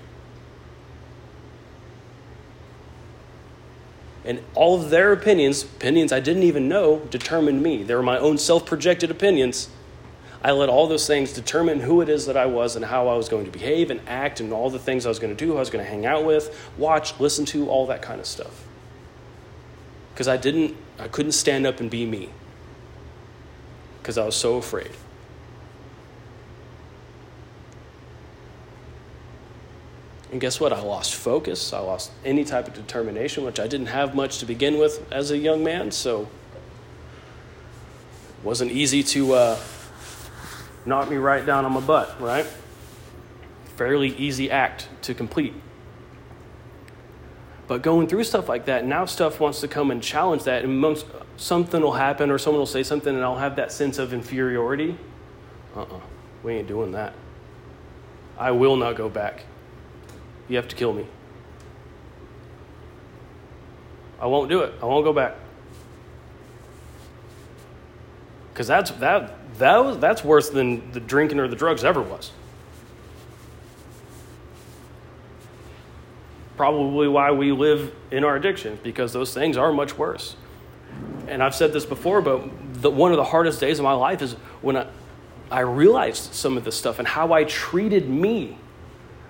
And 4.25 4.43
all 4.55 4.81
of 4.81 4.91
their 4.91 5.13
opinions, 5.13 5.63
opinions 5.63 6.13
I 6.13 6.21
didn't 6.21 6.45
even 6.45 6.69
know, 6.69 7.01
determined 7.11 7.63
me. 7.63 7.83
They 7.83 7.95
were 7.95 8.03
my 8.03 8.19
own 8.19 8.39
self 8.39 8.65
projected 8.65 9.11
opinions. 9.11 9.69
I 10.43 10.51
let 10.51 10.69
all 10.69 10.87
those 10.87 11.07
things 11.07 11.33
determine 11.33 11.81
who 11.81 12.03
it 12.03 12.11
is 12.11 12.27
that 12.27 12.37
I 12.37 12.45
was 12.45 12.77
and 12.77 12.85
how 12.85 13.09
I 13.09 13.17
was 13.17 13.31
going 13.31 13.47
to 13.47 13.51
behave 13.51 13.91
and 13.91 14.01
act 14.07 14.41
and 14.41 14.53
all 14.53 14.69
the 14.69 14.79
things 14.79 15.07
I 15.07 15.09
was 15.09 15.19
going 15.19 15.35
to 15.35 15.45
do, 15.45 15.53
who 15.53 15.57
I 15.57 15.61
was 15.61 15.71
going 15.71 15.83
to 15.83 15.91
hang 15.91 16.05
out 16.05 16.25
with, 16.25 16.71
watch, 16.77 17.19
listen 17.19 17.47
to, 17.47 17.69
all 17.71 17.87
that 17.87 18.03
kind 18.03 18.21
of 18.21 18.27
stuff. 18.27 18.67
Because 20.13 20.29
I 20.29 20.37
didn't, 20.37 20.77
I 20.99 21.09
couldn't 21.09 21.33
stand 21.33 21.67
up 21.67 21.81
and 21.81 21.91
be 21.91 22.05
me. 22.05 22.29
Because 24.03 24.19
I 24.19 24.27
was 24.27 24.37
so 24.37 24.57
afraid. 24.57 24.91
And 30.35 30.41
guess 30.41 30.59
what? 30.59 30.73
I 30.73 30.81
lost 30.83 31.15
focus. 31.15 31.73
I 31.73 31.79
lost 31.79 32.11
any 32.25 32.45
type 32.45 32.67
of 32.67 32.75
determination, 32.75 33.45
which 33.45 33.61
I 33.61 33.69
didn't 33.69 33.87
have 33.87 34.17
much 34.17 34.39
to 34.39 34.47
begin 34.47 34.79
with 34.79 35.07
as 35.13 35.31
a 35.31 35.39
young 35.39 35.63
man. 35.63 35.93
So 35.93 36.23
it 36.23 36.29
wasn't 38.43 38.73
easy 38.73 39.05
to 39.05 39.35
uh, 39.35 39.61
knock 40.85 41.09
me 41.09 41.19
right 41.19 41.47
down 41.47 41.65
on 41.65 41.73
my 41.73 41.79
butt, 41.79 42.21
right? 42.21 42.47
Fairly 43.77 44.09
easy 44.17 44.51
act 44.51 44.89
to 45.03 45.15
complete. 45.15 45.55
But 47.69 47.83
going 47.83 48.09
through 48.09 48.25
stuff 48.25 48.49
like 48.49 48.65
that, 48.65 48.85
now 48.85 49.05
stuff 49.05 49.39
wants 49.39 49.61
to 49.61 49.69
come 49.69 49.93
and 49.93 50.03
challenge 50.03 50.43
that, 50.43 50.65
and 50.65 50.81
most, 50.81 51.07
something 51.37 51.81
will 51.81 51.93
happen, 51.93 52.33
or 52.33 52.39
someone 52.39 52.59
will 52.59 52.67
say 52.67 52.83
something, 52.83 53.15
and 53.15 53.23
I'll 53.23 53.39
have 53.39 53.55
that 53.55 53.71
sense 53.71 53.99
of 53.99 54.13
inferiority. 54.13 54.99
Uh 55.77 55.83
uh 55.83 56.01
we 56.43 56.55
ain't 56.55 56.67
doing 56.67 56.91
that. 56.91 57.15
I 58.37 58.51
will 58.51 58.75
not 58.75 58.97
go 58.97 59.09
back. 59.09 59.45
You 60.49 60.57
have 60.57 60.69
to 60.69 60.77
kill 60.77 60.93
me. 60.93 61.07
I 64.21 64.27
won't 64.27 64.49
do 64.49 64.61
it. 64.61 64.75
I 64.83 64.87
won't 64.87 65.05
go 65.05 65.13
back. 65.13 65.35
Because 68.53 68.67
that's 68.67 68.91
that 68.93 69.35
that 69.59 69.85
was 69.85 69.99
that's 69.99 70.25
worse 70.25 70.51
than 70.51 70.93
the 70.93 71.01
drinking 71.01 71.41
or 71.41 71.49
the 71.49 71.57
drugs 71.57 71.85
ever 71.85 72.01
was. 72.01 72.31
Probably 76.57 77.09
why 77.09 77.33
we 77.33 77.51
live 77.51 77.93
in 78.13 78.23
our 78.23 78.37
addictions 78.37 78.79
because 78.83 79.13
those 79.13 79.35
things 79.35 79.57
are 79.57 79.73
much 79.73 79.99
worse. 79.99 80.37
And 81.27 81.43
I've 81.43 81.55
said 81.55 81.73
this 81.73 81.85
before, 81.85 82.23
but 82.23 82.49
the, 82.75 82.91
one 82.91 83.11
of 83.11 83.17
the 83.17 83.25
hardest 83.25 83.61
days 83.61 83.81
of 83.81 83.83
my 83.83 83.95
life 83.95 84.23
is 84.23 84.35
when 84.63 84.77
I, 84.77 84.87
I 85.51 85.61
realized 85.61 86.33
some 86.33 86.57
of 86.57 86.65
this 86.65 86.77
stuff 86.77 87.01
and 87.01 87.09
how 87.09 87.33
I 87.33 87.43
treated 87.45 88.09
me 88.09 88.57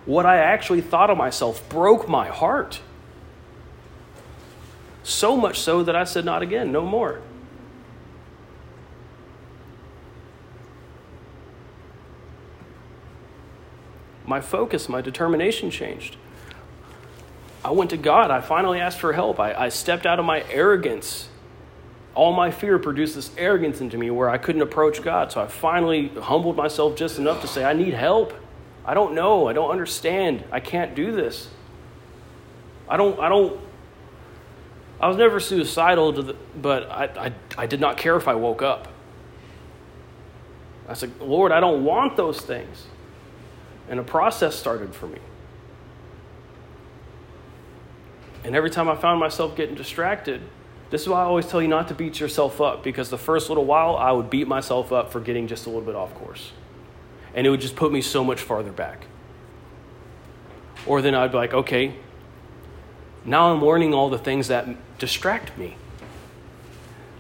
what 0.07 0.27
I 0.27 0.37
actually 0.37 0.81
thought 0.81 1.11
of 1.11 1.17
myself 1.17 1.67
broke 1.69 2.09
my 2.09 2.29
heart. 2.29 2.81
So 5.03 5.37
much 5.37 5.61
so 5.61 5.83
that 5.83 5.97
I 5.97 6.05
said, 6.05 6.25
Not 6.25 6.43
again, 6.43 6.73
no 6.73 6.85
more. 6.85 7.21
My 14.27 14.41
focus, 14.41 14.89
my 14.89 15.01
determination 15.01 15.71
changed. 15.71 16.17
I 17.63 17.71
went 17.71 17.91
to 17.91 17.97
God. 17.97 18.31
I 18.31 18.41
finally 18.41 18.81
asked 18.81 18.99
for 18.99 19.13
help. 19.13 19.39
I, 19.39 19.55
I 19.55 19.69
stepped 19.69 20.07
out 20.07 20.19
of 20.19 20.25
my 20.25 20.45
arrogance. 20.51 21.29
All 22.15 22.33
my 22.33 22.51
fear 22.51 22.79
produced 22.79 23.15
this 23.17 23.31
arrogance 23.37 23.81
into 23.81 23.99
me 23.99 24.11
where 24.11 24.31
I 24.31 24.39
couldn't 24.39 24.63
approach 24.63 25.03
God. 25.03 25.33
So 25.33 25.41
I 25.41 25.47
finally 25.47 26.09
humbled 26.09 26.57
myself 26.57 26.97
just 26.97 27.19
enough 27.19 27.41
to 27.43 27.47
say, 27.47 27.65
I 27.65 27.73
need 27.73 27.95
help. 27.95 28.33
I 28.85 28.95
don't 28.95 29.15
know. 29.15 29.49
I 29.49 29.53
don't 29.53 29.71
understand. 29.71 30.45
I 30.53 30.61
can't 30.61 30.95
do 30.95 31.13
this. 31.13 31.49
I 32.89 32.97
don't, 32.97 33.19
I 33.19 33.29
don't, 33.29 33.59
I 35.01 35.09
was 35.09 35.17
never 35.17 35.41
suicidal, 35.41 36.13
the, 36.13 36.37
but 36.57 36.91
I, 36.91 37.05
I, 37.27 37.33
I 37.63 37.67
did 37.67 37.81
not 37.81 37.97
care 37.97 38.17
if 38.17 38.29
I 38.29 38.35
woke 38.35 38.63
up. 38.63 38.89
I 40.87 40.95
said, 40.95 41.13
Lord, 41.21 41.51
I 41.51 41.61
don't 41.61 41.85
want 41.85 42.17
those 42.17 42.41
things. 42.41 42.87
And 43.89 43.99
a 43.99 44.03
process 44.03 44.55
started 44.55 44.95
for 44.95 45.07
me. 45.07 45.19
And 48.45 48.55
every 48.55 48.71
time 48.71 48.89
I 48.89 48.95
found 48.95 49.19
myself 49.19 49.57
getting 49.57 49.75
distracted, 49.75 50.43
this 50.91 51.03
is 51.03 51.09
why 51.09 51.23
I 51.23 51.25
always 51.25 51.47
tell 51.47 51.63
you 51.63 51.69
not 51.69 51.89
to 51.89 51.95
beat 51.95 52.21
yourself 52.21 52.61
up 52.61 52.85
because 52.85 53.09
the 53.09 53.19
first 53.19 53.49
little 53.49 53.65
while 53.65 53.97
I 53.97 54.13
would 54.13 54.29
beat 54.29 54.47
myself 54.47 54.93
up 54.93 55.11
for 55.11 55.21
getting 55.21 55.49
just 55.49 55.65
a 55.67 55.71
little 55.71 55.85
bit 55.85 55.95
off 55.95 56.15
course. 56.15 56.53
And 57.35 57.47
it 57.47 57.51
would 57.51 57.61
just 57.61 57.77
put 57.77 57.93
me 57.93 58.01
so 58.01 58.23
much 58.25 58.41
farther 58.41 58.73
back. 58.73 59.07
Or 60.87 61.03
then 61.03 61.15
I'd 61.15 61.33
be 61.33 61.37
like, 61.37 61.55
okay, 61.55 61.95
now 63.25 63.53
I'm 63.53 63.65
learning 63.65 63.95
all 63.95 64.11
the 64.11 64.19
things 64.19 64.49
that 64.49 64.69
distract 64.99 65.57
me. 65.59 65.77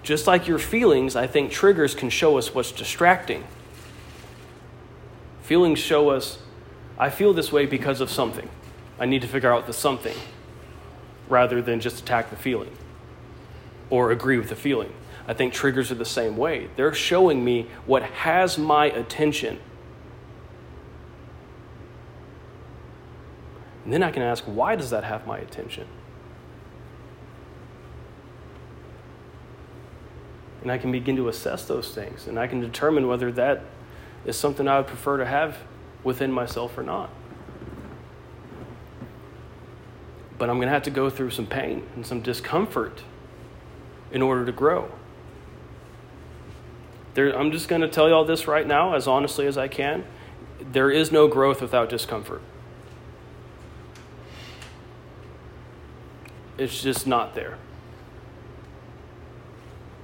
Just 0.02 0.26
like 0.26 0.46
your 0.46 0.58
feelings, 0.58 1.16
I 1.16 1.26
think 1.26 1.50
triggers 1.50 1.94
can 1.94 2.10
show 2.10 2.36
us 2.36 2.54
what's 2.54 2.72
distracting. 2.72 3.44
Feelings 5.42 5.78
show 5.78 6.10
us, 6.10 6.38
I 6.98 7.10
feel 7.10 7.32
this 7.32 7.50
way 7.50 7.66
because 7.66 8.00
of 8.00 8.10
something. 8.10 8.48
I 8.98 9.06
need 9.06 9.22
to 9.22 9.28
figure 9.28 9.52
out 9.52 9.66
the 9.66 9.72
something 9.72 10.16
rather 11.28 11.62
than 11.62 11.80
just 11.80 12.00
attack 12.00 12.30
the 12.30 12.36
feeling 12.36 12.70
or 13.90 14.10
agree 14.10 14.38
with 14.38 14.50
the 14.50 14.56
feeling. 14.56 14.92
I 15.26 15.32
think 15.32 15.54
triggers 15.54 15.90
are 15.90 15.96
the 15.96 16.04
same 16.04 16.36
way. 16.36 16.68
They're 16.76 16.92
showing 16.92 17.44
me 17.44 17.68
what 17.86 18.02
has 18.02 18.58
my 18.58 18.86
attention. 18.86 19.58
And 23.84 23.92
then 23.92 24.02
I 24.02 24.10
can 24.10 24.22
ask, 24.22 24.44
why 24.44 24.76
does 24.76 24.90
that 24.90 25.04
have 25.04 25.26
my 25.26 25.38
attention? 25.38 25.86
And 30.62 30.72
I 30.72 30.78
can 30.78 30.90
begin 30.90 31.16
to 31.16 31.28
assess 31.28 31.66
those 31.66 31.94
things. 31.94 32.26
And 32.26 32.38
I 32.38 32.46
can 32.46 32.60
determine 32.60 33.06
whether 33.06 33.30
that 33.32 33.62
is 34.24 34.36
something 34.36 34.66
I 34.66 34.78
would 34.78 34.86
prefer 34.86 35.18
to 35.18 35.26
have 35.26 35.58
within 36.02 36.32
myself 36.32 36.78
or 36.78 36.82
not. 36.82 37.10
But 40.38 40.48
I'm 40.48 40.56
going 40.56 40.68
to 40.68 40.72
have 40.72 40.82
to 40.84 40.90
go 40.90 41.10
through 41.10 41.30
some 41.30 41.46
pain 41.46 41.86
and 41.94 42.06
some 42.06 42.22
discomfort 42.22 43.02
in 44.10 44.22
order 44.22 44.46
to 44.46 44.52
grow. 44.52 44.90
There, 47.12 47.38
I'm 47.38 47.52
just 47.52 47.68
going 47.68 47.82
to 47.82 47.88
tell 47.88 48.08
you 48.08 48.14
all 48.14 48.24
this 48.24 48.48
right 48.48 48.66
now, 48.66 48.94
as 48.94 49.06
honestly 49.06 49.46
as 49.46 49.58
I 49.58 49.68
can. 49.68 50.04
There 50.58 50.90
is 50.90 51.12
no 51.12 51.28
growth 51.28 51.60
without 51.60 51.90
discomfort. 51.90 52.40
It's 56.56 56.82
just 56.82 57.06
not 57.06 57.34
there. 57.34 57.58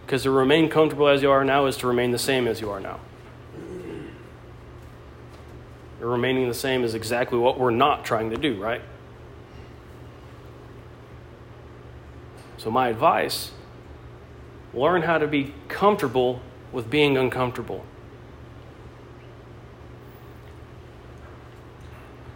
Because 0.05 0.25
to 0.25 0.31
remain 0.31 0.69
comfortable 0.69 1.07
as 1.07 1.23
you 1.23 1.31
are 1.31 1.45
now 1.45 1.67
is 1.67 1.77
to 1.79 1.87
remain 1.87 2.11
the 2.11 2.19
same 2.19 2.49
as 2.49 2.61
you 2.61 2.71
are 2.71 2.81
now. 2.81 2.99
remaining 6.01 6.49
the 6.49 6.55
same 6.55 6.83
is 6.83 6.95
exactly 6.95 7.39
what 7.39 7.59
we're 7.59 7.71
not 7.71 8.05
trying 8.05 8.31
to 8.31 8.37
do, 8.37 8.61
right? 8.61 8.81
So, 12.57 12.71
my 12.71 12.89
advice 12.89 13.53
learn 14.75 15.03
how 15.03 15.19
to 15.19 15.27
be 15.27 15.55
comfortable 15.69 16.41
with 16.73 16.91
being 16.91 17.17
uncomfortable. 17.17 17.85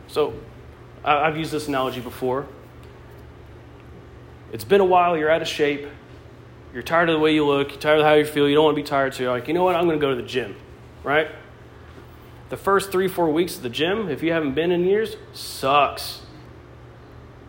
So, 0.09 0.35
I've 1.05 1.37
used 1.37 1.51
this 1.51 1.69
analogy 1.69 2.01
before. 2.01 2.47
It's 4.55 4.63
been 4.63 4.81
a 4.81 4.85
while, 4.85 5.17
you're 5.17 5.33
out 5.33 5.43
of 5.43 5.49
shape, 5.49 5.85
you're 6.73 6.85
tired 6.85 7.09
of 7.09 7.15
the 7.15 7.19
way 7.19 7.35
you 7.35 7.45
look, 7.45 7.71
you're 7.71 7.81
tired 7.81 7.99
of 7.99 8.07
how 8.07 8.15
you 8.15 8.25
feel, 8.25 8.49
you 8.49 8.55
don't 8.55 8.67
want 8.67 8.77
to 8.77 8.81
be 8.81 8.87
tired, 8.87 9.13
so 9.13 9.25
you're 9.25 9.33
like, 9.33 9.49
you 9.49 9.53
know 9.53 9.65
what, 9.65 9.75
I'm 9.75 9.87
going 9.87 9.99
to 9.99 10.01
go 10.01 10.15
to 10.15 10.23
the 10.23 10.27
gym, 10.27 10.55
right? 11.03 11.27
The 12.51 12.57
first 12.57 12.93
three, 12.93 13.09
four 13.09 13.29
weeks 13.31 13.57
of 13.57 13.65
the 13.65 13.69
gym, 13.69 14.09
if 14.09 14.23
you 14.23 14.31
haven't 14.31 14.55
been 14.55 14.71
in 14.71 14.85
years, 14.85 15.17
sucks. 15.33 16.21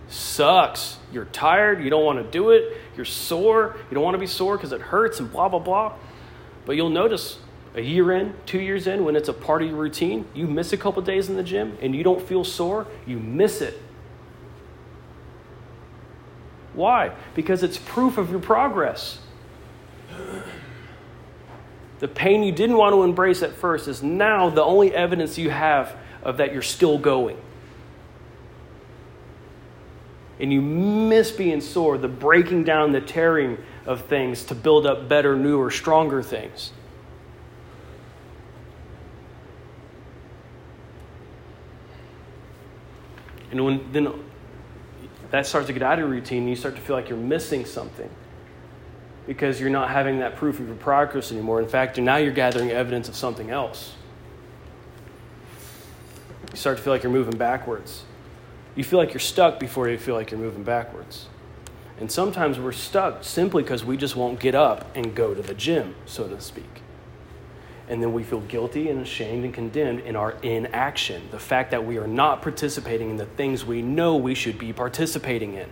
Sucks. 0.08 0.98
You're 1.12 1.26
tired, 1.26 1.84
you 1.84 1.92
don't 1.92 2.04
want 2.04 2.18
to 2.18 2.32
do 2.32 2.50
it, 2.50 2.76
you're 2.96 3.06
sore, 3.06 3.76
you 3.92 3.94
don't 3.94 4.04
want 4.04 4.16
to 4.16 4.20
be 4.20 4.26
sore 4.26 4.58
because 4.58 4.72
it 4.72 4.82
hurts 4.82 5.20
and 5.20 5.32
blah, 5.32 5.48
blah, 5.48 5.60
blah. 5.60 5.94
But 6.66 6.76
you'll 6.76 6.90
notice 6.90 7.38
a 7.76 7.82
year 7.82 8.14
in, 8.14 8.34
two 8.48 8.60
years 8.60 8.88
in, 8.88 9.06
when 9.06 9.16
it's 9.16 9.30
a 9.30 9.34
part 9.34 9.62
of 9.62 9.70
your 9.70 9.78
routine, 9.78 10.26
you 10.34 10.48
miss 10.48 10.74
a 10.74 10.78
couple 10.78 11.04
days 11.04 11.30
in 11.30 11.36
the 11.36 11.44
gym 11.44 11.78
and 11.84 11.96
you 11.96 12.04
don't 12.04 12.28
feel 12.28 12.44
sore, 12.44 12.88
you 13.06 13.20
miss 13.20 13.62
it. 13.62 13.80
Why? 16.76 17.16
Because 17.34 17.64
it's 17.64 17.78
proof 17.78 18.18
of 18.18 18.30
your 18.30 18.40
progress. 18.40 19.20
The 22.00 22.08
pain 22.08 22.44
you 22.44 22.52
didn't 22.52 22.76
want 22.76 22.94
to 22.94 23.04
embrace 23.04 23.42
at 23.42 23.54
first 23.54 23.88
is 23.88 24.04
now 24.04 24.50
the 24.50 24.64
only 24.64 24.94
evidence 24.94 25.38
you 25.38 25.50
have 25.50 25.96
of 26.22 26.38
that 26.38 26.52
you're 26.52 26.62
still 26.62 26.98
going. 26.98 27.38
And 30.38 30.52
you 30.52 30.62
miss 30.62 31.32
being 31.32 31.62
sore, 31.62 31.98
the 31.98 32.10
breaking 32.10 32.66
down, 32.66 32.92
the 32.92 33.00
tearing 33.00 33.58
of 33.86 34.02
things 34.02 34.44
to 34.46 34.56
build 34.56 34.86
up 34.86 35.08
better, 35.08 35.38
newer, 35.38 35.72
stronger 35.72 36.22
things. 36.22 36.72
And 43.52 43.64
when 43.64 43.92
then 43.94 44.25
that 45.36 45.46
starts 45.46 45.68
to 45.68 45.74
get 45.74 45.84
out 45.84 46.00
of 46.00 46.10
routine, 46.10 46.48
you 46.48 46.56
start 46.56 46.76
to 46.76 46.82
feel 46.82 46.96
like 46.96 47.10
you're 47.10 47.18
missing 47.18 47.66
something 47.66 48.10
because 49.28 49.60
you're 49.60 49.70
not 49.70 49.90
having 49.90 50.20
that 50.20 50.36
proof 50.36 50.60
of 50.60 50.68
your 50.68 50.76
progress 50.76 51.32
anymore. 51.32 51.62
In 51.62 51.68
fact, 51.68 51.98
now 51.98 52.18
you're 52.18 52.32
gathering 52.32 52.72
evidence 52.72 53.10
of 53.10 53.16
something 53.16 53.50
else. 53.50 53.94
You 56.52 56.58
start 56.58 56.78
to 56.78 56.84
feel 56.84 56.94
like 56.94 57.04
you're 57.04 57.12
moving 57.12 57.38
backwards. 57.38 58.04
You 58.76 58.84
feel 58.84 59.00
like 59.00 59.14
you're 59.14 59.20
stuck 59.20 59.60
before 59.60 59.90
you 59.90 59.98
feel 59.98 60.16
like 60.16 60.32
you're 60.32 60.40
moving 60.40 60.64
backwards. 60.64 61.28
And 62.00 62.12
sometimes 62.12 62.60
we're 62.60 62.72
stuck 62.72 63.24
simply 63.24 63.64
because 63.64 63.84
we 63.84 63.98
just 63.98 64.16
won't 64.16 64.40
get 64.40 64.54
up 64.54 64.96
and 64.96 65.16
go 65.16 65.34
to 65.34 65.42
the 65.42 65.54
gym, 65.54 65.96
so 66.06 66.28
to 66.28 66.40
speak. 66.42 66.82
And 67.88 68.02
then 68.02 68.14
we 68.14 68.24
feel 68.24 68.42
guilty 68.42 68.90
and 68.90 69.02
ashamed 69.02 69.46
and 69.46 69.54
condemned 69.54 70.00
in 70.02 70.16
our 70.16 70.32
inaction. 70.42 71.30
The 71.32 71.40
fact 71.40 71.72
that 71.72 71.86
we 71.86 71.98
are 71.98 72.08
not 72.08 72.42
participating 72.42 73.12
in 73.12 73.18
the 73.18 73.26
things 73.26 73.64
we 73.64 73.82
know 73.82 74.16
we 74.16 74.34
should 74.34 74.58
be 74.58 74.74
participating 74.74 75.54
in 75.54 75.70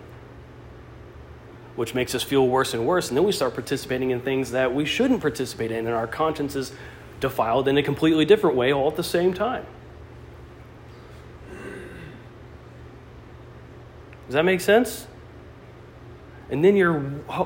which 1.76 1.96
makes 1.96 2.14
us 2.14 2.24
feel 2.24 2.48
worse 2.48 2.74
and 2.74 2.86
worse. 2.86 3.10
And 3.10 3.18
then 3.18 3.24
we 3.24 3.32
start 3.32 3.54
participating 3.54 4.12
in 4.12 4.22
things 4.22 4.52
that 4.52 4.74
we 4.74 4.86
shouldn't 4.86 5.22
participate 5.22 5.72
in, 5.72 5.86
and 5.86 5.96
our 5.96 6.08
conscience 6.08 6.56
is 6.56 6.74
defiled 7.20 7.68
in 7.68 7.78
a 7.78 7.84
completely 7.84 8.26
different 8.26 8.56
way 8.56 8.72
all 8.72 8.90
at 8.90 8.96
the 8.96 9.04
same 9.04 9.34
time. 9.34 9.66
Does 14.28 14.36
that 14.36 14.46
make 14.46 14.62
sense? 14.62 15.08
And 16.50 16.64
then 16.64 16.76
you're, 16.76 17.04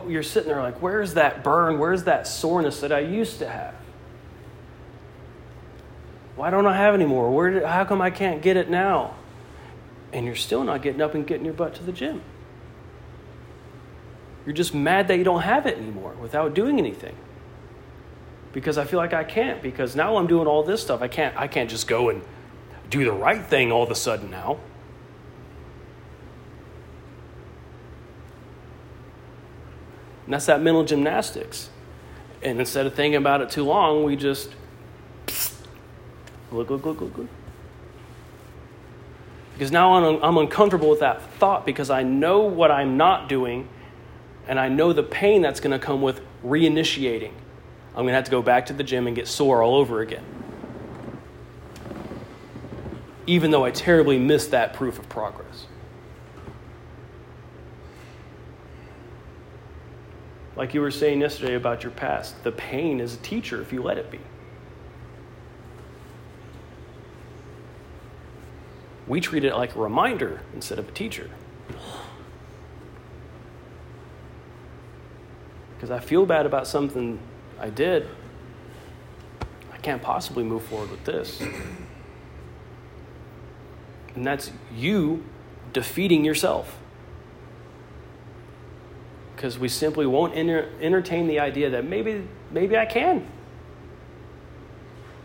you're 0.07 0.24
sitting 0.24 0.49
there 0.49 0.61
like, 0.61 0.82
where's 0.82 1.13
that 1.13 1.43
burn? 1.43 1.80
Where's 1.80 2.03
that 2.03 2.28
soreness 2.28 2.82
that 2.82 2.91
I 2.91 2.99
used 2.99 3.39
to 3.39 3.49
have? 3.49 3.74
Why 6.38 6.52
don't 6.52 6.68
I 6.68 6.78
have 6.78 6.94
any 6.94 7.06
more? 7.06 7.32
Where 7.32 7.50
did, 7.50 7.64
how 7.64 7.84
come 7.84 8.00
I 8.00 8.12
can't 8.12 8.44
get 8.44 8.58
it 8.58 8.70
now? 8.70 9.16
And 10.14 10.26
you're 10.26 10.36
still 10.36 10.64
not 10.64 10.84
getting 10.84 11.02
up 11.02 11.16
and 11.16 11.26
getting 11.26 11.44
your 11.44 11.56
butt 11.56 11.74
to 11.76 11.84
the 11.84 11.92
gym. 11.92 12.22
You're 14.46 14.54
just 14.54 14.74
mad 14.74 15.08
that 15.08 15.18
you 15.18 15.24
don't 15.24 15.42
have 15.42 15.66
it 15.66 15.78
anymore 15.78 16.14
without 16.22 16.54
doing 16.54 16.78
anything. 16.78 17.16
Because 18.54 18.78
I 18.78 18.86
feel 18.86 19.00
like 19.00 19.14
I 19.14 19.24
can't, 19.24 19.64
because 19.64 19.96
now 19.96 20.18
I'm 20.18 20.28
doing 20.28 20.48
all 20.48 20.62
this 20.62 20.80
stuff. 20.82 21.02
I 21.02 21.08
can't, 21.08 21.36
I 21.36 21.48
can't 21.48 21.72
just 21.72 21.88
go 21.88 22.10
and 22.10 22.22
do 22.90 23.04
the 23.04 23.12
right 23.12 23.44
thing 23.44 23.72
all 23.72 23.82
of 23.82 23.90
a 23.90 23.96
sudden 23.96 24.30
now. 24.30 24.60
And 30.26 30.34
that's 30.34 30.46
that 30.46 30.62
mental 30.62 30.84
gymnastics. 30.84 31.72
And 32.44 32.60
instead 32.60 32.86
of 32.86 32.94
thinking 32.94 33.16
about 33.16 33.42
it 33.42 33.50
too 33.50 33.64
long, 33.64 34.04
we 34.04 34.16
just 34.16 34.52
Look, 36.52 36.70
look, 36.70 36.86
look, 36.86 37.02
look, 37.02 37.18
look. 37.18 37.28
Because 39.54 39.72
now 39.72 39.93
I'm, 39.93 40.24
I'm 40.24 40.38
uncomfortable 40.38 40.89
with 40.89 41.00
that 41.00 41.22
thought 41.34 41.66
because 41.66 41.89
I 41.89 42.04
know 42.04 42.41
what 42.41 42.70
I'm 42.72 42.95
not 42.95 43.28
doing 43.28 43.68
and 44.48 44.60
I 44.60 44.70
know 44.70 44.93
the 44.93 45.04
pain 45.04 45.41
that's 45.41 45.60
going 45.60 45.78
to 45.78 45.84
come 45.84 46.02
with 46.02 46.22
reinitiating. 46.45 47.32
I'm 47.89 48.04
going 48.04 48.08
to 48.08 48.14
have 48.14 48.26
to 48.26 48.32
go 48.32 48.41
back 48.41 48.68
to 48.68 48.74
the 48.74 48.84
gym 48.84 49.08
and 49.08 49.16
get 49.16 49.28
sore 49.28 49.62
all 49.62 49.76
over 49.76 50.02
again. 50.02 50.24
Even 53.26 53.52
though 53.52 53.66
I 53.66 53.72
terribly 53.72 54.18
missed 54.18 54.52
that 54.52 54.74
proof 54.74 55.00
of 55.00 55.10
progress. 55.10 55.66
Like 60.56 60.74
you 60.74 60.82
were 60.82 60.91
saying 60.91 61.22
yesterday 61.22 61.56
about 61.56 61.84
your 61.84 61.91
past, 61.91 62.43
the 62.43 62.52
pain 62.52 63.00
is 63.00 63.16
a 63.16 63.18
teacher 63.18 63.62
if 63.62 63.74
you 63.74 63.84
let 63.84 63.98
it 63.98 64.10
be. 64.10 64.20
We 69.08 69.22
treat 69.22 69.43
it 69.43 69.55
like 69.55 69.76
a 69.76 69.80
reminder 69.80 70.41
instead 70.53 70.80
of 70.80 70.89
a 70.89 70.91
teacher. 70.91 71.30
Because 75.76 75.91
I 75.91 75.99
feel 75.99 76.26
bad 76.26 76.45
about 76.45 76.68
something 76.68 77.20
I 77.60 77.70
did. 77.70 78.08
I 79.72 79.78
can't 79.78 80.01
possibly 80.01 80.43
move 80.43 80.64
forward 80.64 80.91
with 80.91 81.05
this. 81.05 81.41
And 84.16 84.26
that's 84.26 84.51
you 84.76 85.24
defeating 85.72 86.26
yourself. 86.26 86.78
Because 89.36 89.60
we 89.60 89.70
simply 89.70 90.08
won't 90.08 90.36
enter, 90.36 90.70
entertain 90.82 91.28
the 91.28 91.39
idea 91.39 91.70
that 91.70 91.86
maybe, 91.86 92.28
maybe 92.51 92.76
I 92.76 92.88
can. 92.88 93.28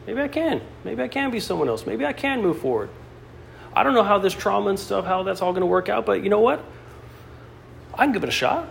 Maybe 0.06 0.20
I 0.20 0.28
can. 0.28 0.60
Maybe 0.84 1.02
I 1.02 1.08
can 1.08 1.30
be 1.30 1.40
someone 1.40 1.68
else. 1.68 1.86
Maybe 1.86 2.04
I 2.04 2.12
can 2.12 2.42
move 2.42 2.58
forward. 2.58 2.90
I 3.74 3.82
don't 3.82 3.94
know 3.94 4.02
how 4.02 4.18
this 4.18 4.34
trauma 4.34 4.70
and 4.70 4.78
stuff, 4.78 5.04
how 5.04 5.22
that's 5.22 5.40
all 5.40 5.52
going 5.52 5.62
to 5.62 5.66
work 5.66 5.88
out, 5.88 6.04
but 6.04 6.22
you 6.22 6.28
know 6.28 6.40
what? 6.40 6.62
I 7.94 8.04
can 8.04 8.12
give 8.12 8.22
it 8.22 8.28
a 8.28 8.32
shot. 8.32 8.68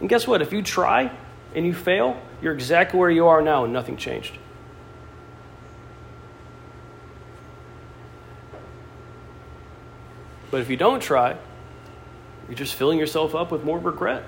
And 0.00 0.08
guess 0.08 0.26
what? 0.26 0.42
If 0.42 0.52
you 0.52 0.62
try 0.62 1.10
and 1.54 1.64
you 1.64 1.72
fail, 1.72 2.20
you're 2.42 2.52
exactly 2.52 2.98
where 2.98 3.10
you 3.10 3.26
are 3.28 3.40
now 3.40 3.64
and 3.64 3.72
nothing 3.72 3.96
changed. 3.96 4.36
But 10.50 10.60
if 10.60 10.70
you 10.70 10.76
don't 10.76 11.00
try, 11.00 11.36
you're 12.48 12.56
just 12.56 12.74
filling 12.74 12.98
yourself 12.98 13.34
up 13.34 13.50
with 13.50 13.64
more 13.64 13.78
regret, 13.78 14.24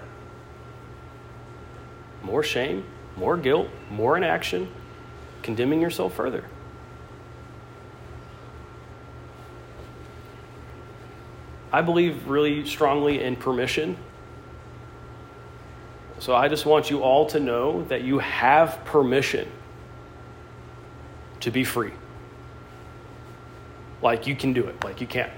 more 2.23 2.43
shame, 2.43 2.85
more 3.17 3.37
guilt, 3.37 3.69
more 3.91 4.17
inaction, 4.17 4.69
condemning 5.43 5.81
yourself 5.81 6.15
further. 6.15 6.45
I 11.77 11.83
believe 11.83 12.27
really 12.27 12.65
strongly 12.65 13.23
in 13.23 13.37
permission. 13.37 13.99
So 16.21 16.35
I 16.35 16.49
just 16.49 16.65
want 16.65 16.89
you 16.89 17.03
all 17.03 17.27
to 17.27 17.39
know 17.39 17.83
that 17.89 18.01
you 18.03 18.19
have 18.19 18.83
permission 18.87 19.47
to 21.41 21.51
be 21.51 21.65
free. 21.65 21.93
Like 24.01 24.27
you 24.27 24.35
can 24.35 24.55
do 24.55 24.67
it, 24.67 24.83
like 24.85 25.03
you 25.03 25.07
can. 25.07 25.31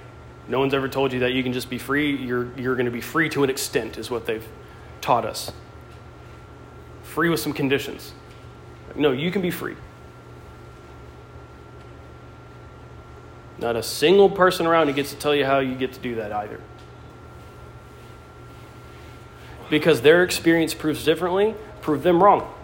No 0.46 0.60
one's 0.60 0.74
ever 0.74 0.88
told 0.88 1.12
you 1.12 1.18
that 1.18 1.32
you 1.32 1.42
can 1.42 1.52
just 1.52 1.68
be 1.68 1.76
free. 1.76 2.14
You're, 2.14 2.56
you're 2.56 2.76
going 2.76 2.86
to 2.86 2.92
be 2.92 3.00
free 3.00 3.28
to 3.30 3.42
an 3.42 3.50
extent, 3.50 3.98
is 3.98 4.08
what 4.08 4.24
they've 4.24 4.46
taught 5.00 5.24
us. 5.24 5.50
Free 7.02 7.30
with 7.30 7.40
some 7.40 7.52
conditions. 7.52 8.12
No, 8.94 9.10
you 9.10 9.32
can 9.32 9.42
be 9.42 9.50
free. 9.50 9.74
Not 13.58 13.74
a 13.74 13.82
single 13.82 14.30
person 14.30 14.66
around 14.66 14.86
who 14.86 14.92
gets 14.92 15.10
to 15.10 15.16
tell 15.16 15.34
you 15.34 15.44
how 15.44 15.58
you 15.58 15.74
get 15.74 15.92
to 15.94 16.00
do 16.00 16.14
that 16.16 16.32
either. 16.32 16.60
Because 19.68 20.00
their 20.00 20.22
experience 20.22 20.74
proves 20.74 21.04
differently, 21.04 21.54
prove 21.82 22.02
them 22.02 22.22
wrong. 22.22 22.54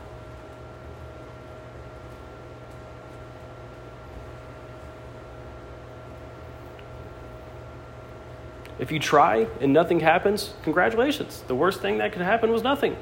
If 8.78 8.90
you 8.92 8.98
try 8.98 9.46
and 9.60 9.72
nothing 9.72 10.00
happens, 10.00 10.54
congratulations. 10.62 11.42
The 11.46 11.54
worst 11.54 11.80
thing 11.80 11.98
that 11.98 12.12
could 12.12 12.22
happen 12.22 12.50
was 12.50 12.62
nothing. 12.62 12.96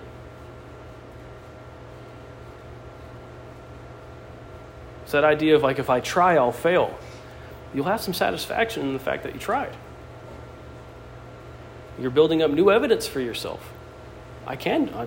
It's 5.02 5.12
that 5.12 5.24
idea 5.24 5.56
of 5.56 5.62
like, 5.62 5.78
if 5.78 5.90
I 5.90 6.00
try, 6.00 6.36
I'll 6.36 6.52
fail. 6.52 6.98
You'll 7.74 7.86
have 7.86 8.00
some 8.00 8.14
satisfaction 8.14 8.82
in 8.86 8.92
the 8.92 8.98
fact 8.98 9.22
that 9.22 9.34
you 9.34 9.40
tried. 9.40 9.74
You're 11.98 12.10
building 12.10 12.42
up 12.42 12.50
new 12.50 12.70
evidence 12.70 13.06
for 13.06 13.20
yourself. 13.20 13.72
I 14.46 14.56
can. 14.56 14.88
I, 14.94 15.06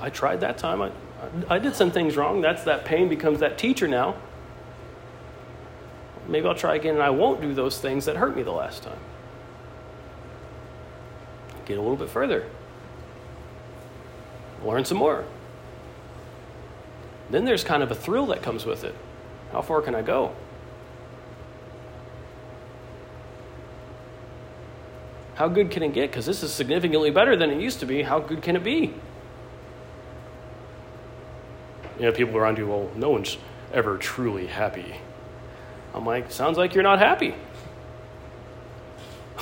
I 0.00 0.10
tried 0.10 0.40
that 0.40 0.58
time. 0.58 0.82
I, 0.82 0.88
I, 0.88 1.56
I 1.56 1.58
did 1.58 1.74
some 1.74 1.90
things 1.90 2.16
wrong. 2.16 2.40
That's 2.40 2.64
that 2.64 2.84
pain 2.84 3.08
becomes 3.08 3.40
that 3.40 3.58
teacher 3.58 3.88
now. 3.88 4.16
Maybe 6.28 6.46
I'll 6.46 6.54
try 6.54 6.76
again 6.76 6.94
and 6.94 7.02
I 7.02 7.10
won't 7.10 7.40
do 7.40 7.54
those 7.54 7.78
things 7.78 8.04
that 8.06 8.16
hurt 8.16 8.36
me 8.36 8.42
the 8.42 8.52
last 8.52 8.82
time 8.82 8.98
get 11.64 11.78
a 11.78 11.80
little 11.80 11.96
bit 11.96 12.08
further, 12.08 12.44
learn 14.64 14.84
some 14.84 14.98
more. 14.98 15.24
Then 17.30 17.44
there's 17.44 17.64
kind 17.64 17.82
of 17.82 17.90
a 17.90 17.94
thrill 17.94 18.26
that 18.26 18.42
comes 18.42 18.64
with 18.66 18.84
it. 18.84 18.94
How 19.52 19.62
far 19.62 19.80
can 19.80 19.94
I 19.94 20.02
go? 20.02 20.34
How 25.34 25.48
good 25.48 25.70
can 25.70 25.82
it 25.82 25.92
get? 25.92 26.10
Because 26.10 26.26
this 26.26 26.42
is 26.42 26.52
significantly 26.52 27.10
better 27.10 27.36
than 27.36 27.50
it 27.50 27.60
used 27.60 27.80
to 27.80 27.86
be. 27.86 28.02
How 28.02 28.20
good 28.20 28.42
can 28.42 28.54
it 28.56 28.62
be? 28.62 28.94
You 31.98 32.06
know, 32.06 32.12
people 32.12 32.36
around 32.36 32.58
you, 32.58 32.66
well, 32.66 32.90
no 32.94 33.10
one's 33.10 33.36
ever 33.72 33.98
truly 33.98 34.46
happy. 34.46 34.94
I'm 35.92 36.06
like, 36.06 36.30
sounds 36.30 36.56
like 36.56 36.74
you're 36.74 36.82
not 36.82 36.98
happy. 36.98 37.34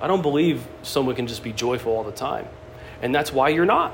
I 0.00 0.06
don't 0.06 0.22
believe 0.22 0.66
someone 0.82 1.14
can 1.14 1.26
just 1.26 1.42
be 1.42 1.52
joyful 1.52 1.92
all 1.92 2.04
the 2.04 2.12
time. 2.12 2.46
And 3.00 3.14
that's 3.14 3.32
why 3.32 3.48
you're 3.48 3.64
not. 3.64 3.92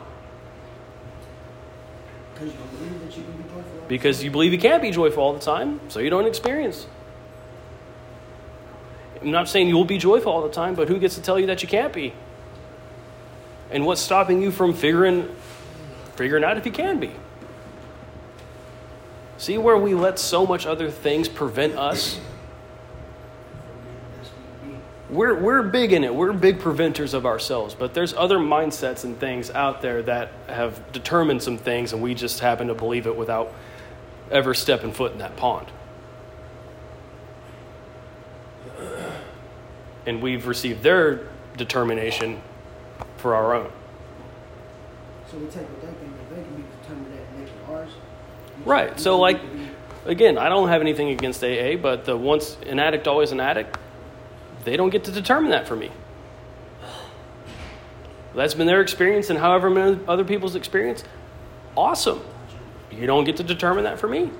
Because 2.34 2.52
you 2.52 2.58
believe 2.78 3.00
that 3.00 3.16
you 3.16 3.22
can 3.22 3.32
be 3.32 3.42
joyful. 3.42 3.84
Because 3.88 4.24
you 4.24 4.30
believe 4.30 4.52
you 4.52 4.58
can't 4.58 4.82
be 4.82 4.90
joyful 4.90 5.22
all 5.22 5.32
the 5.34 5.40
time, 5.40 5.80
so 5.88 6.00
you 6.00 6.10
don't 6.10 6.26
experience. 6.26 6.86
I'm 9.20 9.30
not 9.30 9.48
saying 9.48 9.68
you'll 9.68 9.84
be 9.84 9.98
joyful 9.98 10.32
all 10.32 10.42
the 10.42 10.52
time, 10.52 10.74
but 10.74 10.88
who 10.88 10.98
gets 10.98 11.14
to 11.16 11.22
tell 11.22 11.38
you 11.38 11.46
that 11.46 11.62
you 11.62 11.68
can't 11.68 11.92
be? 11.92 12.12
And 13.70 13.84
what's 13.84 14.00
stopping 14.00 14.42
you 14.42 14.50
from 14.50 14.74
figuring 14.74 15.34
figuring 16.16 16.44
out 16.44 16.56
if 16.56 16.66
you 16.66 16.72
can 16.72 16.98
be? 17.00 17.12
See 19.38 19.56
where 19.56 19.76
we 19.76 19.94
let 19.94 20.18
so 20.18 20.46
much 20.46 20.66
other 20.66 20.90
things 20.90 21.28
prevent 21.28 21.76
us? 21.76 22.20
we're, 25.10 25.34
we're 25.34 25.62
big 25.62 25.92
in 25.92 26.04
it. 26.04 26.14
We're 26.14 26.32
big 26.32 26.60
preventers 26.60 27.14
of 27.14 27.26
ourselves, 27.26 27.74
but 27.74 27.94
there's 27.94 28.14
other 28.14 28.38
mindsets 28.38 29.04
and 29.04 29.18
things 29.18 29.50
out 29.50 29.82
there 29.82 30.02
that 30.02 30.30
have 30.48 30.92
determined 30.92 31.42
some 31.42 31.58
things, 31.58 31.92
and 31.92 32.00
we 32.00 32.14
just 32.14 32.40
happen 32.40 32.68
to 32.68 32.74
believe 32.74 33.06
it 33.06 33.16
without 33.16 33.52
ever 34.30 34.54
stepping 34.54 34.92
foot 34.92 35.12
in 35.12 35.18
that 35.18 35.36
pond. 35.36 35.66
And 40.06 40.22
we've 40.22 40.46
received 40.46 40.82
their 40.82 41.28
determination 41.56 42.40
for 43.16 43.34
our 43.34 43.54
own. 43.54 43.70
So 45.30 45.38
we 45.38 45.46
take 45.46 45.62
what 45.62 45.80
they 45.80 45.86
think 45.86 46.16
that 46.16 46.34
they 46.34 46.42
can 46.42 46.56
be 46.56 46.64
determined 46.82 47.12
that 47.12 47.20
and 47.20 47.38
make 47.38 47.48
it 47.48 47.70
ours. 47.70 47.90
Right. 48.64 48.98
So, 48.98 49.18
like, 49.18 49.42
need 49.42 49.50
to 49.50 49.56
be- 50.04 50.10
again, 50.10 50.38
I 50.38 50.48
don't 50.48 50.68
have 50.68 50.80
anything 50.80 51.10
against 51.10 51.44
AA, 51.44 51.76
but 51.76 52.04
the 52.04 52.16
once 52.16 52.56
an 52.66 52.78
addict, 52.78 53.06
always 53.06 53.30
an 53.30 53.40
addict, 53.40 53.78
they 54.64 54.76
don't 54.76 54.90
get 54.90 55.04
to 55.04 55.12
determine 55.12 55.50
that 55.50 55.68
for 55.68 55.76
me. 55.76 55.90
That's 58.34 58.54
been 58.54 58.66
their 58.66 58.80
experience, 58.80 59.30
and 59.30 59.38
however 59.38 59.70
many 59.70 59.98
other 60.06 60.24
people's 60.24 60.54
experience, 60.54 61.04
awesome. 61.76 62.20
You 62.90 63.06
don't 63.06 63.24
get 63.24 63.36
to 63.38 63.42
determine 63.42 63.84
that 63.84 63.98
for 63.98 64.08
me. 64.08 64.30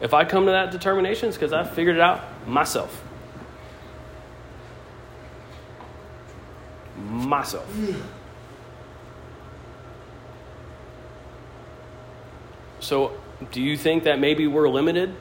If 0.00 0.14
I 0.14 0.24
come 0.24 0.46
to 0.46 0.52
that 0.52 0.70
determination, 0.70 1.28
it's 1.28 1.36
because 1.36 1.52
I 1.52 1.64
figured 1.64 1.96
it 1.96 2.02
out 2.02 2.46
myself. 2.46 3.02
Myself. 7.08 7.66
So, 12.80 13.12
do 13.52 13.60
you 13.60 13.76
think 13.76 14.04
that 14.04 14.18
maybe 14.18 14.46
we're 14.46 14.68
limited 14.68 15.14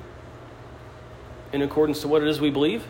in 1.52 1.62
accordance 1.62 2.02
to 2.02 2.08
what 2.08 2.22
it 2.22 2.28
is 2.28 2.40
we 2.40 2.50
believe? 2.50 2.86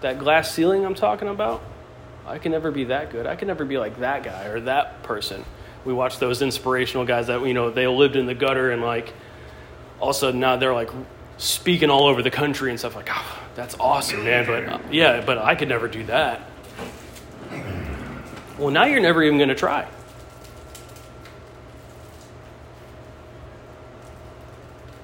That 0.00 0.18
glass 0.18 0.52
ceiling 0.52 0.84
I'm 0.84 0.94
talking 0.94 1.28
about, 1.28 1.62
I 2.26 2.38
can 2.38 2.52
never 2.52 2.70
be 2.70 2.84
that 2.84 3.10
good. 3.10 3.26
I 3.26 3.36
can 3.36 3.48
never 3.48 3.64
be 3.64 3.78
like 3.78 4.00
that 4.00 4.22
guy 4.22 4.44
or 4.46 4.60
that 4.60 5.02
person. 5.02 5.44
We 5.84 5.92
watch 5.92 6.18
those 6.18 6.42
inspirational 6.42 7.04
guys 7.04 7.26
that, 7.26 7.46
you 7.46 7.54
know, 7.54 7.70
they 7.70 7.86
lived 7.86 8.16
in 8.16 8.26
the 8.26 8.34
gutter 8.34 8.70
and 8.70 8.82
like 8.82 9.12
all 10.00 10.10
of 10.10 10.16
a 10.16 10.18
sudden 10.18 10.40
now 10.40 10.56
they're 10.56 10.74
like 10.74 10.90
speaking 11.38 11.90
all 11.90 12.06
over 12.06 12.22
the 12.22 12.30
country 12.30 12.70
and 12.70 12.78
stuff 12.78 12.96
like, 12.96 13.08
oh, 13.10 13.42
that's 13.54 13.76
awesome, 13.78 14.24
man. 14.24 14.46
But 14.46 14.68
uh, 14.68 14.78
yeah, 14.90 15.22
but 15.24 15.38
I 15.38 15.54
could 15.54 15.68
never 15.68 15.88
do 15.88 16.04
that. 16.04 16.42
Well, 18.58 18.70
now 18.70 18.84
you're 18.84 19.00
never 19.00 19.22
even 19.22 19.38
going 19.38 19.48
to 19.48 19.54
try. 19.54 19.88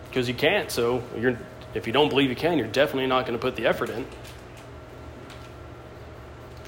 Because 0.09 0.29
you 0.29 0.35
can't, 0.35 0.71
so 0.71 1.03
you're 1.17 1.39
If 1.75 1.87
you 1.87 1.93
don't 1.93 2.09
believe 2.09 2.31
you 2.31 2.37
can, 2.37 2.59
you're 2.59 2.67
definitely 2.67 3.07
not 3.07 3.27
going 3.27 3.39
to 3.39 3.43
put 3.43 3.57
the 3.57 3.67
effort 3.67 3.91
in. 3.91 4.07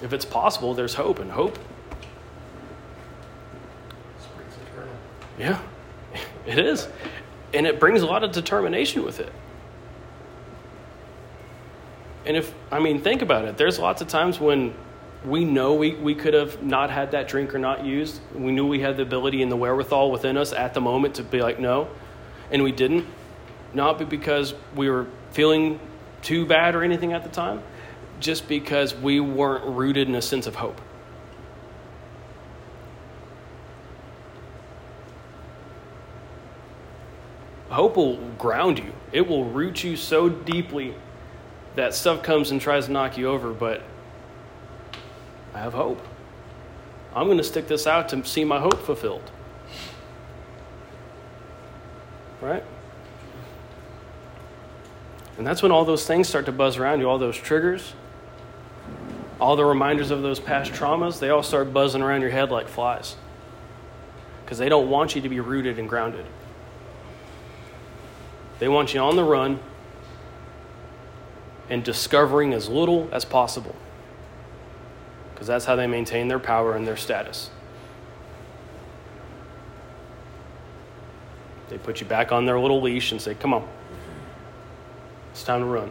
If 0.03 0.13
it's 0.13 0.25
possible, 0.25 0.75
there's 0.75 0.95
hope, 0.95 1.21
and 1.21 1.31
hope, 1.31 1.59
yeah, 5.39 5.61
it 6.47 6.59
is. 6.59 6.89
And 7.55 7.67
it 7.67 7.79
brings 7.79 8.03
a 8.03 8.07
lot 8.07 8.25
of 8.25 8.33
determination 8.33 9.05
with 9.05 9.21
it. 9.21 9.33
And 12.25 12.37
if, 12.37 12.55
I 12.71 12.79
mean, 12.79 13.01
think 13.01 13.23
about 13.23 13.45
it. 13.45 13.57
There's 13.57 13.79
lots 13.79 14.01
of 14.01 14.09
times 14.09 14.39
when 14.39 14.75
we 15.25 15.45
know 15.45 15.75
we, 15.75 15.95
we 15.95 16.15
could 16.15 16.35
have 16.35 16.63
not 16.63 16.91
had 16.91 17.13
that 17.13 17.29
drink 17.29 17.55
or 17.55 17.59
not 17.59 17.85
used. 17.85 18.21
We 18.35 18.53
knew 18.53 18.67
we 18.67 18.81
had 18.81 18.97
the 18.97 19.03
ability 19.03 19.43
and 19.43 19.51
the 19.51 19.57
wherewithal 19.57 20.11
within 20.11 20.37
us 20.37 20.53
at 20.53 20.75
the 20.75 20.81
moment 20.81 21.17
to 21.17 21.23
be 21.23 21.41
like, 21.41 21.59
no. 21.59 21.89
And 22.51 22.63
we 22.63 22.73
didn't. 22.73 23.07
Not 23.75 23.99
because 24.09 24.55
we 24.75 24.91
were 24.91 25.07
feeling 25.31 25.81
too 26.23 26.47
bad 26.47 26.75
or 26.75 26.83
anything 26.83 27.13
at 27.13 27.23
the 27.25 27.29
time, 27.29 27.63
just 28.21 28.49
because 28.49 28.95
we 28.95 29.19
weren't 29.21 29.65
rooted 29.65 30.09
in 30.09 30.15
a 30.15 30.23
sense 30.23 30.47
of 30.47 30.57
hope. 30.57 30.81
Hope 37.71 37.97
will 37.97 38.19
ground 38.39 38.79
you, 38.79 38.93
it 39.13 39.27
will 39.27 39.47
root 39.47 39.83
you 39.83 39.97
so 39.97 40.29
deeply 40.29 40.95
that 41.75 41.95
stuff 41.95 42.23
comes 42.23 42.51
and 42.51 42.61
tries 42.61 42.87
to 42.87 42.93
knock 42.93 43.17
you 43.17 43.29
over, 43.29 43.53
but 43.53 43.83
I 45.55 45.59
have 45.59 45.73
hope. 45.73 46.05
I'm 47.15 47.27
going 47.27 47.39
to 47.39 47.45
stick 47.45 47.69
this 47.69 47.87
out 47.87 48.09
to 48.11 48.25
see 48.25 48.45
my 48.45 48.59
hope 48.59 48.79
fulfilled. 48.81 49.31
Right? 52.41 52.65
And 55.39 55.47
that's 55.47 55.63
when 55.63 55.73
all 55.73 55.85
those 55.85 56.07
things 56.07 56.29
start 56.29 56.47
to 56.47 56.53
buzz 56.53 56.77
around 56.77 57.01
you, 57.01 57.09
all 57.09 57.19
those 57.19 57.37
triggers, 57.37 57.95
all 59.41 59.57
the 59.57 59.65
reminders 59.65 60.11
of 60.11 60.23
those 60.23 60.41
past 60.41 60.73
traumas, 60.73 61.19
they 61.19 61.31
all 61.31 61.43
start 61.43 61.73
buzzing 61.73 62.03
around 62.03 62.21
your 62.21 62.31
head 62.31 62.51
like 62.51 62.69
flies. 62.69 63.17
Because 64.45 64.59
they 64.59 64.69
don't 64.69 64.91
want 64.91 65.15
you 65.15 65.23
to 65.23 65.29
be 65.29 65.41
rooted 65.41 65.79
and 65.79 65.89
grounded. 65.89 66.27
They 68.59 68.69
want 68.69 68.95
you 68.95 69.01
on 69.01 69.17
the 69.17 69.25
run 69.25 69.59
and 71.73 71.83
discovering 71.83 72.53
as 72.53 72.69
little 72.69 73.09
as 73.13 73.25
possible. 73.25 73.75
Because 75.33 75.47
that's 75.47 75.65
how 75.65 75.75
they 75.75 75.87
maintain 75.87 76.29
their 76.29 76.39
power 76.39 76.77
and 76.77 76.87
their 76.87 76.99
status. 76.99 77.49
They 81.71 81.79
put 81.79 82.03
you 82.03 82.07
back 82.07 82.31
on 82.31 82.45
their 82.45 82.61
little 82.61 82.83
leash 82.83 83.11
and 83.11 83.23
say, 83.23 83.35
Come 83.35 83.55
on, 83.55 83.67
it's 85.31 85.45
time 85.45 85.61
to 85.61 85.67
run. 85.67 85.91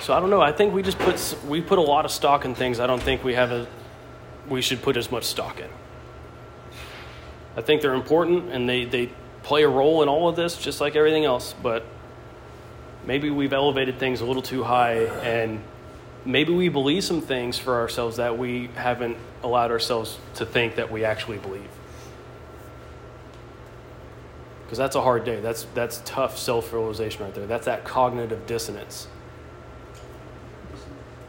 So 0.00 0.12
I 0.14 0.18
don't 0.18 0.30
know. 0.30 0.40
I 0.40 0.50
think 0.50 0.74
we 0.74 0.82
just 0.82 0.98
put 0.98 1.36
we 1.46 1.60
put 1.60 1.78
a 1.78 1.82
lot 1.82 2.04
of 2.04 2.10
stock 2.10 2.44
in 2.44 2.56
things. 2.56 2.80
I 2.80 2.88
don't 2.88 3.00
think 3.00 3.22
we 3.22 3.34
have 3.34 3.52
a 3.52 3.68
we 4.48 4.62
should 4.62 4.82
put 4.82 4.96
as 4.96 5.12
much 5.12 5.22
stock 5.22 5.60
in. 5.60 5.70
I 7.56 7.60
think 7.60 7.82
they're 7.82 7.94
important 7.94 8.50
and 8.50 8.68
they, 8.68 8.84
they 8.84 9.10
play 9.42 9.62
a 9.62 9.68
role 9.68 10.02
in 10.02 10.08
all 10.08 10.28
of 10.28 10.36
this, 10.36 10.56
just 10.56 10.80
like 10.80 10.96
everything 10.96 11.24
else. 11.24 11.54
But 11.62 11.84
maybe 13.06 13.30
we've 13.30 13.52
elevated 13.52 13.98
things 13.98 14.20
a 14.20 14.24
little 14.24 14.42
too 14.42 14.64
high, 14.64 15.04
and 15.22 15.62
maybe 16.24 16.52
we 16.52 16.68
believe 16.68 17.04
some 17.04 17.20
things 17.20 17.58
for 17.58 17.74
ourselves 17.80 18.16
that 18.16 18.38
we 18.38 18.68
haven't 18.74 19.16
allowed 19.42 19.70
ourselves 19.70 20.18
to 20.34 20.46
think 20.46 20.76
that 20.76 20.90
we 20.90 21.04
actually 21.04 21.38
believe. 21.38 21.68
Because 24.64 24.78
that's 24.78 24.96
a 24.96 25.02
hard 25.02 25.24
day. 25.24 25.40
That's, 25.40 25.64
that's 25.74 26.00
tough 26.04 26.38
self 26.38 26.72
realization 26.72 27.24
right 27.24 27.34
there. 27.34 27.46
That's 27.46 27.66
that 27.66 27.84
cognitive 27.84 28.46
dissonance. 28.46 29.06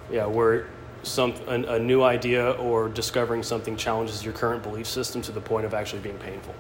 Yeah, 0.10 0.28
where 0.28 0.68
some 1.02 1.34
a, 1.48 1.56
a 1.76 1.80
new 1.80 2.04
idea 2.04 2.52
or 2.52 2.88
discovering 2.88 3.44
something 3.44 3.76
challenges 3.76 4.24
your 4.24 4.34
current 4.34 4.64
belief 4.64 4.88
system 4.88 5.22
to 5.24 5.32
the 5.32 5.42
point 5.42 5.66
of 5.66 5.74
actually 5.74 6.02
being 6.02 6.18
painful. 6.18 6.56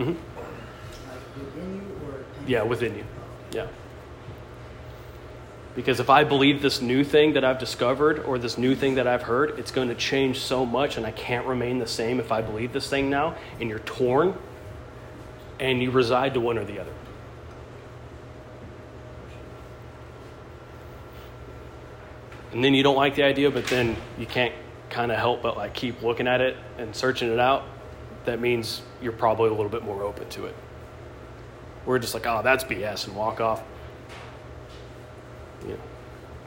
To 0.00 0.06
be 0.06 0.12
painful, 0.12 0.34
hmm 0.34 1.10
like 1.10 1.36
within 1.36 1.74
you 1.74 2.08
or? 2.08 2.24
Yeah, 2.46 2.62
within 2.62 2.96
you. 2.96 3.04
Yeah. 3.52 3.66
Because 5.74 6.00
if 6.00 6.10
I 6.10 6.24
believe 6.24 6.62
this 6.62 6.80
new 6.80 7.04
thing 7.04 7.34
that 7.34 7.44
I've 7.44 7.58
discovered 7.58 8.18
or 8.20 8.38
this 8.38 8.58
new 8.58 8.74
thing 8.74 8.96
that 8.96 9.06
I've 9.06 9.22
heard, 9.22 9.58
it's 9.58 9.70
going 9.70 9.88
to 9.88 9.94
change 9.94 10.40
so 10.40 10.66
much 10.66 10.96
and 10.96 11.06
I 11.06 11.12
can't 11.12 11.46
remain 11.46 11.78
the 11.78 11.86
same 11.86 12.18
if 12.18 12.32
I 12.32 12.42
believe 12.42 12.72
this 12.72 12.88
thing 12.88 13.08
now, 13.08 13.36
and 13.60 13.68
you're 13.68 13.78
torn 13.80 14.34
and 15.60 15.82
you 15.82 15.90
reside 15.90 16.34
to 16.34 16.40
one 16.40 16.58
or 16.58 16.64
the 16.64 16.80
other. 16.80 16.92
And 22.52 22.64
then 22.64 22.74
you 22.74 22.82
don't 22.82 22.96
like 22.96 23.14
the 23.14 23.22
idea, 23.22 23.50
but 23.50 23.66
then 23.66 23.96
you 24.18 24.26
can't 24.26 24.54
kind 24.88 25.12
of 25.12 25.18
help 25.18 25.40
but 25.40 25.56
like 25.56 25.72
keep 25.72 26.02
looking 26.02 26.26
at 26.26 26.40
it 26.40 26.56
and 26.78 26.96
searching 26.96 27.30
it 27.30 27.38
out. 27.38 27.62
That 28.24 28.40
means 28.40 28.82
you're 29.02 29.12
probably 29.12 29.48
a 29.48 29.52
little 29.52 29.68
bit 29.68 29.82
more 29.82 30.02
open 30.02 30.28
to 30.30 30.46
it. 30.46 30.54
We're 31.86 31.98
just 31.98 32.14
like, 32.14 32.26
oh, 32.26 32.42
that's 32.42 32.64
BS 32.64 33.06
and 33.06 33.16
walk 33.16 33.40
off. 33.40 33.62
You 35.62 35.74
know, 35.74 35.80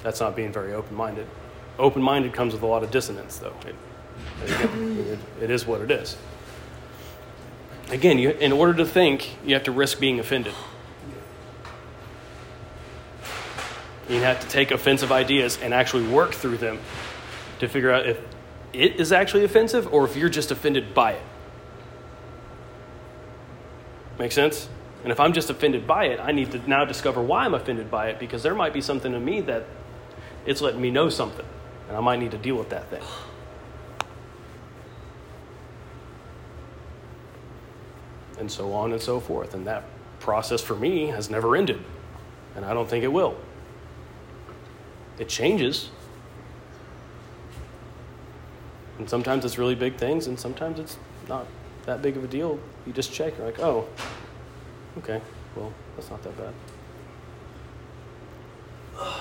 that's 0.02 0.20
not 0.20 0.36
being 0.36 0.52
very 0.52 0.74
open 0.74 0.96
minded. 0.96 1.28
Open 1.80 2.02
minded 2.02 2.34
comes 2.34 2.54
with 2.54 2.62
a 2.62 2.68
lot 2.68 2.84
of 2.84 2.92
dissonance, 2.92 3.38
though. 3.38 3.56
It, 3.66 3.76
it, 4.46 5.20
it 5.42 5.52
is 5.52 5.66
what 5.66 5.82
it 5.82 5.90
is. 5.90 6.18
Again, 7.90 8.20
you, 8.20 8.30
in 8.30 8.52
order 8.52 8.74
to 8.76 8.86
think, 8.86 9.36
you 9.46 9.54
have 9.56 9.64
to 9.64 9.72
risk 9.72 10.00
being 10.00 10.20
offended. 10.20 10.54
You 14.10 14.20
have 14.22 14.40
to 14.40 14.48
take 14.48 14.72
offensive 14.72 15.12
ideas 15.12 15.58
and 15.62 15.74
actually 15.74 16.08
work 16.08 16.34
through 16.34 16.58
them 16.58 16.80
to 17.60 17.68
figure 17.68 17.92
out 17.92 18.06
if 18.06 18.20
it 18.74 19.00
is 19.00 19.12
actually 19.12 19.44
offensive 19.44 19.92
or 19.94 20.06
if 20.06 20.16
you're 20.16 20.30
just 20.30 20.52
offended 20.52 20.94
by 20.94 21.14
it. 21.14 21.22
Make 24.20 24.32
sense? 24.32 24.70
And 25.04 25.12
if 25.12 25.20
I'm 25.20 25.34
just 25.34 25.50
offended 25.50 25.86
by 25.86 26.06
it, 26.06 26.20
I 26.20 26.32
need 26.32 26.52
to 26.52 26.70
now 26.70 26.86
discover 26.86 27.22
why 27.22 27.46
I'm 27.46 27.54
offended 27.54 27.92
by 27.92 28.08
it 28.08 28.20
because 28.20 28.42
there 28.42 28.56
might 28.56 28.74
be 28.74 28.82
something 28.82 29.14
in 29.14 29.24
me 29.24 29.42
that 29.42 29.66
it's 30.46 30.62
letting 30.62 30.82
me 30.82 30.92
know 30.92 31.10
something, 31.10 31.46
and 31.88 31.98
I 31.98 32.00
might 32.00 32.20
need 32.20 32.32
to 32.32 32.38
deal 32.38 32.56
with 32.56 32.70
that 32.70 32.90
thing. 32.90 33.04
And 38.40 38.52
so 38.52 38.74
on 38.74 38.92
and 38.92 39.02
so 39.02 39.20
forth. 39.20 39.54
And 39.54 39.68
that 39.68 39.84
process 40.20 40.62
for 40.62 40.76
me 40.76 41.08
has 41.08 41.30
never 41.30 41.56
ended, 41.56 41.84
and 42.56 42.66
I 42.66 42.74
don't 42.74 42.90
think 42.90 43.04
it 43.04 43.12
will. 43.12 43.38
It 45.20 45.30
changes. 45.30 45.90
And 49.00 49.10
sometimes 49.10 49.44
it's 49.44 49.58
really 49.58 49.76
big 49.76 49.96
things, 49.96 50.28
and 50.28 50.40
sometimes 50.40 50.80
it's 50.80 50.98
not 51.28 51.46
that 51.84 52.02
big 52.02 52.18
of 52.18 52.24
a 52.24 52.28
deal. 52.28 52.60
You 52.86 52.94
just 52.94 53.14
check, 53.14 53.38
you're 53.38 53.46
like, 53.46 53.60
oh, 53.60 53.88
okay, 55.00 55.22
well, 55.56 55.74
that's 55.96 56.10
not 56.10 56.24
that 56.24 56.38
bad. 56.38 56.54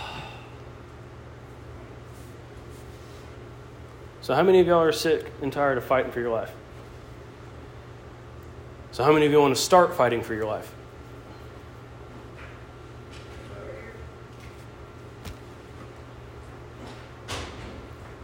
So, 4.20 4.36
how 4.36 4.44
many 4.44 4.60
of 4.60 4.68
y'all 4.68 4.80
are 4.80 4.92
sick 4.92 5.32
and 5.42 5.52
tired 5.52 5.78
of 5.78 5.84
fighting 5.84 6.12
for 6.12 6.20
your 6.20 6.30
life? 6.30 6.52
So, 8.92 9.02
how 9.02 9.12
many 9.12 9.26
of 9.26 9.32
you 9.32 9.40
want 9.40 9.56
to 9.56 9.60
start 9.60 9.96
fighting 9.96 10.22
for 10.22 10.32
your 10.32 10.44
life? 10.46 10.72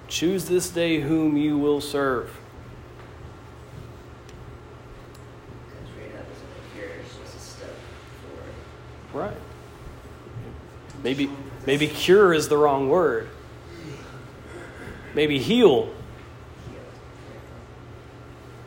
Choose 0.08 0.44
this 0.46 0.68
day 0.70 1.00
whom 1.00 1.36
you 1.36 1.56
will 1.56 1.80
serve. 1.80 2.30
Because 5.64 5.88
right 5.96 6.14
now 6.14 6.20
doesn't 6.20 6.48
make 6.50 6.74
cure, 6.74 6.88
it's 7.00 7.16
just 7.16 7.36
a 7.36 7.40
step 7.40 7.70
forward. 9.12 9.30
Right. 9.30 9.36
Maybe 11.08 11.30
maybe 11.64 11.86
cure 11.86 12.34
is 12.34 12.48
the 12.48 12.58
wrong 12.58 12.90
word. 12.90 13.30
Maybe 15.14 15.38
heal 15.38 15.88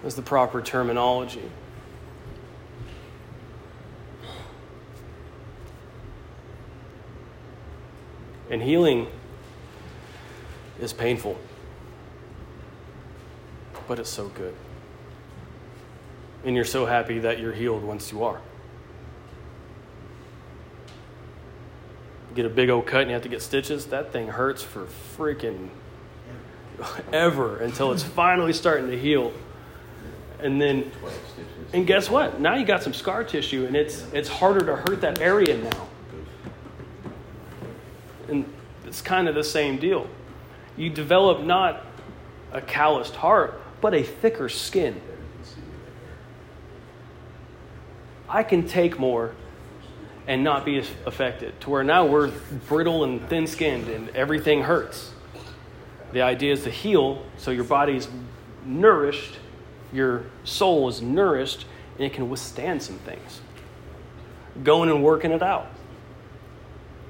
is 0.04 0.16
the 0.16 0.24
proper 0.24 0.60
terminology. 0.60 1.52
And 8.50 8.64
healing 8.64 9.06
is 10.80 10.94
painful, 10.94 11.38
but 13.88 14.00
it's 14.00 14.10
so 14.10 14.30
good. 14.30 14.56
And 16.44 16.56
you're 16.56 16.66
so 16.66 16.88
happy 16.88 17.20
that 17.20 17.40
you're 17.40 17.54
healed 17.54 17.84
once 17.84 18.12
you 18.12 18.24
are. 18.24 18.42
Get 22.36 22.46
a 22.46 22.50
big 22.50 22.70
old 22.70 22.86
cut 22.86 23.02
and 23.02 23.10
you 23.10 23.14
have 23.14 23.24
to 23.24 23.30
get 23.30 23.42
stitches, 23.42 23.88
that 23.88 24.12
thing 24.12 24.28
hurts 24.28 24.64
for 24.64 24.88
freaking 25.18 25.70
ever 27.12 27.58
until 27.58 27.92
it's 27.92 28.04
finally 28.22 28.54
starting 28.54 28.90
to 28.90 28.98
heal. 28.98 29.34
and 30.40 30.62
then 30.62 30.92
and 31.74 31.88
guess 31.88 32.10
what? 32.10 32.40
Now 32.40 32.56
you 32.56 32.66
got 32.66 32.84
some 32.84 32.94
scar 32.94 33.24
tissue, 33.24 33.66
and 33.66 33.76
it's 33.76 34.06
it's 34.14 34.28
harder 34.28 34.66
to 34.66 34.76
hurt 34.76 35.02
that 35.02 35.22
area 35.22 35.58
now. 35.58 35.88
And 38.28 38.46
it's 38.86 39.02
kind 39.02 39.28
of 39.28 39.36
the 39.36 39.44
same 39.44 39.78
deal. 39.78 40.08
You 40.76 40.90
develop 40.90 41.42
not 41.44 41.86
a 42.52 42.62
calloused 42.62 43.16
heart, 43.16 43.62
but 43.80 43.94
a 43.94 44.04
thicker 44.04 44.50
skin. 44.50 45.00
I 48.28 48.44
can 48.44 48.68
take 48.68 48.98
more 48.98 49.34
and 50.28 50.44
not 50.44 50.66
be 50.66 50.78
affected 51.06 51.60
to 51.62 51.70
where 51.70 51.84
now 51.84 52.06
we're 52.06 52.32
brittle 52.68 53.04
and 53.04 53.28
thin 53.30 53.48
skinned 53.48 53.88
and 53.88 54.10
everything 54.10 54.62
hurts. 54.62 55.12
The 56.12 56.22
idea 56.22 56.54
is 56.54 56.64
to 56.64 56.70
heal 56.70 57.26
so 57.38 57.52
your 57.52 57.64
body's 57.64 58.08
nourished, 58.66 59.40
your 59.92 60.26
soul 60.44 60.90
is 60.90 61.02
nourished, 61.02 61.66
and 61.96 62.06
it 62.06 62.14
can 62.14 62.30
withstand 62.30 62.84
some 62.84 62.98
things. 63.00 63.42
Going 64.64 64.90
and 64.90 65.04
working 65.04 65.32
it 65.32 65.42
out, 65.42 65.68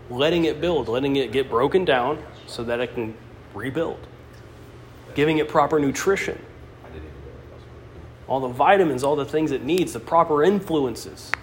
letting 0.10 0.46
it 0.46 0.62
build, 0.62 0.88
letting 0.88 1.16
it 1.16 1.32
get 1.32 1.50
broken 1.50 1.84
down 1.84 2.24
so 2.48 2.64
that 2.64 2.80
it 2.80 2.94
can 2.94 3.16
rebuild, 3.54 4.00
giving 5.16 5.40
it 5.40 5.50
proper 5.50 5.80
nutrition 5.80 6.40
all 8.32 8.40
the 8.40 8.48
vitamins, 8.48 9.04
all 9.04 9.18
the 9.18 9.26
things 9.26 9.52
it 9.52 9.62
needs, 9.62 9.92
the 9.92 10.00
proper 10.00 10.42
influences. 10.42 11.34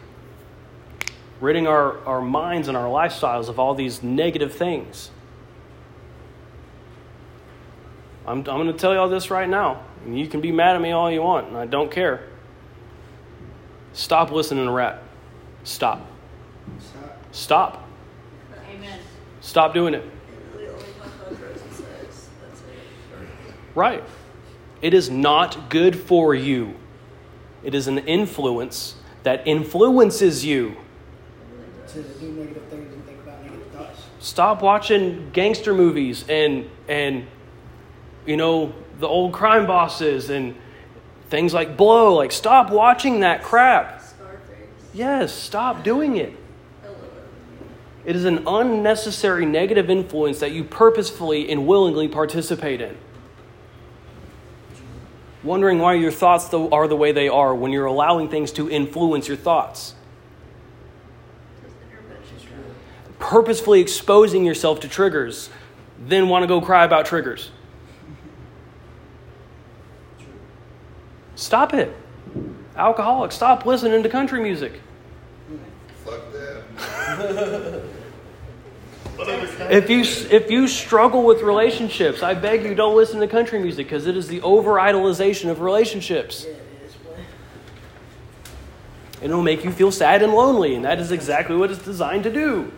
Ridding 1.41 1.67
our, 1.67 1.99
our 2.05 2.21
minds 2.21 2.69
and 2.69 2.77
our 2.77 2.89
lifestyles 2.89 3.49
of 3.49 3.59
all 3.59 3.75
these 3.75 4.03
negative 4.03 4.53
things. 4.55 5.11
I'm, 8.27 8.39
I'm 8.39 8.45
going 8.45 8.67
to 8.67 8.73
tell 8.73 8.93
you 8.93 8.99
all 8.99 9.09
this 9.09 9.31
right 9.31 9.49
now. 9.49 9.83
And 10.05 10.19
you 10.19 10.27
can 10.27 10.41
be 10.41 10.53
mad 10.53 10.77
at 10.77 10.83
me 10.83 10.91
all 10.91 11.11
you 11.11 11.23
want, 11.23 11.49
and 11.49 11.57
I 11.57 11.67
don't 11.67 11.91
care. 11.91 12.29
Stop 13.93 14.31
listening 14.31 14.67
to 14.67 14.71
rap. 14.71 15.03
Stop. 15.65 16.07
Stop. 16.79 17.19
Stop. 17.33 17.89
Amen. 18.71 19.01
Stop 19.41 19.75
doing 19.75 19.95
it. 19.95 20.05
It 20.05 20.11
really 20.55 20.69
only 20.69 20.85
talks 20.99 21.15
about 21.15 21.39
drugs 21.39 21.63
and 21.63 21.73
sex. 21.73 22.29
That's 22.43 22.61
it. 22.61 23.55
Right. 23.75 24.05
It 24.83 24.95
is 24.95 25.11
not 25.11 25.71
good 25.71 25.99
for 25.99 26.35
you. 26.35 26.75
It 27.65 27.75
is 27.75 27.89
an 27.89 27.99
influence 27.99 28.95
that 29.25 29.47
influences 29.47 30.45
you. 30.45 30.77
To 31.99 32.05
do 32.21 32.31
negative 32.33 32.63
things 32.71 32.93
and 32.93 33.05
think 33.05 33.19
about 33.23 33.43
negative 33.43 33.67
thoughts. 33.73 34.03
Stop 34.21 34.63
watching 34.63 35.31
gangster 35.33 35.75
movies 35.75 36.25
and 36.29 36.71
and 36.87 37.27
you 38.25 38.37
know 38.37 38.73
the 39.01 39.09
old 39.09 39.33
crime 39.33 39.67
bosses 39.67 40.31
and 40.31 40.55
things 41.29 41.53
like 41.53 41.77
Blow. 41.77 42.15
Like 42.15 42.31
stop 42.31 42.71
watching 42.71 43.21
that 43.21 43.43
crap. 43.43 44.01
Scarface. 44.01 44.69
Yes, 44.95 45.33
stop 45.33 45.83
doing 45.83 46.17
it. 46.17 46.35
It 48.05 48.15
is 48.15 48.25
an 48.25 48.47
unnecessary 48.47 49.45
negative 49.45 49.91
influence 49.91 50.39
that 50.39 50.53
you 50.53 50.63
purposefully 50.65 51.51
and 51.51 51.67
willingly 51.67 52.07
participate 52.07 52.81
in. 52.81 52.97
Wondering 55.43 55.79
why 55.79 55.95
your 55.95 56.13
thoughts 56.13 56.55
are 56.55 56.87
the 56.87 56.97
way 56.97 57.11
they 57.11 57.29
are 57.29 57.55
when 57.55 57.73
you're 57.73 57.87
allowing 57.87 58.29
things 58.29 58.53
to 58.53 58.71
influence 58.71 59.29
your 59.29 59.37
thoughts. 59.37 59.95
Does 61.63 61.73
intervention 61.83 62.37
drug. 62.49 62.75
Purposefully 63.19 63.81
exposing 63.81 64.45
yourself 64.45 64.81
to 64.81 64.89
triggers, 64.89 65.51
then 65.99 66.29
want 66.29 66.43
to 66.45 66.47
go 66.47 66.61
cry 66.61 66.85
about 66.85 67.07
triggers. 67.07 67.51
Stop 71.35 71.75
it. 71.75 71.95
Alcoholics, 72.77 73.35
stop 73.35 73.67
listening 73.67 74.03
to 74.03 74.09
country 74.09 74.41
music. 74.41 74.81
Fuck 76.05 76.33
that. 76.33 77.83
If 79.71 79.91
you 79.91 80.01
if 80.31 80.51
you 80.51 80.69
struggle 80.69 81.25
with 81.25 81.43
relationships, 81.43 82.23
I 82.23 82.35
beg 82.35 82.63
you 82.63 82.75
don't 82.75 82.97
listen 82.97 83.19
to 83.21 83.27
country 83.27 83.59
music 83.59 83.87
because 83.87 84.07
it 84.07 84.17
is 84.17 84.29
the 84.29 84.41
over 84.43 84.75
idolization 84.75 85.51
of 85.51 85.61
relationships. 85.61 86.45
Yeah, 86.45 86.53
it 86.53 86.61
is, 86.87 86.95
boy. 86.95 87.17
And 89.21 89.31
it'll 89.31 89.43
make 89.43 89.65
you 89.65 89.73
feel 89.73 89.91
sad 89.91 90.23
and 90.23 90.33
lonely, 90.33 90.77
and 90.77 90.85
that 90.85 91.01
is 91.01 91.11
exactly 91.11 91.57
what 91.57 91.73
it's 91.73 91.83
designed 91.83 92.23
to 92.25 92.33
do. 92.33 92.73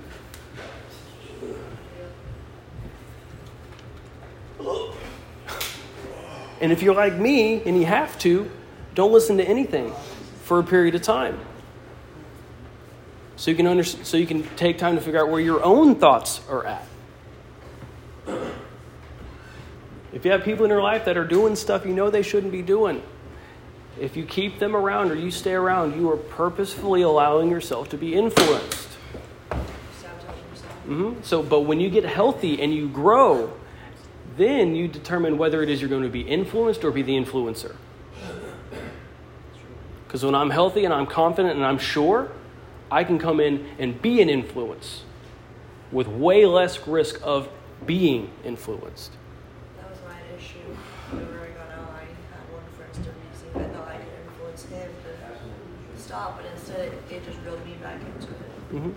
And 6.60 6.72
if 6.72 6.82
you're 6.82 6.94
like 6.94 7.14
me 7.14 7.62
and 7.62 7.78
you 7.78 7.86
have 7.86 8.18
to, 8.20 8.50
don't 8.94 9.12
listen 9.12 9.38
to 9.38 9.44
anything 9.44 9.92
for 10.44 10.58
a 10.58 10.62
period 10.62 10.94
of 10.94 11.02
time. 11.02 11.38
So 13.36 13.50
you 13.50 13.56
can 13.56 13.66
under, 13.66 13.84
so 13.84 14.16
you 14.16 14.26
can 14.26 14.42
take 14.56 14.76
time 14.76 14.96
to 14.96 15.00
figure 15.00 15.20
out 15.20 15.30
where 15.30 15.40
your 15.40 15.64
own 15.64 15.94
thoughts 15.94 16.42
are 16.50 16.66
at. 16.66 16.86
If 20.12 20.24
you 20.24 20.32
have 20.32 20.44
people 20.44 20.64
in 20.64 20.70
your 20.70 20.82
life 20.82 21.04
that 21.06 21.16
are 21.16 21.24
doing 21.24 21.56
stuff 21.56 21.86
you 21.86 21.94
know 21.94 22.10
they 22.10 22.22
shouldn't 22.22 22.52
be 22.52 22.62
doing, 22.62 23.02
if 23.98 24.16
you 24.16 24.24
keep 24.24 24.58
them 24.58 24.76
around 24.76 25.10
or 25.10 25.14
you 25.14 25.30
stay 25.30 25.54
around, 25.54 25.96
you 25.98 26.10
are 26.10 26.16
purposefully 26.16 27.02
allowing 27.02 27.50
yourself 27.50 27.88
to 27.90 27.96
be 27.96 28.14
influenced. 28.14 28.88
Sabotaging 30.00 30.50
yourself. 30.50 30.72
hmm 30.84 31.12
So, 31.22 31.42
but 31.42 31.60
when 31.60 31.80
you 31.80 31.88
get 31.90 32.04
healthy 32.04 32.60
and 32.60 32.74
you 32.74 32.88
grow, 32.88 33.52
then 34.40 34.74
you 34.74 34.88
determine 34.88 35.36
whether 35.36 35.62
it 35.62 35.68
is 35.68 35.82
you're 35.82 35.90
going 35.90 36.02
to 36.02 36.08
be 36.08 36.22
influenced 36.22 36.82
or 36.82 36.90
be 36.90 37.02
the 37.02 37.12
influencer. 37.12 37.76
Because 40.06 40.24
when 40.24 40.34
I'm 40.34 40.50
healthy 40.50 40.84
and 40.84 40.94
I'm 40.94 41.06
confident 41.06 41.56
and 41.56 41.64
I'm 41.64 41.78
sure, 41.78 42.32
I 42.90 43.04
can 43.04 43.18
come 43.18 43.38
in 43.38 43.66
and 43.78 44.00
be 44.00 44.22
an 44.22 44.30
influence 44.30 45.04
with 45.92 46.08
way 46.08 46.46
less 46.46 46.88
risk 46.88 47.20
of 47.22 47.48
being 47.86 48.30
influenced. 48.42 49.12
That 49.76 49.90
was 49.90 49.98
my 50.08 50.16
issue. 50.36 50.58
Whenever 51.10 51.44
I 51.44 51.48
got 51.50 51.70
out, 51.78 51.90
uh, 51.90 51.98
I 51.98 52.00
had 52.00 52.42
one 52.50 52.64
friend 52.76 52.94
start 52.94 53.16
using 53.32 53.60
it. 53.60 53.66
I 53.66 53.78
thought 53.78 53.88
I 53.88 53.98
could 53.98 54.08
influence 54.26 54.64
him 54.64 54.90
to 55.94 56.02
stop, 56.02 56.36
but 56.38 56.50
instead 56.50 56.92
it, 57.10 57.24
just 57.24 57.38
reeled 57.44 57.64
me 57.64 57.74
back 57.82 58.00
into 58.00 58.32
it. 58.32 58.72
Mm-hmm. 58.72 58.90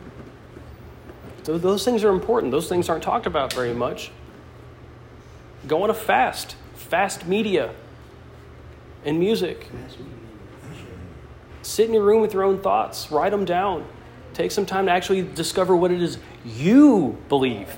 So 1.44 1.58
those 1.58 1.84
things 1.84 2.04
are 2.04 2.10
important. 2.10 2.52
Those 2.52 2.70
things 2.70 2.88
aren't 2.88 3.04
talked 3.04 3.26
about 3.26 3.52
very 3.54 3.74
much. 3.74 4.12
Go 5.68 5.84
on 5.84 5.90
a 5.90 5.94
fast, 5.94 6.56
fast 6.76 7.28
media 7.28 7.74
and 9.06 9.20
music. 9.20 9.68
That's 9.72 9.98
me. 9.98 10.06
Sure. 10.76 10.88
Sit 11.62 11.88
in 11.88 11.94
your 11.94 12.04
room 12.04 12.22
with 12.22 12.34
your 12.34 12.44
own 12.44 12.60
thoughts, 12.60 13.12
write 13.12 13.32
them 13.32 13.46
down. 13.46 13.86
Take 14.34 14.52
some 14.52 14.66
time 14.66 14.88
to 14.88 14.92
actually 14.92 15.22
discover 15.22 15.76
what 15.76 15.92
it 15.92 16.02
is 16.02 16.18
you 16.44 17.18
believe. 17.30 17.78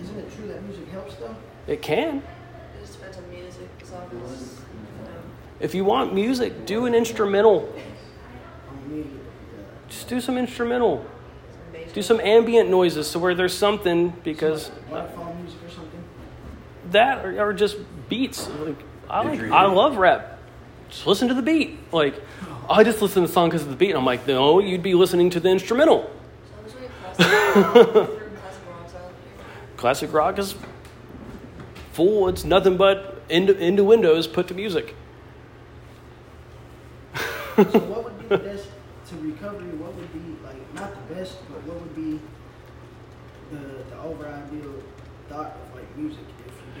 Isn't 0.00 0.18
it 0.18 0.36
true 0.36 0.48
that 0.48 0.62
music 0.62 0.88
helps 0.88 1.14
though? 1.16 1.36
It 1.66 1.82
can. 1.82 2.18
It 2.18 2.22
just 2.80 2.94
depends 2.94 3.18
on 3.18 3.30
music, 3.30 3.68
as 3.82 3.90
long 3.92 4.10
as, 4.32 4.60
If 5.60 5.74
you 5.74 5.84
want 5.84 6.14
music, 6.14 6.64
do 6.66 6.86
an 6.86 6.94
instrumental. 6.94 7.72
On 8.70 8.96
media. 8.96 9.12
Uh, 9.12 9.88
Just 9.88 10.08
do 10.08 10.20
some 10.20 10.38
instrumental. 10.38 11.04
Do 11.92 12.02
some 12.02 12.20
ambient 12.20 12.70
noises 12.70 13.08
so 13.08 13.18
where 13.18 13.34
there's 13.34 13.56
something 13.56 14.10
because 14.22 14.70
waterfall 14.88 14.94
music 14.94 15.08
or 15.08 15.18
something. 15.18 15.29
That 16.92 17.24
or, 17.24 17.48
or 17.48 17.52
just 17.52 17.76
beats. 18.08 18.48
Like 18.48 18.76
I 19.08 19.22
like, 19.22 19.40
I 19.50 19.66
love 19.66 19.96
rap. 19.96 20.38
Just 20.88 21.06
listen 21.06 21.28
to 21.28 21.34
the 21.34 21.42
beat. 21.42 21.78
Like 21.92 22.14
I 22.68 22.84
just 22.84 23.00
listen 23.02 23.22
to 23.22 23.28
the 23.28 23.32
song 23.32 23.48
because 23.48 23.62
of 23.62 23.70
the 23.70 23.76
beat. 23.76 23.90
And 23.90 23.98
I'm 23.98 24.04
like, 24.04 24.26
no, 24.26 24.60
you'd 24.60 24.82
be 24.82 24.94
listening 24.94 25.30
to 25.30 25.40
the 25.40 25.48
instrumental. 25.48 26.10
So 26.44 26.56
I'm 26.58 26.64
just 26.64 26.76
really 26.76 26.88
classic, 27.00 28.32
classic 28.36 28.62
rock 28.68 28.88
style. 28.88 29.12
Classic 29.76 30.12
rock 30.12 30.38
is 30.38 30.54
full. 31.92 32.28
It's 32.28 32.44
nothing 32.44 32.76
but 32.76 33.22
into, 33.28 33.56
into 33.58 33.84
windows 33.84 34.26
put 34.26 34.48
to 34.48 34.54
music. 34.54 34.94
So 37.56 37.64
what 37.64 38.04
would 38.04 38.18
be 38.18 38.26
the 38.26 38.38
best 38.50 38.68
to 39.08 39.16
recovery? 39.16 39.68
What 39.76 39.94
would 39.94 40.12
be 40.12 40.42
like 40.44 40.74
not 40.74 40.94
the 40.94 41.14
best, 41.14 41.36
but 41.48 41.62
what 41.64 41.80
would 41.80 41.94
be 41.94 42.20
the 43.50 43.84
the 43.90 43.98
over 44.02 44.26
ideal 44.26 44.74
thought 45.28 45.56
of 45.56 45.74
like 45.74 45.96
music 45.96 46.24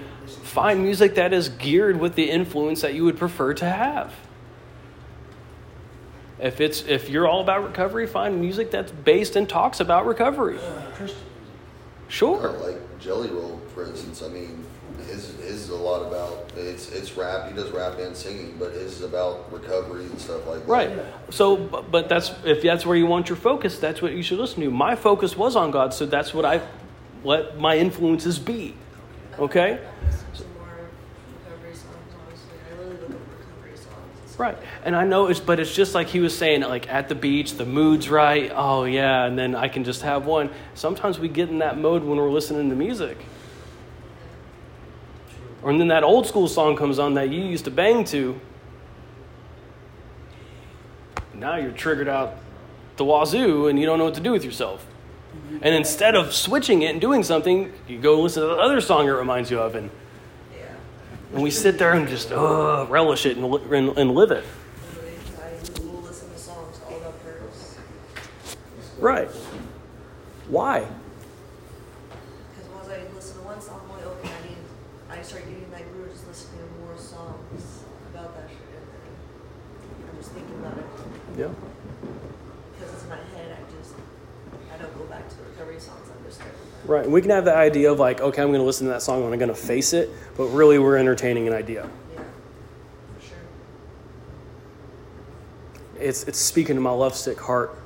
if 0.00 0.06
you 0.06 0.08
didn't 0.08 0.22
listen? 0.22 0.40
to 0.42 0.46
Find 0.48 0.82
music 0.82 1.14
that 1.14 1.32
is 1.32 1.48
geared 1.48 2.00
with 2.00 2.14
the 2.14 2.30
influence 2.30 2.80
that 2.82 2.94
you 2.94 3.04
would 3.04 3.18
prefer 3.18 3.54
to 3.54 3.64
have. 3.64 4.14
If 6.38 6.60
it's 6.60 6.82
if 6.86 7.10
you're 7.10 7.28
all 7.28 7.40
about 7.40 7.64
recovery, 7.64 8.06
find 8.06 8.40
music 8.40 8.70
that's 8.70 8.92
based 8.92 9.36
and 9.36 9.48
talks 9.48 9.80
about 9.80 10.06
recovery. 10.06 10.58
Uh, 10.58 10.82
Christian 10.92 10.98
music. 10.98 11.16
Sure. 12.08 12.48
Or 12.48 12.52
like 12.58 12.98
Jelly 12.98 13.28
Roll, 13.28 13.60
for 13.74 13.84
instance. 13.84 14.22
I 14.22 14.28
mean, 14.28 14.64
his 15.06 15.34
his 15.36 15.64
is 15.64 15.68
a 15.70 15.76
lot 15.76 16.06
about 16.06 16.50
it's 16.56 16.90
it's 16.92 17.16
rap. 17.16 17.48
He 17.48 17.54
does 17.54 17.70
rap 17.72 17.98
and 17.98 18.16
singing, 18.16 18.56
but 18.58 18.72
his 18.72 18.98
is 18.98 19.02
about 19.02 19.52
recovery 19.52 20.04
and 20.04 20.18
stuff 20.18 20.46
like 20.46 20.60
that. 20.60 20.68
Right. 20.68 20.90
So, 21.28 21.56
bu- 21.56 21.82
but 21.82 22.08
that's 22.08 22.32
if 22.44 22.62
that's 22.62 22.86
where 22.86 22.96
you 22.96 23.06
want 23.06 23.28
your 23.28 23.36
focus, 23.36 23.78
that's 23.78 24.00
what 24.00 24.12
you 24.12 24.22
should 24.22 24.38
listen 24.38 24.62
to. 24.62 24.70
My 24.70 24.96
focus 24.96 25.36
was 25.36 25.56
on 25.56 25.70
God, 25.70 25.92
so 25.92 26.06
that's 26.06 26.32
what 26.32 26.44
I 26.44 26.62
let 27.22 27.58
my 27.58 27.76
influences 27.76 28.38
be. 28.38 28.74
Okay? 29.40 29.72
I'm 29.72 30.06
listening 30.06 30.34
to 30.34 30.44
more 30.58 30.68
recovery 31.44 31.74
songs, 31.74 31.96
honestly. 32.26 32.50
I 32.70 32.78
really 32.78 32.96
look 33.00 33.10
up 33.10 33.20
recovery 33.38 33.76
songs. 33.76 34.18
It's 34.26 34.38
Right. 34.38 34.58
And 34.84 34.94
I 34.94 35.04
know 35.04 35.28
it's, 35.28 35.40
but 35.40 35.58
it's 35.58 35.74
just 35.74 35.94
like 35.94 36.08
he 36.08 36.20
was 36.20 36.36
saying, 36.36 36.60
like 36.60 36.90
at 36.90 37.08
the 37.08 37.14
beach, 37.14 37.54
the 37.54 37.64
mood's 37.64 38.10
right. 38.10 38.52
Oh, 38.54 38.84
yeah. 38.84 39.24
And 39.24 39.38
then 39.38 39.54
I 39.54 39.68
can 39.68 39.84
just 39.84 40.02
have 40.02 40.26
one. 40.26 40.50
Sometimes 40.74 41.18
we 41.18 41.28
get 41.28 41.48
in 41.48 41.60
that 41.60 41.78
mode 41.78 42.04
when 42.04 42.18
we're 42.18 42.30
listening 42.30 42.68
to 42.68 42.76
music. 42.76 43.16
Or 45.62 45.76
then 45.76 45.88
that 45.88 46.04
old 46.04 46.26
school 46.26 46.46
song 46.46 46.76
comes 46.76 46.98
on 46.98 47.14
that 47.14 47.30
you 47.30 47.42
used 47.42 47.64
to 47.64 47.70
bang 47.70 48.04
to. 48.04 48.38
Now 51.32 51.56
you're 51.56 51.72
triggered 51.72 52.08
out 52.08 52.36
the 52.98 53.04
wazoo 53.06 53.68
and 53.68 53.78
you 53.78 53.86
don't 53.86 53.98
know 53.98 54.04
what 54.04 54.14
to 54.14 54.20
do 54.20 54.32
with 54.32 54.44
yourself. 54.44 54.84
And 55.62 55.74
instead 55.74 56.14
of 56.14 56.32
switching 56.32 56.82
it 56.82 56.90
and 56.92 57.00
doing 57.00 57.22
something, 57.22 57.72
you 57.86 57.98
go 57.98 58.20
listen 58.20 58.42
to 58.42 58.48
the 58.48 58.56
other 58.56 58.80
song 58.80 59.06
it 59.06 59.10
reminds 59.10 59.50
you 59.50 59.60
of. 59.60 59.74
And, 59.74 59.90
Yeah. 60.56 60.66
and 61.34 61.42
we 61.42 61.50
sit 61.50 61.78
there 61.78 61.92
and 61.92 62.08
just 62.08 62.32
uh, 62.32 62.86
relish 62.88 63.26
it 63.26 63.36
and, 63.36 63.44
and, 63.54 63.98
and 63.98 64.14
live 64.14 64.30
it. 64.30 64.44
I 64.46 65.82
will 65.82 66.00
listen 66.00 66.30
to 66.30 66.38
songs 66.38 66.80
all 66.88 66.96
about 66.96 67.22
pearls. 67.24 67.76
Right. 68.98 69.28
Why? 70.48 70.86
Because 72.54 72.70
once 72.74 72.88
I 72.88 73.14
listen 73.14 73.36
to 73.38 73.44
one 73.44 73.60
song, 73.60 73.80
I'm 73.84 73.96
like, 73.96 74.06
okay, 74.06 74.28
I 74.28 74.48
need, 74.48 74.58
I 75.10 75.22
start 75.22 75.44
getting 75.44 75.70
that 75.70 75.92
groove, 75.92 76.10
just 76.10 76.26
listening 76.26 76.60
to 76.66 76.84
more 76.86 76.96
songs 76.98 77.84
about 78.14 78.34
that 78.36 78.48
shit. 78.48 78.58
And 80.00 80.10
I'm 80.10 80.16
just 80.16 80.32
thinking 80.32 80.54
about 80.58 80.78
it. 80.78 80.84
Yeah. 81.38 81.48
Because 82.74 82.94
it's 82.94 83.02
in 83.04 83.08
my 83.10 83.22
head, 83.36 83.54
I 83.54 83.62
just, 83.78 83.94
I 84.74 84.76
don't 84.82 84.96
go 84.98 85.04
back 85.04 85.28
to 85.28 85.36
the 85.36 85.44
recovery 85.44 85.69
songs, 85.80 86.08
I'm 86.16 86.24
just 86.24 86.38
there. 86.38 86.48
Right. 86.84 87.04
And 87.04 87.12
we 87.12 87.20
can 87.20 87.30
have 87.30 87.44
the 87.44 87.54
idea 87.54 87.90
of 87.90 87.98
like, 87.98 88.20
okay, 88.20 88.42
I'm 88.42 88.48
going 88.48 88.60
to 88.60 88.66
listen 88.66 88.86
to 88.86 88.92
that 88.92 89.02
song 89.02 89.22
and 89.24 89.32
I'm 89.32 89.38
going 89.38 89.48
to 89.48 89.54
face 89.54 89.92
it, 89.92 90.10
but 90.36 90.46
really 90.46 90.78
we're 90.78 90.96
entertaining 90.96 91.46
an 91.46 91.54
idea. 91.54 91.88
Yeah, 92.14 92.22
for 93.14 93.26
sure. 93.26 93.36
It's, 95.98 96.24
it's 96.24 96.38
speaking 96.38 96.76
to 96.76 96.80
my 96.80 96.90
lovesick 96.90 97.40
heart 97.40 97.76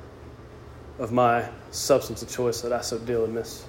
of 0.99 1.11
my 1.11 1.49
substance 1.71 2.21
of 2.21 2.29
choice 2.29 2.61
that 2.61 2.71
I 2.71 2.81
so 2.81 2.97
dearly 2.97 3.27
miss. 3.27 3.65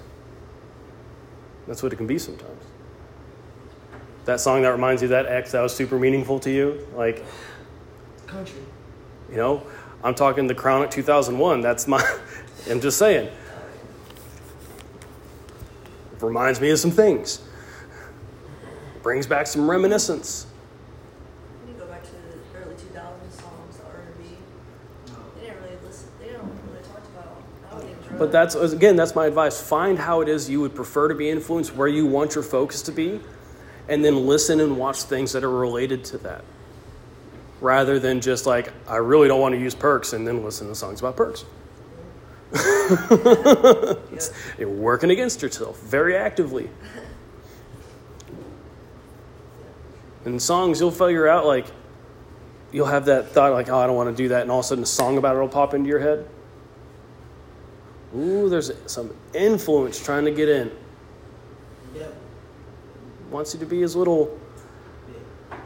That's 1.67 1.83
what 1.83 1.91
it 1.91 1.97
can 1.97 2.07
be 2.07 2.17
sometimes. 2.17 2.63
That 4.25 4.39
song 4.39 4.61
that 4.61 4.69
reminds 4.69 5.01
you 5.01 5.07
of 5.07 5.09
that 5.11 5.25
ex 5.25 5.51
that 5.51 5.61
was 5.61 5.75
super 5.75 5.99
meaningful 5.99 6.39
to 6.39 6.51
you, 6.51 6.87
like, 6.95 7.23
Country. 8.25 8.59
you 9.29 9.37
know, 9.37 9.65
I'm 10.03 10.15
talking 10.15 10.47
the 10.47 10.55
Crown 10.55 10.83
at 10.83 10.91
2001. 10.91 11.61
That's 11.61 11.87
my, 11.87 12.03
I'm 12.69 12.81
just 12.81 12.97
saying. 12.97 13.29
Reminds 16.19 16.59
me 16.59 16.71
of 16.71 16.79
some 16.79 16.91
things. 16.91 17.41
Brings 19.03 19.27
back 19.27 19.47
some 19.47 19.69
reminiscence. 19.69 20.47
When 21.61 21.73
you 21.73 21.79
go 21.79 21.87
back 21.87 22.03
to 22.03 22.11
the 22.11 22.59
early 22.59 22.75
2000s 22.75 23.41
songs, 23.41 23.77
the 23.77 23.85
R&B, 23.85 24.23
they 25.35 25.47
didn't 25.47 25.63
really 25.63 25.77
listen, 25.85 26.09
they 26.19 26.29
don't 26.29 26.51
really 26.69 26.83
talk 26.83 27.03
about, 27.15 27.41
I 27.67 27.71
don't 27.71 27.81
think 27.81 28.01
drugs. 28.03 28.19
But 28.19 28.31
that's 28.31 28.55
again, 28.55 28.95
that's 28.95 29.15
my 29.15 29.27
advice. 29.27 29.61
Find 29.61 29.99
how 29.99 30.21
it 30.21 30.27
is 30.27 30.49
you 30.49 30.59
would 30.61 30.75
prefer 30.75 31.07
to 31.07 31.15
be 31.15 31.29
influenced, 31.29 31.75
where 31.75 31.87
you 31.87 32.05
want 32.05 32.35
your 32.35 32.43
focus 32.43 32.81
to 32.83 32.91
be, 32.91 33.19
and 33.87 34.03
then 34.03 34.25
listen 34.25 34.59
and 34.59 34.77
watch 34.77 35.03
things 35.03 35.31
that 35.33 35.43
are 35.43 35.51
related 35.51 36.03
to 36.05 36.17
that. 36.19 36.43
Rather 37.61 37.99
than 37.99 38.21
just 38.21 38.45
like, 38.45 38.73
I 38.87 38.97
really 38.97 39.27
don't 39.27 39.39
want 39.39 39.55
to 39.55 39.61
use 39.61 39.75
perks 39.75 40.13
and 40.13 40.27
then 40.27 40.43
listen 40.43 40.67
to 40.67 40.75
songs 40.75 40.99
about 40.99 41.15
perks. 41.15 41.45
It's- 42.89 44.31
You're 44.57 44.69
working 44.69 45.11
against 45.11 45.41
yourself 45.41 45.79
very 45.81 46.15
actively. 46.15 46.69
In 50.25 50.39
songs, 50.39 50.79
you'll 50.79 50.91
figure 50.91 51.27
out 51.27 51.45
like 51.45 51.65
you'll 52.71 52.87
have 52.87 53.05
that 53.05 53.29
thought 53.29 53.53
like, 53.53 53.69
oh, 53.69 53.77
I 53.77 53.87
don't 53.87 53.95
want 53.95 54.09
to 54.09 54.15
do 54.23 54.29
that, 54.29 54.41
and 54.41 54.51
all 54.51 54.59
of 54.59 54.65
a 54.65 54.67
sudden 54.67 54.83
a 54.83 54.87
song 54.87 55.17
about 55.17 55.35
it 55.35 55.39
will 55.39 55.47
pop 55.47 55.73
into 55.73 55.87
your 55.87 55.99
head. 55.99 56.27
Ooh, 58.15 58.49
there's 58.49 58.71
some 58.85 59.13
influence 59.33 60.03
trying 60.03 60.25
to 60.25 60.31
get 60.31 60.49
in. 60.49 60.71
Yep. 61.95 62.15
Wants 63.29 63.53
you 63.53 63.59
to 63.59 63.65
be 63.65 63.81
his 63.81 63.95
little, 63.95 64.37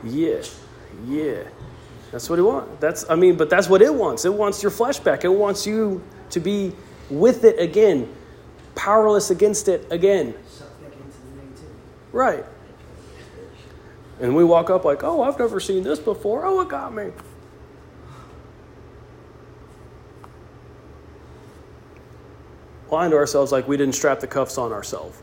yeah, 0.04 0.42
yeah. 1.08 1.44
That's 2.12 2.30
what 2.30 2.38
he 2.38 2.44
wants. 2.44 2.72
That's 2.80 3.10
I 3.10 3.16
mean, 3.16 3.38
but 3.38 3.50
that's 3.50 3.70
what 3.70 3.82
it 3.82 3.94
wants. 3.94 4.26
It 4.26 4.34
wants 4.34 4.62
your 4.62 4.72
flesh 4.72 5.00
back. 5.00 5.24
It 5.24 5.30
wants 5.30 5.66
you 5.66 6.04
to 6.32 6.40
be 6.40 6.74
with 7.12 7.43
it 7.43 7.59
again, 7.59 8.12
powerless 8.76 9.30
against 9.30 9.68
it 9.68 9.86
again. 9.91 10.34
Suck 10.47 10.82
back 10.82 10.93
into 10.93 11.18
the 11.18 11.41
negativity. 11.41 12.14
Right. 12.14 12.45
And 14.20 14.36
we 14.36 14.43
walk 14.43 14.70
up 14.70 14.86
like, 14.86 15.03
oh, 15.03 15.24
I've 15.24 15.38
never 15.38 15.59
seen 15.59 15.84
this 15.84 15.99
before. 15.99 16.45
Oh, 16.45 16.62
it 16.62 16.70
got 16.70 16.93
me. 16.93 17.12
Lying 22.89 23.12
to 23.12 23.18
ourselves 23.18 23.51
like 23.51 23.68
we 23.68 23.78
didn't 23.78 23.95
strap 23.95 24.20
the 24.20 24.28
cuffs 24.28 24.57
on 24.57 24.72
ourselves. 24.72 25.22